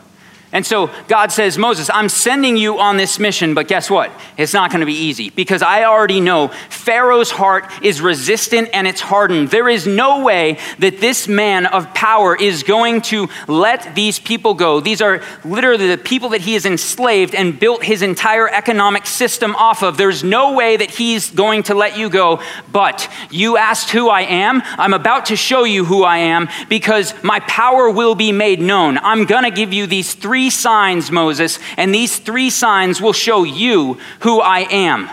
And 0.53 0.65
so 0.65 0.89
God 1.07 1.31
says, 1.31 1.57
Moses, 1.57 1.89
I'm 1.93 2.09
sending 2.09 2.57
you 2.57 2.77
on 2.79 2.97
this 2.97 3.19
mission, 3.19 3.53
but 3.53 3.69
guess 3.69 3.89
what? 3.89 4.11
It's 4.37 4.53
not 4.53 4.69
going 4.69 4.81
to 4.81 4.85
be 4.85 4.93
easy 4.93 5.29
because 5.29 5.61
I 5.61 5.85
already 5.85 6.19
know 6.19 6.49
Pharaoh's 6.69 7.31
heart 7.31 7.71
is 7.81 8.01
resistant 8.01 8.69
and 8.73 8.85
it's 8.85 8.99
hardened. 8.99 9.49
There 9.49 9.69
is 9.69 9.87
no 9.87 10.23
way 10.23 10.57
that 10.79 10.99
this 10.99 11.29
man 11.29 11.67
of 11.67 11.93
power 11.93 12.35
is 12.35 12.63
going 12.63 13.01
to 13.03 13.29
let 13.47 13.95
these 13.95 14.19
people 14.19 14.53
go. 14.53 14.81
These 14.81 15.01
are 15.01 15.23
literally 15.45 15.87
the 15.87 15.97
people 15.97 16.29
that 16.29 16.41
he 16.41 16.53
has 16.55 16.65
enslaved 16.65 17.33
and 17.33 17.57
built 17.57 17.81
his 17.81 18.01
entire 18.01 18.49
economic 18.49 19.05
system 19.05 19.55
off 19.55 19.83
of. 19.83 19.95
There's 19.95 20.21
no 20.21 20.53
way 20.53 20.75
that 20.75 20.91
he's 20.91 21.31
going 21.31 21.63
to 21.63 21.75
let 21.75 21.97
you 21.97 22.09
go. 22.09 22.41
But 22.73 23.09
you 23.29 23.55
asked 23.55 23.91
who 23.91 24.09
I 24.09 24.23
am. 24.23 24.61
I'm 24.65 24.93
about 24.93 25.27
to 25.27 25.37
show 25.37 25.63
you 25.63 25.85
who 25.85 26.03
I 26.03 26.17
am 26.17 26.49
because 26.67 27.13
my 27.23 27.39
power 27.41 27.89
will 27.89 28.15
be 28.15 28.33
made 28.33 28.59
known. 28.59 28.97
I'm 28.97 29.23
going 29.23 29.43
to 29.43 29.51
give 29.51 29.71
you 29.71 29.87
these 29.87 30.13
three 30.13 30.40
three 30.41 30.49
signs, 30.49 31.11
Moses, 31.11 31.59
and 31.77 31.93
these 31.93 32.17
three 32.17 32.49
signs 32.49 32.99
will 32.99 33.13
show 33.13 33.43
you 33.43 33.99
who 34.21 34.41
I 34.41 34.61
am. 34.71 35.07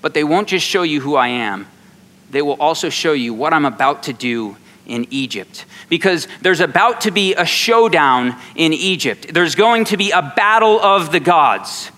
But 0.00 0.14
they 0.14 0.22
won't 0.22 0.46
just 0.46 0.64
show 0.64 0.84
you 0.84 1.00
who 1.00 1.16
I 1.16 1.28
am, 1.28 1.66
they 2.30 2.40
will 2.40 2.60
also 2.60 2.88
show 2.88 3.14
you 3.14 3.34
what 3.34 3.52
I'm 3.52 3.64
about 3.64 4.04
to 4.04 4.12
do 4.12 4.56
in 4.86 5.08
Egypt. 5.10 5.64
Because 5.88 6.28
there's 6.40 6.60
about 6.60 7.00
to 7.00 7.10
be 7.10 7.34
a 7.34 7.44
showdown 7.44 8.36
in 8.54 8.72
Egypt. 8.72 9.34
There's 9.34 9.56
going 9.56 9.86
to 9.86 9.96
be 9.96 10.12
a 10.12 10.22
battle 10.22 10.78
of 10.78 11.10
the 11.10 11.20
gods 11.20 11.90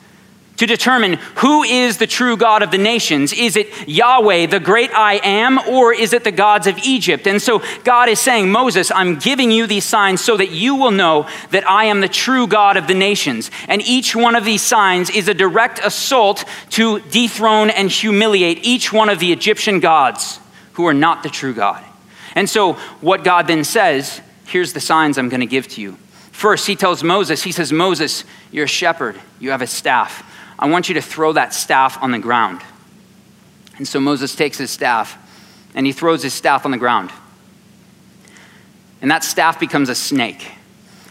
to 0.56 0.66
determine 0.66 1.14
who 1.36 1.62
is 1.62 1.98
the 1.98 2.06
true 2.06 2.36
God 2.36 2.62
of 2.62 2.70
the 2.70 2.78
nations. 2.78 3.32
Is 3.32 3.56
it 3.56 3.68
Yahweh, 3.88 4.46
the 4.46 4.60
great 4.60 4.90
I 4.92 5.20
am, 5.22 5.58
or 5.68 5.92
is 5.92 6.12
it 6.12 6.24
the 6.24 6.32
gods 6.32 6.66
of 6.66 6.78
Egypt? 6.78 7.26
And 7.26 7.40
so 7.40 7.62
God 7.84 8.08
is 8.08 8.18
saying, 8.18 8.50
Moses, 8.50 8.90
I'm 8.90 9.18
giving 9.18 9.50
you 9.50 9.66
these 9.66 9.84
signs 9.84 10.22
so 10.22 10.36
that 10.36 10.50
you 10.50 10.74
will 10.76 10.90
know 10.90 11.28
that 11.50 11.68
I 11.68 11.84
am 11.84 12.00
the 12.00 12.08
true 12.08 12.46
God 12.46 12.76
of 12.76 12.86
the 12.86 12.94
nations. 12.94 13.50
And 13.68 13.82
each 13.82 14.16
one 14.16 14.34
of 14.34 14.44
these 14.44 14.62
signs 14.62 15.10
is 15.10 15.28
a 15.28 15.34
direct 15.34 15.78
assault 15.84 16.44
to 16.70 17.00
dethrone 17.00 17.70
and 17.70 17.90
humiliate 17.90 18.64
each 18.64 18.92
one 18.92 19.08
of 19.08 19.18
the 19.18 19.32
Egyptian 19.32 19.80
gods 19.80 20.40
who 20.74 20.86
are 20.86 20.94
not 20.94 21.22
the 21.22 21.28
true 21.28 21.54
God. 21.54 21.82
And 22.34 22.48
so 22.48 22.74
what 23.00 23.24
God 23.24 23.46
then 23.46 23.64
says, 23.64 24.20
here's 24.46 24.72
the 24.72 24.80
signs 24.80 25.18
I'm 25.18 25.28
going 25.28 25.40
to 25.40 25.46
give 25.46 25.68
to 25.68 25.80
you. 25.80 25.96
First, 26.32 26.66
he 26.66 26.76
tells 26.76 27.02
Moses, 27.02 27.42
he 27.42 27.50
says, 27.50 27.72
Moses, 27.72 28.24
you're 28.52 28.66
a 28.66 28.68
shepherd, 28.68 29.18
you 29.40 29.50
have 29.50 29.62
a 29.62 29.66
staff. 29.66 30.22
I 30.58 30.68
want 30.68 30.88
you 30.88 30.94
to 30.94 31.02
throw 31.02 31.32
that 31.34 31.52
staff 31.52 32.02
on 32.02 32.10
the 32.10 32.18
ground. 32.18 32.62
And 33.76 33.86
so 33.86 34.00
Moses 34.00 34.34
takes 34.34 34.58
his 34.58 34.70
staff 34.70 35.18
and 35.74 35.84
he 35.86 35.92
throws 35.92 36.22
his 36.22 36.32
staff 36.32 36.64
on 36.64 36.70
the 36.70 36.78
ground. 36.78 37.10
And 39.02 39.10
that 39.10 39.22
staff 39.22 39.60
becomes 39.60 39.88
a 39.88 39.94
snake. 39.94 40.52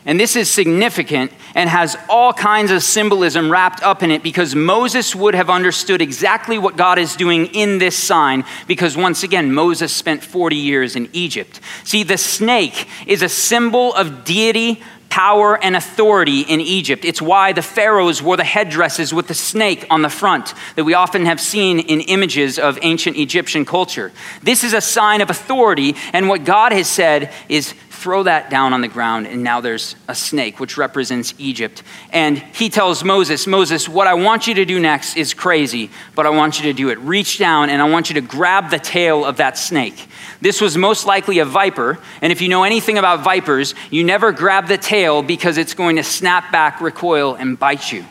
And 0.07 0.19
this 0.19 0.35
is 0.35 0.51
significant 0.51 1.31
and 1.55 1.67
has 1.67 1.97
all 2.09 2.31
kinds 2.31 2.69
of 2.69 2.83
symbolism 2.83 3.51
wrapped 3.51 3.81
up 3.81 4.03
in 4.03 4.11
it 4.11 4.21
because 4.21 4.53
Moses 4.53 5.15
would 5.15 5.33
have 5.33 5.49
understood 5.49 5.99
exactly 5.99 6.59
what 6.59 6.77
God 6.77 6.99
is 6.99 7.15
doing 7.15 7.47
in 7.47 7.79
this 7.79 7.97
sign 7.97 8.43
because 8.67 8.95
once 8.95 9.23
again, 9.23 9.51
Moses 9.51 9.91
spent 9.91 10.23
40 10.23 10.57
years 10.57 10.95
in 10.95 11.09
Egypt. 11.11 11.59
See, 11.83 12.03
the 12.03 12.19
snake 12.19 12.87
is 13.07 13.23
a 13.23 13.29
symbol 13.29 13.95
of 13.95 14.23
deity, 14.23 14.83
power, 15.15 15.57
and 15.63 15.77
authority 15.77 16.41
in 16.41 16.59
Egypt. 16.59 17.05
It's 17.05 17.21
why 17.21 17.53
the 17.53 17.61
pharaohs 17.61 18.21
wore 18.21 18.35
the 18.35 18.43
headdresses 18.43 19.13
with 19.13 19.29
the 19.29 19.33
snake 19.33 19.87
on 19.89 20.01
the 20.01 20.09
front 20.09 20.53
that 20.75 20.83
we 20.83 20.93
often 20.93 21.25
have 21.25 21.39
seen 21.39 21.79
in 21.79 22.01
images 22.01 22.59
of 22.59 22.77
ancient 22.81 23.15
Egyptian 23.15 23.63
culture. 23.63 24.11
This 24.43 24.65
is 24.65 24.73
a 24.73 24.81
sign 24.81 25.21
of 25.21 25.29
authority, 25.29 25.95
and 26.11 26.27
what 26.27 26.43
God 26.43 26.73
has 26.73 26.89
said 26.89 27.31
is 27.47 27.73
throw 28.05 28.21
that 28.21 28.51
down 28.51 28.71
on 28.71 28.81
the 28.81 28.87
ground, 28.87 29.25
and 29.25 29.41
now 29.41 29.59
there's 29.59 29.95
a 30.07 30.13
snake, 30.13 30.59
which 30.59 30.77
represents 30.77 31.33
Egypt. 31.39 31.81
And 32.11 32.37
he 32.37 32.69
tells 32.69 33.03
Moses, 33.03 33.47
Moses, 33.47 33.89
what 33.89 34.05
I 34.05 34.13
want 34.13 34.45
you 34.45 34.53
to 34.53 34.63
do 34.63 34.79
next 34.79 35.17
is 35.17 35.33
crazy, 35.33 35.89
but 36.13 36.27
I 36.27 36.29
want 36.29 36.59
you 36.59 36.65
to 36.65 36.73
do 36.73 36.89
it. 36.89 36.99
Reach 36.99 37.39
down, 37.39 37.71
and 37.71 37.81
I 37.81 37.89
want 37.89 38.11
you 38.11 38.13
to 38.13 38.21
grab 38.21 38.69
the 38.69 38.77
tail 38.77 39.25
of 39.25 39.37
that 39.37 39.57
snake. 39.57 40.07
This 40.39 40.61
was 40.61 40.77
most 40.77 41.07
likely 41.07 41.39
a 41.39 41.45
viper, 41.45 41.97
and 42.21 42.31
if 42.31 42.41
you 42.41 42.47
know 42.47 42.63
anything 42.63 42.99
about 42.99 43.23
vipers, 43.23 43.73
you 43.89 44.03
never 44.03 44.31
grab 44.31 44.67
the 44.67 44.77
tail 44.77 45.23
because 45.23 45.57
it's 45.57 45.73
going 45.73 45.95
to 45.95 46.03
snap 46.03 46.51
back, 46.51 46.81
recoil, 46.81 47.33
and 47.33 47.57
bite 47.57 47.91
you. 47.91 48.05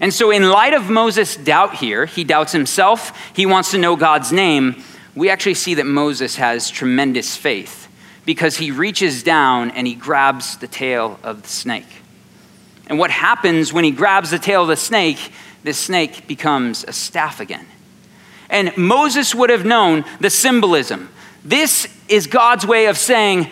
And 0.00 0.12
so, 0.12 0.32
in 0.32 0.50
light 0.50 0.74
of 0.74 0.90
Moses' 0.90 1.36
doubt 1.36 1.76
here, 1.76 2.04
he 2.04 2.24
doubts 2.24 2.50
himself, 2.50 3.16
he 3.32 3.46
wants 3.46 3.70
to 3.70 3.78
know 3.78 3.94
God's 3.94 4.32
name. 4.32 4.82
We 5.14 5.30
actually 5.30 5.54
see 5.54 5.74
that 5.74 5.86
Moses 5.86 6.34
has 6.34 6.68
tremendous 6.68 7.36
faith 7.36 7.83
because 8.24 8.56
he 8.56 8.70
reaches 8.70 9.22
down 9.22 9.70
and 9.72 9.86
he 9.86 9.94
grabs 9.94 10.56
the 10.58 10.66
tail 10.66 11.18
of 11.22 11.42
the 11.42 11.48
snake. 11.48 11.86
And 12.86 12.98
what 12.98 13.10
happens 13.10 13.72
when 13.72 13.84
he 13.84 13.90
grabs 13.90 14.30
the 14.30 14.38
tail 14.38 14.62
of 14.62 14.68
the 14.68 14.76
snake, 14.76 15.32
this 15.62 15.78
snake 15.78 16.26
becomes 16.26 16.84
a 16.84 16.92
staff 16.92 17.40
again. 17.40 17.66
And 18.50 18.76
Moses 18.76 19.34
would 19.34 19.50
have 19.50 19.64
known 19.64 20.04
the 20.20 20.30
symbolism. 20.30 21.08
This 21.44 21.88
is 22.08 22.26
God's 22.26 22.66
way 22.66 22.86
of 22.86 22.98
saying, 22.98 23.48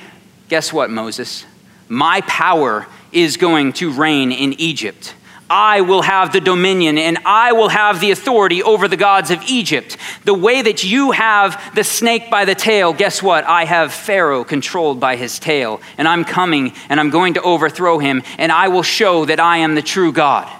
guess 0.49 0.73
what, 0.73 0.91
Moses? 0.91 1.45
My 1.89 2.21
power 2.23 2.87
is 3.11 3.37
going 3.37 3.73
to 3.75 3.91
reign 3.91 4.33
in 4.33 4.55
Egypt. 4.55 5.15
I 5.55 5.83
will 5.83 6.01
have 6.01 6.33
the 6.33 6.41
dominion 6.41 6.97
and 6.97 7.19
I 7.27 7.53
will 7.53 7.69
have 7.69 8.01
the 8.01 8.11
authority 8.11 8.63
over 8.63 8.89
the 8.89 8.97
gods 8.97 9.31
of 9.31 9.43
Egypt. 9.43 9.99
The 10.25 10.33
way 10.33 10.63
that 10.63 10.83
you 10.83 11.11
have 11.11 11.75
the 11.75 11.85
snake 11.85 12.31
by 12.31 12.47
the 12.47 12.55
tail, 12.55 12.95
guess 12.95 13.23
what? 13.23 13.45
I 13.45 13.67
have 13.67 13.93
Pharaoh 13.93 14.45
controlled 14.45 14.99
by 14.99 15.17
his 15.17 15.39
tail, 15.39 15.83
and 15.99 16.09
I'm 16.09 16.25
coming 16.25 16.73
and 16.89 16.99
I'm 16.99 17.11
going 17.11 17.35
to 17.35 17.43
overthrow 17.43 17.99
him, 17.99 18.23
and 18.39 18.51
I 18.51 18.69
will 18.69 18.83
show 18.83 19.27
that 19.27 19.41
I 19.41 19.59
am 19.59 19.75
the 19.75 19.83
true 19.83 20.11
God. 20.11 20.51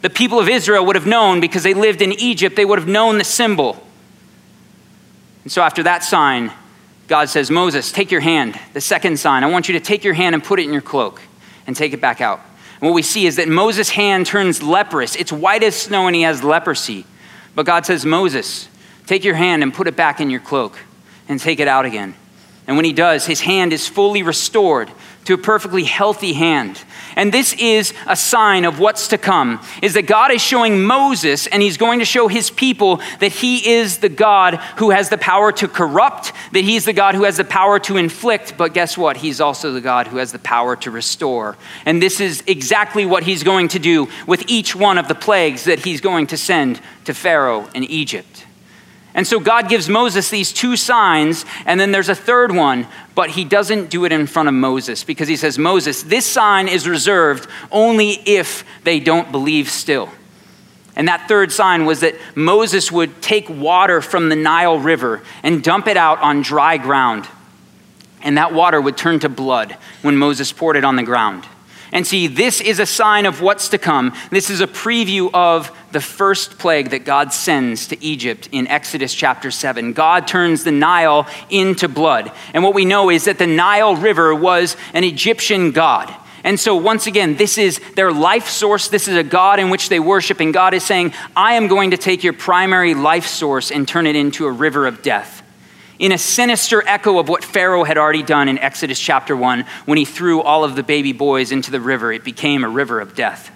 The 0.00 0.08
people 0.08 0.40
of 0.40 0.48
Israel 0.48 0.86
would 0.86 0.96
have 0.96 1.06
known 1.06 1.40
because 1.40 1.62
they 1.62 1.74
lived 1.74 2.00
in 2.00 2.12
Egypt, 2.12 2.56
they 2.56 2.64
would 2.64 2.78
have 2.78 2.88
known 2.88 3.18
the 3.18 3.24
symbol. 3.24 3.76
And 5.42 5.52
so 5.52 5.60
after 5.60 5.82
that 5.82 6.02
sign, 6.02 6.50
God 7.08 7.28
says, 7.28 7.50
Moses, 7.50 7.92
take 7.92 8.10
your 8.10 8.22
hand, 8.22 8.58
the 8.72 8.80
second 8.80 9.18
sign. 9.18 9.44
I 9.44 9.48
want 9.48 9.68
you 9.68 9.74
to 9.74 9.84
take 9.84 10.02
your 10.02 10.14
hand 10.14 10.34
and 10.34 10.42
put 10.42 10.60
it 10.60 10.62
in 10.62 10.72
your 10.72 10.80
cloak 10.80 11.20
and 11.66 11.76
take 11.76 11.92
it 11.92 12.00
back 12.00 12.22
out 12.22 12.40
what 12.80 12.92
we 12.92 13.02
see 13.02 13.26
is 13.26 13.36
that 13.36 13.48
Moses' 13.48 13.90
hand 13.90 14.26
turns 14.26 14.62
leprous. 14.62 15.16
It's 15.16 15.32
white 15.32 15.62
as 15.62 15.74
snow 15.74 16.06
and 16.06 16.16
he 16.16 16.22
has 16.22 16.42
leprosy. 16.42 17.06
But 17.54 17.66
God 17.66 17.86
says, 17.86 18.04
Moses, 18.04 18.68
take 19.06 19.24
your 19.24 19.34
hand 19.34 19.62
and 19.62 19.72
put 19.72 19.86
it 19.86 19.96
back 19.96 20.20
in 20.20 20.30
your 20.30 20.40
cloak 20.40 20.78
and 21.28 21.40
take 21.40 21.60
it 21.60 21.68
out 21.68 21.84
again. 21.84 22.14
And 22.66 22.76
when 22.76 22.84
he 22.84 22.92
does, 22.92 23.26
his 23.26 23.40
hand 23.40 23.72
is 23.72 23.86
fully 23.86 24.22
restored 24.22 24.90
to 25.24 25.34
a 25.34 25.38
perfectly 25.38 25.84
healthy 25.84 26.32
hand. 26.32 26.82
And 27.16 27.32
this 27.32 27.54
is 27.54 27.94
a 28.06 28.16
sign 28.16 28.64
of 28.64 28.78
what's 28.78 29.08
to 29.08 29.18
come 29.18 29.64
is 29.82 29.94
that 29.94 30.06
God 30.06 30.30
is 30.30 30.42
showing 30.42 30.82
Moses 30.82 31.46
and 31.46 31.62
he's 31.62 31.76
going 31.76 31.98
to 32.00 32.04
show 32.04 32.28
his 32.28 32.50
people 32.50 33.00
that 33.20 33.32
he 33.32 33.70
is 33.70 33.98
the 33.98 34.08
God 34.08 34.56
who 34.76 34.90
has 34.90 35.08
the 35.08 35.18
power 35.18 35.52
to 35.52 35.68
corrupt, 35.68 36.32
that 36.52 36.64
he's 36.64 36.84
the 36.84 36.92
God 36.92 37.14
who 37.14 37.24
has 37.24 37.36
the 37.36 37.44
power 37.44 37.78
to 37.80 37.96
inflict, 37.96 38.56
but 38.56 38.74
guess 38.74 38.98
what? 38.98 39.18
He's 39.18 39.40
also 39.40 39.72
the 39.72 39.80
God 39.80 40.06
who 40.06 40.18
has 40.18 40.32
the 40.32 40.38
power 40.38 40.76
to 40.76 40.90
restore. 40.90 41.56
And 41.86 42.02
this 42.02 42.20
is 42.20 42.42
exactly 42.46 43.06
what 43.06 43.22
he's 43.22 43.42
going 43.42 43.68
to 43.68 43.78
do 43.78 44.08
with 44.26 44.44
each 44.48 44.74
one 44.74 44.98
of 44.98 45.08
the 45.08 45.14
plagues 45.14 45.64
that 45.64 45.80
he's 45.80 46.00
going 46.00 46.28
to 46.28 46.36
send 46.36 46.80
to 47.04 47.14
Pharaoh 47.14 47.68
in 47.74 47.84
Egypt. 47.84 48.33
And 49.14 49.26
so 49.26 49.38
God 49.38 49.68
gives 49.68 49.88
Moses 49.88 50.28
these 50.28 50.52
two 50.52 50.76
signs, 50.76 51.44
and 51.66 51.78
then 51.78 51.92
there's 51.92 52.08
a 52.08 52.16
third 52.16 52.50
one, 52.50 52.88
but 53.14 53.30
he 53.30 53.44
doesn't 53.44 53.88
do 53.88 54.04
it 54.04 54.10
in 54.10 54.26
front 54.26 54.48
of 54.48 54.54
Moses 54.54 55.04
because 55.04 55.28
he 55.28 55.36
says, 55.36 55.56
Moses, 55.56 56.02
this 56.02 56.26
sign 56.26 56.66
is 56.66 56.88
reserved 56.88 57.48
only 57.70 58.10
if 58.10 58.64
they 58.82 58.98
don't 58.98 59.30
believe 59.30 59.70
still. 59.70 60.10
And 60.96 61.06
that 61.08 61.28
third 61.28 61.52
sign 61.52 61.86
was 61.86 62.00
that 62.00 62.14
Moses 62.34 62.90
would 62.90 63.22
take 63.22 63.48
water 63.48 64.00
from 64.00 64.28
the 64.28 64.36
Nile 64.36 64.78
River 64.78 65.22
and 65.44 65.62
dump 65.62 65.86
it 65.86 65.96
out 65.96 66.20
on 66.20 66.42
dry 66.42 66.76
ground. 66.76 67.28
And 68.22 68.36
that 68.38 68.52
water 68.52 68.80
would 68.80 68.96
turn 68.96 69.20
to 69.20 69.28
blood 69.28 69.76
when 70.02 70.16
Moses 70.16 70.52
poured 70.52 70.76
it 70.76 70.84
on 70.84 70.96
the 70.96 71.02
ground. 71.02 71.46
And 71.94 72.04
see, 72.04 72.26
this 72.26 72.60
is 72.60 72.80
a 72.80 72.86
sign 72.86 73.24
of 73.24 73.40
what's 73.40 73.68
to 73.68 73.78
come. 73.78 74.14
This 74.30 74.50
is 74.50 74.60
a 74.60 74.66
preview 74.66 75.30
of 75.32 75.70
the 75.92 76.00
first 76.00 76.58
plague 76.58 76.90
that 76.90 77.04
God 77.04 77.32
sends 77.32 77.86
to 77.86 78.04
Egypt 78.04 78.48
in 78.50 78.66
Exodus 78.66 79.14
chapter 79.14 79.52
7. 79.52 79.92
God 79.92 80.26
turns 80.26 80.64
the 80.64 80.72
Nile 80.72 81.28
into 81.50 81.86
blood. 81.86 82.32
And 82.52 82.64
what 82.64 82.74
we 82.74 82.84
know 82.84 83.10
is 83.10 83.26
that 83.26 83.38
the 83.38 83.46
Nile 83.46 83.94
River 83.94 84.34
was 84.34 84.76
an 84.92 85.04
Egyptian 85.04 85.70
god. 85.70 86.12
And 86.42 86.58
so, 86.58 86.74
once 86.74 87.06
again, 87.06 87.36
this 87.36 87.58
is 87.58 87.80
their 87.94 88.12
life 88.12 88.48
source. 88.48 88.88
This 88.88 89.06
is 89.06 89.16
a 89.16 89.22
God 89.22 89.60
in 89.60 89.70
which 89.70 89.88
they 89.88 90.00
worship. 90.00 90.40
And 90.40 90.52
God 90.52 90.74
is 90.74 90.84
saying, 90.84 91.14
I 91.36 91.54
am 91.54 91.68
going 91.68 91.92
to 91.92 91.96
take 91.96 92.24
your 92.24 92.32
primary 92.32 92.94
life 92.94 93.26
source 93.26 93.70
and 93.70 93.86
turn 93.86 94.08
it 94.08 94.16
into 94.16 94.46
a 94.46 94.50
river 94.50 94.88
of 94.88 95.00
death 95.00 95.43
in 95.98 96.12
a 96.12 96.18
sinister 96.18 96.82
echo 96.86 97.18
of 97.18 97.28
what 97.28 97.44
Pharaoh 97.44 97.84
had 97.84 97.98
already 97.98 98.22
done 98.22 98.48
in 98.48 98.58
Exodus 98.58 98.98
chapter 98.98 99.36
1 99.36 99.64
when 99.86 99.98
he 99.98 100.04
threw 100.04 100.42
all 100.42 100.64
of 100.64 100.76
the 100.76 100.82
baby 100.82 101.12
boys 101.12 101.52
into 101.52 101.70
the 101.70 101.80
river. 101.80 102.12
It 102.12 102.24
became 102.24 102.64
a 102.64 102.68
river 102.68 103.00
of 103.00 103.14
death. 103.14 103.50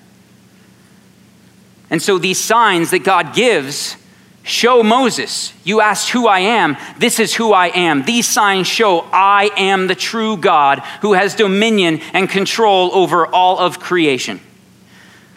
And 1.90 2.02
so 2.02 2.18
these 2.18 2.38
signs 2.38 2.90
that 2.90 3.00
God 3.00 3.34
gives 3.34 3.96
show 4.42 4.82
Moses, 4.82 5.52
you 5.64 5.80
asked 5.80 6.10
who 6.10 6.26
I 6.26 6.40
am. 6.40 6.76
This 6.98 7.18
is 7.18 7.34
who 7.34 7.52
I 7.52 7.68
am. 7.68 8.04
These 8.04 8.26
signs 8.26 8.66
show 8.66 9.00
I 9.12 9.50
am 9.56 9.86
the 9.86 9.94
true 9.94 10.36
God 10.36 10.80
who 11.02 11.14
has 11.14 11.34
dominion 11.34 12.00
and 12.12 12.28
control 12.28 12.90
over 12.94 13.26
all 13.26 13.58
of 13.58 13.80
creation. 13.80 14.40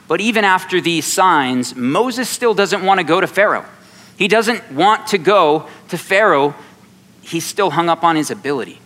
But 0.08 0.22
even 0.22 0.44
after 0.44 0.82
these 0.82 1.06
signs, 1.06 1.76
Moses 1.76 2.30
still 2.30 2.54
doesn't 2.54 2.84
want 2.84 3.00
to 3.00 3.06
go 3.06 3.22
to 3.22 3.28
Pharaoh. 3.28 3.66
He 4.18 4.28
doesn't 4.28 4.72
want 4.72 5.08
to 5.08 5.18
go 5.18 5.68
to 5.88 5.98
Pharaoh 5.98 6.54
he's 7.32 7.46
still 7.46 7.72
hung 7.72 7.90
up 7.90 8.04
on 8.04 8.16
his 8.16 8.30
ability. 8.30 8.80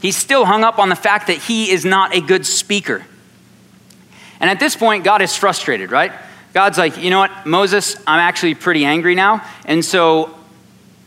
He's 0.00 0.16
still 0.16 0.44
hung 0.44 0.64
up 0.64 0.78
on 0.78 0.88
the 0.88 0.96
fact 0.96 1.26
that 1.26 1.38
he 1.38 1.70
is 1.70 1.84
not 1.84 2.14
a 2.14 2.20
good 2.20 2.46
speaker. 2.46 3.04
And 4.40 4.48
at 4.48 4.60
this 4.60 4.76
point, 4.76 5.04
God 5.04 5.20
is 5.20 5.36
frustrated, 5.36 5.90
right? 5.90 6.12
God's 6.54 6.78
like, 6.78 6.96
you 6.96 7.10
know 7.10 7.18
what, 7.18 7.46
Moses, 7.46 7.96
I'm 8.06 8.20
actually 8.20 8.54
pretty 8.54 8.84
angry 8.84 9.14
now. 9.14 9.44
And 9.64 9.84
so 9.84 10.34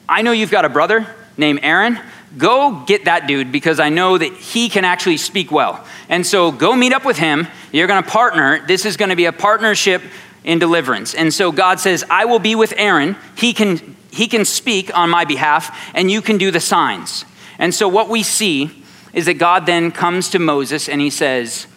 I 0.08 0.22
know 0.22 0.34
you've 0.34 0.52
got 0.52 0.66
a 0.66 0.70
brother 0.70 1.08
named 1.38 1.62
Aaron. 1.64 1.98
Go 2.38 2.84
get 2.86 3.06
that 3.06 3.28
dude 3.28 3.52
because 3.52 3.80
I 3.80 3.90
know 3.90 4.18
that 4.18 4.34
he 4.34 4.70
can 4.70 4.86
actually 4.86 5.18
speak 5.18 5.52
well. 5.52 5.86
And 6.10 6.26
so 6.26 6.52
go 6.52 6.76
meet 6.76 6.94
up 6.94 7.06
with 7.06 7.18
him. 7.18 7.48
You're 7.72 7.88
going 7.88 8.04
to 8.04 8.10
partner. 8.10 8.66
This 8.66 8.86
is 8.86 8.98
going 8.98 9.10
to 9.10 9.16
be 9.16 9.26
a 9.26 9.34
partnership 9.34 10.02
in 10.44 10.60
deliverance. 10.60 11.14
And 11.14 11.34
so 11.34 11.52
God 11.52 11.80
says, 11.80 12.04
I 12.10 12.26
will 12.26 12.40
be 12.40 12.56
with 12.56 12.74
Aaron. 12.76 13.16
He 13.36 13.54
can 13.54 13.96
he 14.12 14.28
can 14.28 14.46
speak 14.46 14.96
on 14.96 15.10
my 15.10 15.26
behalf, 15.26 15.92
and 15.96 16.12
you 16.12 16.22
can 16.22 16.38
do 16.38 16.52
the 16.52 16.60
signs. 16.60 17.26
And 17.58 17.74
so, 17.74 17.88
what 17.88 18.10
we 18.10 18.24
see 18.24 18.84
is 19.14 19.26
that 19.26 19.36
God 19.36 19.66
then 19.66 19.92
comes 19.92 20.30
to 20.30 20.40
Moses 20.40 20.88
and 20.88 21.02
he 21.02 21.10
says, 21.10 21.68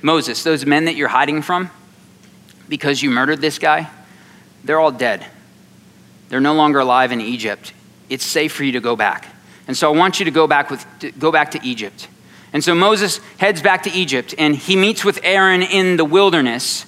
Moses, 0.00 0.42
those 0.42 0.66
men 0.66 0.86
that 0.86 0.96
you're 0.96 1.08
hiding 1.08 1.42
from 1.42 1.70
because 2.68 3.02
you 3.02 3.10
murdered 3.10 3.40
this 3.40 3.58
guy, 3.58 3.88
they're 4.64 4.80
all 4.80 4.90
dead. 4.90 5.24
They're 6.28 6.40
no 6.40 6.54
longer 6.54 6.80
alive 6.80 7.12
in 7.12 7.20
Egypt. 7.20 7.72
It's 8.08 8.24
safe 8.24 8.52
for 8.52 8.64
you 8.64 8.72
to 8.72 8.80
go 8.80 8.96
back. 8.96 9.26
And 9.68 9.76
so 9.76 9.92
I 9.92 9.96
want 9.96 10.18
you 10.18 10.24
to 10.24 10.30
go 10.30 10.46
back 10.46 10.70
with 10.70 10.84
go 11.18 11.30
back 11.30 11.52
to 11.52 11.60
Egypt. 11.62 12.08
And 12.52 12.62
so 12.62 12.74
Moses 12.74 13.18
heads 13.38 13.62
back 13.62 13.84
to 13.84 13.90
Egypt 13.90 14.34
and 14.36 14.56
he 14.56 14.76
meets 14.76 15.04
with 15.04 15.20
Aaron 15.22 15.62
in 15.62 15.96
the 15.96 16.04
wilderness 16.04 16.84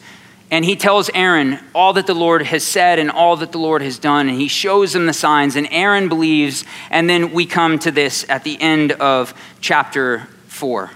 and 0.50 0.64
he 0.64 0.76
tells 0.76 1.10
Aaron 1.14 1.58
all 1.74 1.94
that 1.94 2.06
the 2.06 2.14
Lord 2.14 2.42
has 2.42 2.64
said 2.64 2.98
and 2.98 3.10
all 3.10 3.36
that 3.36 3.52
the 3.52 3.58
Lord 3.58 3.82
has 3.82 3.98
done. 3.98 4.28
And 4.28 4.38
he 4.38 4.48
shows 4.48 4.94
him 4.94 5.06
the 5.06 5.12
signs, 5.12 5.56
and 5.56 5.66
Aaron 5.70 6.08
believes. 6.08 6.64
And 6.90 7.08
then 7.08 7.32
we 7.32 7.46
come 7.46 7.78
to 7.80 7.90
this 7.90 8.24
at 8.28 8.44
the 8.44 8.60
end 8.60 8.92
of 8.92 9.34
chapter 9.60 10.28
4. 10.48 10.90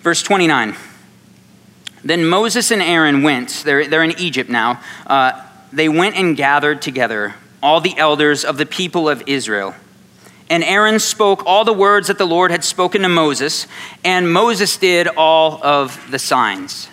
Verse 0.00 0.22
29. 0.22 0.76
Then 2.04 2.24
Moses 2.24 2.70
and 2.70 2.80
Aaron 2.80 3.22
went, 3.22 3.62
they're, 3.64 3.88
they're 3.88 4.04
in 4.04 4.18
Egypt 4.20 4.48
now. 4.48 4.80
Uh, 5.06 5.42
they 5.72 5.88
went 5.88 6.14
and 6.14 6.36
gathered 6.36 6.80
together 6.80 7.34
all 7.60 7.80
the 7.80 7.98
elders 7.98 8.44
of 8.44 8.58
the 8.58 8.66
people 8.66 9.08
of 9.08 9.24
Israel. 9.26 9.74
And 10.48 10.62
Aaron 10.62 11.00
spoke 11.00 11.44
all 11.44 11.64
the 11.64 11.72
words 11.72 12.06
that 12.08 12.18
the 12.18 12.26
Lord 12.26 12.50
had 12.50 12.62
spoken 12.62 13.02
to 13.02 13.08
Moses, 13.08 13.66
and 14.04 14.32
Moses 14.32 14.76
did 14.76 15.08
all 15.08 15.62
of 15.64 16.10
the 16.10 16.18
signs. 16.18 16.88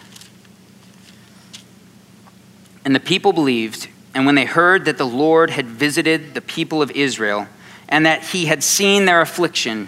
And 2.83 2.95
the 2.95 2.99
people 2.99 3.31
believed, 3.31 3.89
and 4.15 4.25
when 4.25 4.35
they 4.35 4.45
heard 4.45 4.85
that 4.85 4.97
the 4.97 5.05
Lord 5.05 5.51
had 5.51 5.67
visited 5.67 6.33
the 6.33 6.41
people 6.41 6.81
of 6.81 6.91
Israel, 6.91 7.47
and 7.87 8.05
that 8.05 8.23
he 8.23 8.45
had 8.45 8.63
seen 8.63 9.05
their 9.05 9.21
affliction, 9.21 9.87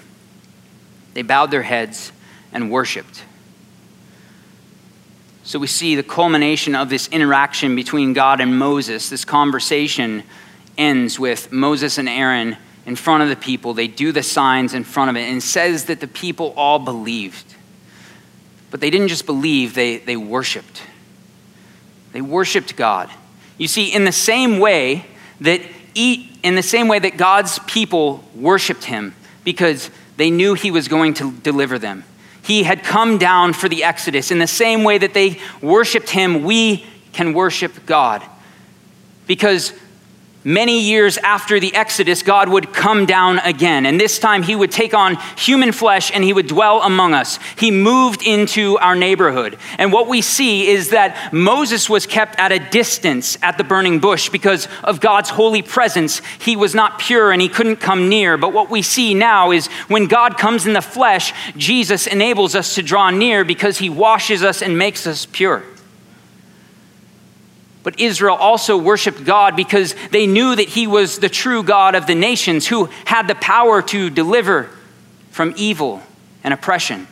they 1.16 1.24
bowed 1.24 1.50
their 1.50 1.64
heads 1.64 2.12
and 2.54 2.70
worshiped. 2.70 3.24
So 5.44 5.60
we 5.60 5.68
see 5.68 5.96
the 5.96 6.04
culmination 6.04 6.76
of 6.76 6.90
this 6.90 7.08
interaction 7.08 7.76
between 7.76 8.14
God 8.14 8.42
and 8.42 8.58
Moses. 8.58 9.10
This 9.10 9.26
conversation 9.26 10.24
ends 10.78 11.20
with 11.20 11.52
Moses 11.52 11.98
and 11.98 12.08
Aaron 12.08 12.58
in 12.86 12.96
front 12.96 13.24
of 13.24 13.30
the 13.30 13.36
people. 13.36 13.74
They 13.74 13.88
do 13.88 14.12
the 14.12 14.24
signs 14.24 14.74
in 14.74 14.84
front 14.84 15.10
of 15.10 15.16
it, 15.16 15.28
and 15.28 15.38
it 15.38 15.42
says 15.42 15.86
that 15.86 16.00
the 16.00 16.08
people 16.08 16.54
all 16.56 16.80
believed. 16.80 17.56
But 18.72 18.82
they 18.82 18.90
didn't 18.90 19.08
just 19.08 19.26
believe, 19.26 19.74
they, 19.74 19.98
they 19.98 20.18
worshiped. 20.18 20.84
They 22.12 22.22
worshiped 22.22 22.76
God. 22.76 23.10
You 23.58 23.68
see, 23.68 23.94
in 23.94 24.06
the 24.06 24.12
same 24.12 24.60
way 24.60 25.06
that 25.42 25.62
eat, 25.94 26.30
in 26.44 26.56
the 26.56 26.64
same 26.64 26.88
way 26.88 27.00
that 27.00 27.18
God's 27.18 27.60
people 27.60 28.24
worshiped 28.36 28.84
him 28.84 29.16
because 29.44 29.90
they 30.18 30.30
knew 30.30 30.54
he 30.54 30.72
was 30.72 30.88
going 30.88 31.14
to 31.16 31.32
deliver 31.32 31.80
them. 31.80 32.04
He 32.44 32.64
had 32.64 32.84
come 32.84 33.18
down 33.18 33.54
for 33.54 33.68
the 33.68 33.84
Exodus. 33.84 34.30
In 34.30 34.40
the 34.40 34.48
same 34.48 34.84
way 34.84 34.98
that 34.98 35.14
they 35.14 35.40
worshiped 35.62 36.10
him, 36.10 36.44
we 36.44 36.86
can 37.12 37.34
worship 37.34 37.86
God. 37.86 38.22
Because 39.26 39.74
many 40.46 40.80
years 40.80 41.18
after 41.18 41.60
the 41.60 41.76
Exodus, 41.76 42.22
God 42.22 42.48
would 42.48 42.72
come 42.72 43.06
down 43.06 43.40
again. 43.40 43.86
And 43.86 44.00
this 44.00 44.20
time 44.20 44.44
he 44.44 44.56
would 44.56 44.72
take 44.72 44.94
on 44.94 45.16
human 45.36 45.72
flesh 45.74 46.12
and 46.14 46.24
he 46.24 46.32
would 46.32 46.48
dwell 46.48 46.82
among 46.84 47.14
us. 47.14 47.40
He 47.58 47.72
moved 47.72 48.26
into 48.26 48.78
our 48.78 48.96
neighborhood. 48.96 49.58
And 49.78 49.92
what 49.92 50.08
we 50.08 50.22
see 50.22 50.68
is 50.68 50.92
that 50.92 51.34
Moses 51.34 51.90
was 51.90 52.06
kept 52.06 52.40
at 52.40 52.52
a 52.52 52.60
distance 52.60 53.38
at 53.42 53.58
the 53.58 53.64
burning 53.64 54.00
bush 54.00 54.30
because 54.30 54.68
of 54.84 55.02
God's 55.02 55.32
holy 55.32 55.64
presence. 55.64 56.22
He 56.40 56.56
was 56.56 56.76
not 56.76 57.00
pure 57.00 57.32
and 57.32 57.42
he 57.42 57.50
couldn't 57.50 57.78
come 57.78 58.08
near. 58.08 58.38
But 58.38 58.54
what 58.54 58.70
we 58.70 58.84
see 58.84 59.14
now 59.14 59.52
is 59.52 59.68
when 59.88 60.06
God 60.06 60.38
comes 60.38 60.68
in 60.68 60.74
the 60.74 60.82
flesh, 60.82 61.34
Jesus 61.58 62.06
enables 62.06 62.56
us 62.56 62.76
to 62.76 62.84
draw 62.84 63.10
near 63.10 63.44
because 63.44 63.80
he 63.80 63.90
washes 63.90 64.44
us 64.44 64.62
and 64.62 64.78
makes 64.78 65.08
us 65.08 65.26
pure. 65.26 65.64
But 67.86 68.00
Israel 68.00 68.36
also 68.36 68.78
worshiped 68.78 69.24
God 69.24 69.56
because 69.56 69.94
they 70.10 70.26
knew 70.26 70.56
that 70.56 70.68
He 70.68 70.88
was 70.88 71.20
the 71.20 71.30
true 71.30 71.62
God 71.62 71.94
of 71.94 72.08
the 72.08 72.16
nations 72.16 72.66
who 72.66 72.90
had 73.06 73.28
the 73.28 73.36
power 73.36 73.84
to 73.84 74.10
deliver 74.10 74.72
from 75.30 75.54
evil 75.56 76.02
and 76.44 76.52
oppression. 76.52 77.06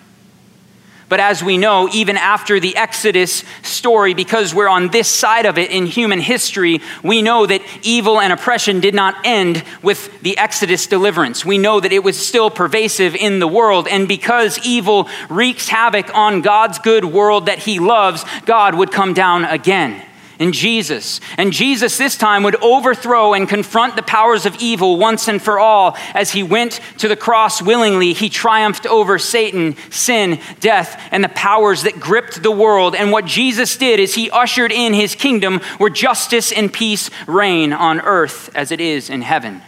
But 1.09 1.19
as 1.19 1.43
we 1.43 1.59
know, 1.59 1.89
even 1.93 2.17
after 2.17 2.59
the 2.59 2.75
Exodus 2.75 3.43
story, 3.61 4.15
because 4.15 4.55
we're 4.55 4.67
on 4.67 4.87
this 4.87 5.07
side 5.07 5.45
of 5.45 5.59
it 5.59 5.69
in 5.69 5.85
human 5.85 6.19
history, 6.19 6.81
we 7.03 7.21
know 7.21 7.45
that 7.45 7.61
evil 7.83 8.19
and 8.19 8.33
oppression 8.33 8.79
did 8.79 8.95
not 8.95 9.13
end 9.23 9.63
with 9.83 10.21
the 10.23 10.35
Exodus 10.39 10.87
deliverance. 10.87 11.45
We 11.45 11.59
know 11.59 11.81
that 11.81 11.91
it 11.91 12.03
was 12.03 12.17
still 12.17 12.49
pervasive 12.49 13.13
in 13.13 13.37
the 13.37 13.47
world. 13.47 13.87
And 13.87 14.07
because 14.07 14.57
evil 14.65 15.07
wreaks 15.29 15.69
havoc 15.69 16.09
on 16.15 16.41
God's 16.41 16.79
good 16.79 17.05
world 17.05 17.45
that 17.45 17.59
He 17.59 17.77
loves, 17.77 18.25
God 18.45 18.73
would 18.73 18.91
come 18.91 19.13
down 19.13 19.45
again 19.45 20.01
in 20.39 20.51
Jesus. 20.51 21.19
And 21.37 21.53
Jesus 21.53 21.97
this 21.97 22.17
time 22.17 22.43
would 22.43 22.55
overthrow 22.61 23.33
and 23.33 23.47
confront 23.47 23.95
the 23.95 24.03
powers 24.03 24.45
of 24.45 24.55
evil 24.59 24.97
once 24.97 25.27
and 25.27 25.41
for 25.41 25.59
all. 25.59 25.97
As 26.13 26.31
he 26.31 26.43
went 26.43 26.79
to 26.97 27.07
the 27.07 27.15
cross 27.15 27.61
willingly, 27.61 28.13
he 28.13 28.29
triumphed 28.29 28.85
over 28.85 29.19
Satan, 29.19 29.75
sin, 29.89 30.39
death, 30.59 31.01
and 31.11 31.23
the 31.23 31.29
powers 31.29 31.83
that 31.83 31.99
gripped 31.99 32.41
the 32.43 32.51
world. 32.51 32.95
And 32.95 33.11
what 33.11 33.25
Jesus 33.25 33.77
did 33.77 33.99
is 33.99 34.15
he 34.15 34.29
ushered 34.31 34.71
in 34.71 34.93
his 34.93 35.15
kingdom 35.15 35.59
where 35.77 35.89
justice 35.89 36.51
and 36.51 36.71
peace 36.71 37.09
reign 37.27 37.73
on 37.73 38.01
earth 38.01 38.49
as 38.55 38.71
it 38.71 38.81
is 38.81 39.09
in 39.09 39.21
heaven. 39.21 39.61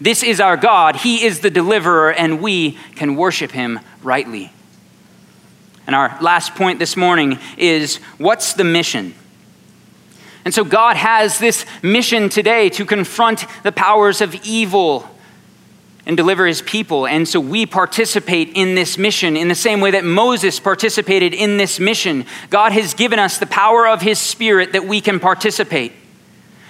This 0.00 0.22
is 0.22 0.40
our 0.40 0.56
God. 0.56 0.96
He 0.96 1.24
is 1.24 1.40
the 1.40 1.50
deliverer, 1.50 2.12
and 2.12 2.40
we 2.40 2.78
can 2.94 3.16
worship 3.16 3.50
him 3.50 3.80
rightly. 4.02 4.52
And 5.86 5.96
our 5.96 6.16
last 6.20 6.54
point 6.54 6.78
this 6.78 6.96
morning 6.96 7.38
is 7.56 7.96
what's 8.18 8.52
the 8.52 8.62
mission? 8.62 9.14
And 10.48 10.54
so 10.54 10.64
God 10.64 10.96
has 10.96 11.38
this 11.38 11.66
mission 11.82 12.30
today 12.30 12.70
to 12.70 12.86
confront 12.86 13.44
the 13.64 13.70
powers 13.70 14.22
of 14.22 14.34
evil 14.46 15.06
and 16.06 16.16
deliver 16.16 16.46
his 16.46 16.62
people. 16.62 17.06
And 17.06 17.28
so 17.28 17.38
we 17.38 17.66
participate 17.66 18.52
in 18.54 18.74
this 18.74 18.96
mission 18.96 19.36
in 19.36 19.48
the 19.48 19.54
same 19.54 19.82
way 19.82 19.90
that 19.90 20.06
Moses 20.06 20.58
participated 20.58 21.34
in 21.34 21.58
this 21.58 21.78
mission. 21.78 22.24
God 22.48 22.72
has 22.72 22.94
given 22.94 23.18
us 23.18 23.36
the 23.36 23.44
power 23.44 23.86
of 23.86 24.00
his 24.00 24.18
spirit 24.18 24.72
that 24.72 24.86
we 24.86 25.02
can 25.02 25.20
participate. 25.20 25.92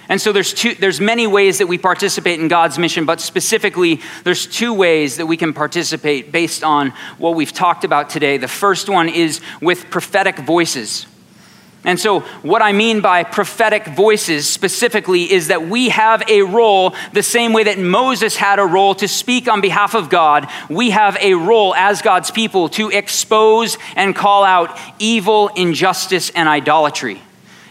And 0.09 0.19
so 0.19 0.33
there's 0.33 0.53
two 0.53 0.75
there's 0.75 0.99
many 0.99 1.25
ways 1.25 1.59
that 1.59 1.67
we 1.67 1.77
participate 1.77 2.37
in 2.41 2.49
God's 2.49 2.77
mission, 2.77 3.05
but 3.05 3.21
specifically 3.21 4.01
there's 4.25 4.45
two 4.45 4.73
ways 4.73 5.15
that 5.15 5.25
we 5.25 5.37
can 5.37 5.53
participate 5.53 6.33
based 6.33 6.65
on 6.65 6.89
what 7.17 7.33
we've 7.33 7.53
talked 7.53 7.85
about 7.85 8.09
today. 8.09 8.35
The 8.35 8.49
first 8.49 8.89
one 8.89 9.07
is 9.07 9.39
with 9.61 9.89
prophetic 9.89 10.37
voices. 10.37 11.05
And 11.85 11.97
so, 11.97 12.21
what 12.41 12.61
I 12.61 12.73
mean 12.73 12.99
by 12.99 13.23
prophetic 13.23 13.87
voices 13.87 14.47
specifically 14.49 15.31
is 15.31 15.47
that 15.47 15.67
we 15.67 15.89
have 15.89 16.21
a 16.29 16.41
role 16.41 16.93
the 17.13 17.23
same 17.23 17.53
way 17.53 17.63
that 17.63 17.79
Moses 17.79 18.35
had 18.35 18.59
a 18.59 18.65
role 18.65 18.93
to 18.95 19.07
speak 19.07 19.47
on 19.47 19.61
behalf 19.61 19.95
of 19.95 20.09
God. 20.09 20.49
We 20.69 20.89
have 20.89 21.15
a 21.21 21.35
role 21.35 21.73
as 21.75 22.01
God's 22.01 22.31
people 22.31 22.67
to 22.69 22.89
expose 22.89 23.77
and 23.95 24.13
call 24.13 24.43
out 24.43 24.77
evil, 24.99 25.47
injustice, 25.55 26.29
and 26.31 26.49
idolatry. 26.49 27.21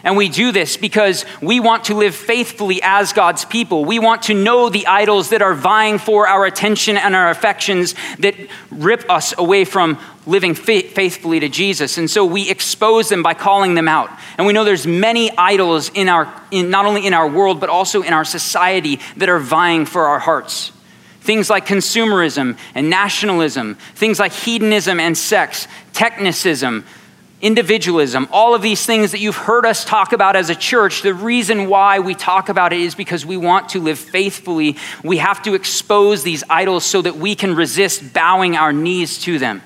And 0.08 0.16
we 0.16 0.30
do 0.30 0.52
this 0.52 0.78
because 0.78 1.26
we 1.42 1.60
want 1.60 1.84
to 1.84 1.94
live 1.94 2.14
faithfully 2.14 2.80
as 2.82 3.12
God's 3.12 3.44
people. 3.44 3.84
We 3.84 3.98
want 3.98 4.22
to 4.22 4.34
know 4.34 4.70
the 4.70 4.86
idols 4.86 5.28
that 5.28 5.42
are 5.42 5.52
vying 5.52 5.98
for 5.98 6.26
our 6.26 6.46
attention 6.46 6.96
and 6.96 7.14
our 7.14 7.28
affections 7.28 7.94
that 8.20 8.34
rip 8.70 9.04
us 9.10 9.34
away 9.36 9.66
from 9.66 9.98
living 10.24 10.54
faithfully 10.54 11.40
to 11.40 11.50
Jesus. 11.50 11.98
And 11.98 12.10
so 12.10 12.24
we 12.24 12.48
expose 12.48 13.10
them 13.10 13.22
by 13.22 13.34
calling 13.34 13.74
them 13.74 13.86
out. 13.86 14.08
And 14.38 14.46
we 14.46 14.54
know 14.54 14.64
there's 14.64 14.86
many 14.86 15.30
idols 15.36 15.90
in 15.92 16.08
our 16.08 16.42
in, 16.50 16.70
not 16.70 16.86
only 16.86 17.06
in 17.06 17.12
our 17.12 17.28
world 17.28 17.60
but 17.60 17.68
also 17.68 18.00
in 18.00 18.14
our 18.14 18.24
society 18.24 19.00
that 19.18 19.28
are 19.28 19.38
vying 19.38 19.84
for 19.84 20.06
our 20.06 20.20
hearts. 20.20 20.72
Things 21.20 21.50
like 21.50 21.66
consumerism 21.66 22.56
and 22.74 22.88
nationalism, 22.88 23.74
things 23.94 24.18
like 24.18 24.32
hedonism 24.32 25.00
and 25.00 25.18
sex, 25.18 25.68
technicism, 25.92 26.84
individualism, 27.40 28.28
all 28.32 28.54
of 28.54 28.62
these 28.62 28.84
things 28.84 29.12
that 29.12 29.20
you've 29.20 29.36
heard 29.36 29.64
us 29.64 29.84
talk 29.84 30.12
about 30.12 30.34
as 30.34 30.50
a 30.50 30.54
church, 30.54 31.02
the 31.02 31.14
reason 31.14 31.68
why 31.68 32.00
we 32.00 32.14
talk 32.14 32.48
about 32.48 32.72
it 32.72 32.80
is 32.80 32.94
because 32.94 33.24
we 33.24 33.36
want 33.36 33.70
to 33.70 33.80
live 33.80 33.98
faithfully. 33.98 34.76
We 35.04 35.18
have 35.18 35.42
to 35.42 35.54
expose 35.54 36.22
these 36.22 36.42
idols 36.50 36.84
so 36.84 37.02
that 37.02 37.16
we 37.16 37.34
can 37.34 37.54
resist 37.54 38.12
bowing 38.12 38.56
our 38.56 38.72
knees 38.72 39.18
to 39.22 39.38
them. 39.38 39.62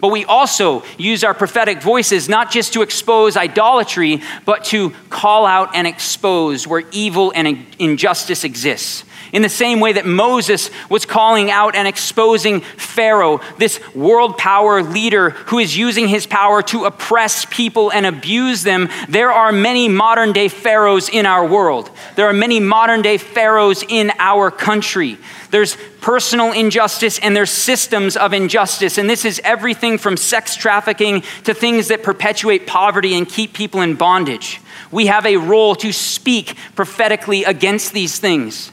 But 0.00 0.08
we 0.08 0.24
also 0.24 0.82
use 0.98 1.24
our 1.24 1.34
prophetic 1.34 1.82
voices 1.82 2.28
not 2.28 2.50
just 2.50 2.72
to 2.74 2.82
expose 2.82 3.36
idolatry, 3.36 4.20
but 4.44 4.64
to 4.66 4.90
call 5.10 5.46
out 5.46 5.74
and 5.74 5.86
expose 5.86 6.66
where 6.66 6.82
evil 6.92 7.32
and 7.34 7.66
injustice 7.78 8.44
exists 8.44 9.04
in 9.34 9.42
the 9.42 9.48
same 9.48 9.80
way 9.80 9.92
that 9.92 10.06
Moses 10.06 10.70
was 10.88 11.04
calling 11.04 11.50
out 11.50 11.74
and 11.74 11.88
exposing 11.88 12.60
Pharaoh, 12.60 13.40
this 13.58 13.80
world 13.92 14.38
power 14.38 14.80
leader 14.80 15.30
who 15.30 15.58
is 15.58 15.76
using 15.76 16.06
his 16.06 16.24
power 16.24 16.62
to 16.62 16.84
oppress 16.84 17.44
people 17.44 17.90
and 17.90 18.06
abuse 18.06 18.62
them, 18.62 18.88
there 19.08 19.32
are 19.32 19.50
many 19.50 19.88
modern 19.88 20.32
day 20.32 20.46
Pharaohs 20.46 21.08
in 21.08 21.26
our 21.26 21.44
world. 21.44 21.90
There 22.14 22.28
are 22.28 22.32
many 22.32 22.60
modern 22.60 23.02
day 23.02 23.18
Pharaohs 23.18 23.82
in 23.88 24.12
our 24.20 24.52
country. 24.52 25.18
There's 25.50 25.76
personal 26.00 26.52
injustice 26.52 27.18
and 27.18 27.36
there's 27.36 27.50
systems 27.50 28.16
of 28.16 28.32
injustice. 28.32 28.98
And 28.98 29.08
this 29.08 29.24
is 29.24 29.40
everything 29.44 29.98
from 29.98 30.16
sex 30.16 30.56
trafficking 30.56 31.22
to 31.44 31.54
things 31.54 31.88
that 31.88 32.02
perpetuate 32.02 32.66
poverty 32.66 33.14
and 33.14 33.28
keep 33.28 33.52
people 33.52 33.80
in 33.80 33.94
bondage. 33.94 34.60
We 34.90 35.06
have 35.06 35.26
a 35.26 35.36
role 35.36 35.74
to 35.76 35.92
speak 35.92 36.56
prophetically 36.74 37.44
against 37.44 37.92
these 37.92 38.18
things. 38.18 38.70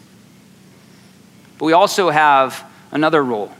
But 1.58 1.66
we 1.66 1.74
also 1.74 2.10
have 2.10 2.64
another 2.92 3.24
role 3.24 3.52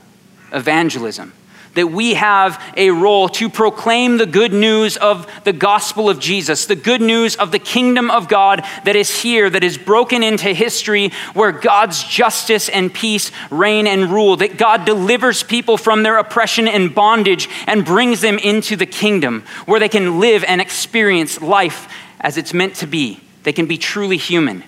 evangelism. 0.52 1.32
That 1.74 1.86
we 1.86 2.14
have 2.14 2.62
a 2.76 2.90
role 2.90 3.30
to 3.30 3.48
proclaim 3.48 4.18
the 4.18 4.26
good 4.26 4.52
news 4.52 4.98
of 4.98 5.26
the 5.44 5.54
gospel 5.54 6.10
of 6.10 6.20
Jesus, 6.20 6.66
the 6.66 6.76
good 6.76 7.00
news 7.00 7.34
of 7.36 7.50
the 7.50 7.58
kingdom 7.58 8.10
of 8.10 8.28
God 8.28 8.62
that 8.84 8.94
is 8.94 9.22
here, 9.22 9.48
that 9.48 9.64
is 9.64 9.78
broken 9.78 10.22
into 10.22 10.52
history, 10.52 11.12
where 11.32 11.50
God's 11.50 12.04
justice 12.04 12.68
and 12.68 12.92
peace 12.92 13.30
reign 13.50 13.86
and 13.86 14.10
rule, 14.10 14.36
that 14.36 14.58
God 14.58 14.84
delivers 14.84 15.42
people 15.42 15.78
from 15.78 16.02
their 16.02 16.18
oppression 16.18 16.68
and 16.68 16.94
bondage 16.94 17.48
and 17.66 17.86
brings 17.86 18.20
them 18.20 18.38
into 18.38 18.76
the 18.76 18.84
kingdom, 18.84 19.42
where 19.64 19.80
they 19.80 19.88
can 19.88 20.20
live 20.20 20.44
and 20.44 20.60
experience 20.60 21.40
life 21.40 21.90
as 22.20 22.36
it's 22.36 22.52
meant 22.52 22.74
to 22.76 22.86
be. 22.86 23.20
They 23.44 23.52
can 23.52 23.66
be 23.66 23.78
truly 23.78 24.18
human. 24.18 24.62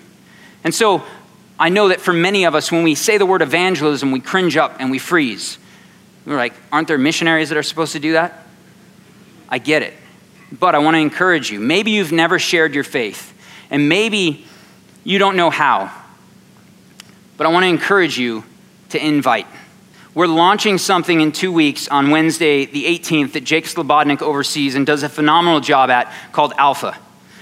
And 0.63 0.73
so, 0.73 1.03
I 1.57 1.69
know 1.69 1.87
that 1.89 2.01
for 2.01 2.13
many 2.13 2.43
of 2.45 2.55
us, 2.55 2.71
when 2.71 2.83
we 2.83 2.95
say 2.95 3.17
the 3.17 3.25
word 3.25 3.41
evangelism, 3.41 4.11
we 4.11 4.19
cringe 4.19 4.57
up 4.57 4.75
and 4.79 4.91
we 4.91 4.99
freeze. 4.99 5.57
We're 6.25 6.37
like, 6.37 6.53
aren't 6.71 6.87
there 6.87 6.97
missionaries 6.97 7.49
that 7.49 7.57
are 7.57 7.63
supposed 7.63 7.93
to 7.93 7.99
do 7.99 8.13
that? 8.13 8.45
I 9.47 9.59
get 9.59 9.83
it. 9.83 9.93
But 10.51 10.75
I 10.75 10.79
want 10.79 10.95
to 10.95 10.99
encourage 10.99 11.51
you. 11.51 11.59
Maybe 11.59 11.91
you've 11.91 12.11
never 12.11 12.39
shared 12.39 12.73
your 12.73 12.83
faith, 12.83 13.33
and 13.69 13.89
maybe 13.89 14.45
you 15.03 15.19
don't 15.19 15.35
know 15.35 15.49
how. 15.49 15.91
But 17.37 17.47
I 17.47 17.51
want 17.51 17.63
to 17.63 17.69
encourage 17.69 18.17
you 18.17 18.43
to 18.89 19.03
invite. 19.03 19.47
We're 20.13 20.27
launching 20.27 20.77
something 20.77 21.19
in 21.19 21.33
two 21.33 21.51
weeks 21.51 21.89
on 21.89 22.09
Wednesday, 22.09 22.65
the 22.65 22.85
18th, 22.85 23.33
that 23.33 23.43
Jake 23.43 23.65
Slobodnik 23.65 24.21
oversees 24.21 24.75
and 24.75 24.85
does 24.85 25.03
a 25.03 25.09
phenomenal 25.09 25.59
job 25.59 25.89
at 25.89 26.11
called 26.31 26.53
Alpha. 26.57 26.97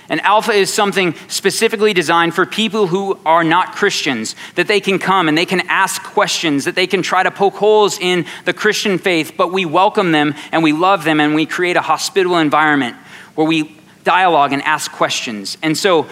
And 0.09 0.21
Alpha 0.21 0.51
is 0.51 0.71
something 0.71 1.15
specifically 1.27 1.93
designed 1.93 2.35
for 2.35 2.45
people 2.45 2.87
who 2.87 3.17
are 3.25 3.43
not 3.43 3.73
Christians, 3.75 4.35
that 4.55 4.67
they 4.67 4.79
can 4.79 4.99
come 4.99 5.27
and 5.27 5.37
they 5.37 5.45
can 5.45 5.61
ask 5.69 6.03
questions, 6.03 6.65
that 6.65 6.75
they 6.75 6.87
can 6.87 7.01
try 7.01 7.23
to 7.23 7.31
poke 7.31 7.55
holes 7.55 7.97
in 7.99 8.25
the 8.45 8.53
Christian 8.53 8.97
faith, 8.97 9.33
but 9.37 9.51
we 9.51 9.65
welcome 9.65 10.11
them 10.11 10.35
and 10.51 10.61
we 10.61 10.73
love 10.73 11.03
them 11.03 11.19
and 11.19 11.33
we 11.33 11.45
create 11.45 11.77
a 11.77 11.81
hospitable 11.81 12.37
environment 12.37 12.97
where 13.35 13.47
we 13.47 13.77
dialogue 14.03 14.51
and 14.53 14.61
ask 14.63 14.91
questions. 14.91 15.57
And 15.63 15.77
so, 15.77 16.07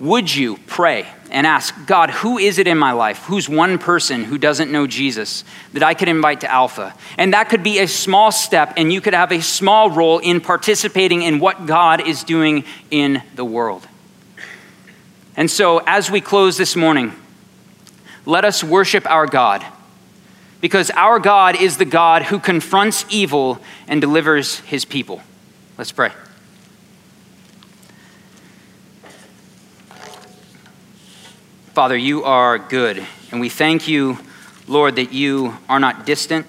would 0.00 0.34
you 0.34 0.58
pray 0.66 1.06
and 1.34 1.48
ask, 1.48 1.74
God, 1.86 2.10
who 2.10 2.38
is 2.38 2.58
it 2.58 2.68
in 2.68 2.78
my 2.78 2.92
life? 2.92 3.18
Who's 3.24 3.48
one 3.48 3.78
person 3.78 4.22
who 4.22 4.38
doesn't 4.38 4.70
know 4.70 4.86
Jesus 4.86 5.44
that 5.72 5.82
I 5.82 5.92
could 5.92 6.08
invite 6.08 6.42
to 6.42 6.50
Alpha? 6.50 6.94
And 7.18 7.34
that 7.34 7.48
could 7.48 7.64
be 7.64 7.80
a 7.80 7.88
small 7.88 8.30
step, 8.30 8.74
and 8.76 8.92
you 8.92 9.00
could 9.00 9.14
have 9.14 9.32
a 9.32 9.42
small 9.42 9.90
role 9.90 10.20
in 10.20 10.40
participating 10.40 11.22
in 11.22 11.40
what 11.40 11.66
God 11.66 12.06
is 12.06 12.22
doing 12.22 12.64
in 12.92 13.20
the 13.34 13.44
world. 13.44 13.86
And 15.36 15.50
so, 15.50 15.82
as 15.86 16.08
we 16.08 16.20
close 16.20 16.56
this 16.56 16.76
morning, 16.76 17.12
let 18.24 18.44
us 18.44 18.62
worship 18.62 19.04
our 19.10 19.26
God 19.26 19.66
because 20.60 20.90
our 20.92 21.18
God 21.18 21.60
is 21.60 21.78
the 21.78 21.84
God 21.84 22.22
who 22.22 22.38
confronts 22.38 23.04
evil 23.10 23.58
and 23.88 24.00
delivers 24.00 24.60
his 24.60 24.84
people. 24.84 25.20
Let's 25.76 25.90
pray. 25.90 26.12
Father, 31.74 31.96
you 31.96 32.22
are 32.22 32.56
good, 32.56 33.04
and 33.32 33.40
we 33.40 33.48
thank 33.48 33.88
you, 33.88 34.16
Lord, 34.68 34.94
that 34.94 35.12
you 35.12 35.56
are 35.68 35.80
not 35.80 36.06
distant. 36.06 36.46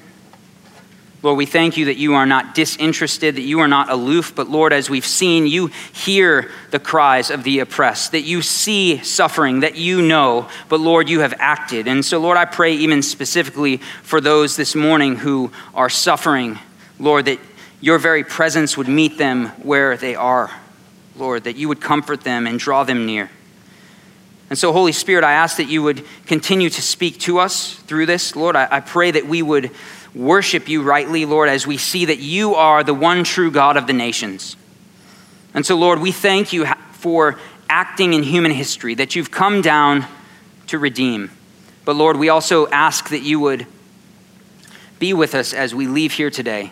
Lord, 1.23 1.35
we 1.35 1.47
thank 1.47 1.77
you 1.77 1.85
that 1.85 1.97
you 1.97 2.13
are 2.13 2.27
not 2.27 2.53
disinterested, 2.53 3.33
that 3.37 3.41
you 3.41 3.59
are 3.61 3.67
not 3.67 3.89
aloof, 3.89 4.35
but 4.35 4.51
Lord, 4.51 4.71
as 4.71 4.87
we've 4.87 5.03
seen, 5.03 5.47
you 5.47 5.71
hear 5.93 6.51
the 6.69 6.77
cries 6.77 7.31
of 7.31 7.43
the 7.43 7.57
oppressed, 7.57 8.11
that 8.11 8.21
you 8.21 8.43
see 8.43 9.03
suffering, 9.03 9.61
that 9.61 9.75
you 9.75 10.03
know, 10.03 10.47
but 10.69 10.79
Lord, 10.79 11.09
you 11.09 11.21
have 11.21 11.33
acted. 11.39 11.87
And 11.87 12.05
so, 12.05 12.19
Lord, 12.19 12.37
I 12.37 12.45
pray 12.45 12.75
even 12.75 13.01
specifically 13.01 13.77
for 14.03 14.21
those 14.21 14.55
this 14.55 14.75
morning 14.75 15.15
who 15.15 15.51
are 15.73 15.89
suffering, 15.89 16.59
Lord, 16.99 17.25
that 17.25 17.39
your 17.81 17.97
very 17.97 18.23
presence 18.23 18.77
would 18.77 18.87
meet 18.87 19.17
them 19.17 19.47
where 19.63 19.97
they 19.97 20.13
are, 20.13 20.51
Lord, 21.15 21.45
that 21.45 21.55
you 21.55 21.67
would 21.67 21.81
comfort 21.81 22.21
them 22.21 22.45
and 22.45 22.59
draw 22.59 22.83
them 22.83 23.07
near. 23.07 23.31
And 24.49 24.59
so, 24.59 24.71
Holy 24.71 24.91
Spirit, 24.91 25.23
I 25.23 25.33
ask 25.33 25.57
that 25.57 25.69
you 25.69 25.81
would 25.83 26.05
continue 26.27 26.69
to 26.69 26.81
speak 26.81 27.19
to 27.21 27.39
us 27.39 27.73
through 27.73 28.05
this. 28.05 28.35
Lord, 28.35 28.55
I, 28.55 28.67
I, 28.69 28.79
pray 28.79 29.09
that 29.11 29.25
we 29.25 29.41
would 29.41 29.71
worship 30.13 30.69
you 30.69 30.83
rightly, 30.83 31.25
Lord, 31.25 31.49
as 31.49 31.65
we 31.65 31.77
see 31.77 32.05
that 32.05 32.19
you 32.19 32.53
are 32.55 32.83
the 32.83 32.93
one 32.93 33.23
true 33.23 33.49
God 33.49 33.75
of 33.75 33.87
the 33.87 33.93
nations. 33.93 34.55
And 35.53 35.65
so, 35.65 35.75
Lord, 35.75 35.99
we 35.99 36.11
thank 36.11 36.53
you 36.53 36.65
for 36.91 37.39
acting 37.69 38.13
in 38.13 38.23
human 38.23 38.51
history, 38.51 38.93
that 38.95 39.15
you've 39.15 39.31
come 39.31 39.61
down 39.61 40.05
to 40.67 40.77
redeem. 40.77 41.31
But, 41.83 41.95
Lord, 41.95 42.17
we 42.17 42.29
also 42.29 42.67
ask 42.67 43.09
that 43.09 43.21
you 43.21 43.39
would 43.39 43.65
be 44.99 45.13
with 45.13 45.35
us 45.35 45.53
as 45.53 45.73
we 45.73 45.87
leave 45.87 46.13
here 46.13 46.29
today. 46.29 46.71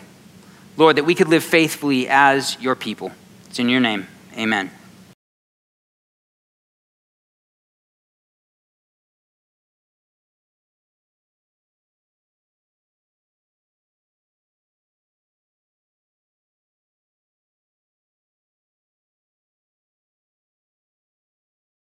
Lord, 0.76 0.96
that 0.96 1.04
we 1.04 1.14
could 1.14 1.28
live 1.28 1.44
faithfully 1.44 2.08
as 2.08 2.56
your 2.60 2.74
people. 2.74 3.12
It's 3.48 3.58
in 3.58 3.68
your 3.68 3.80
name. 3.80 4.06
Amen. 4.36 4.70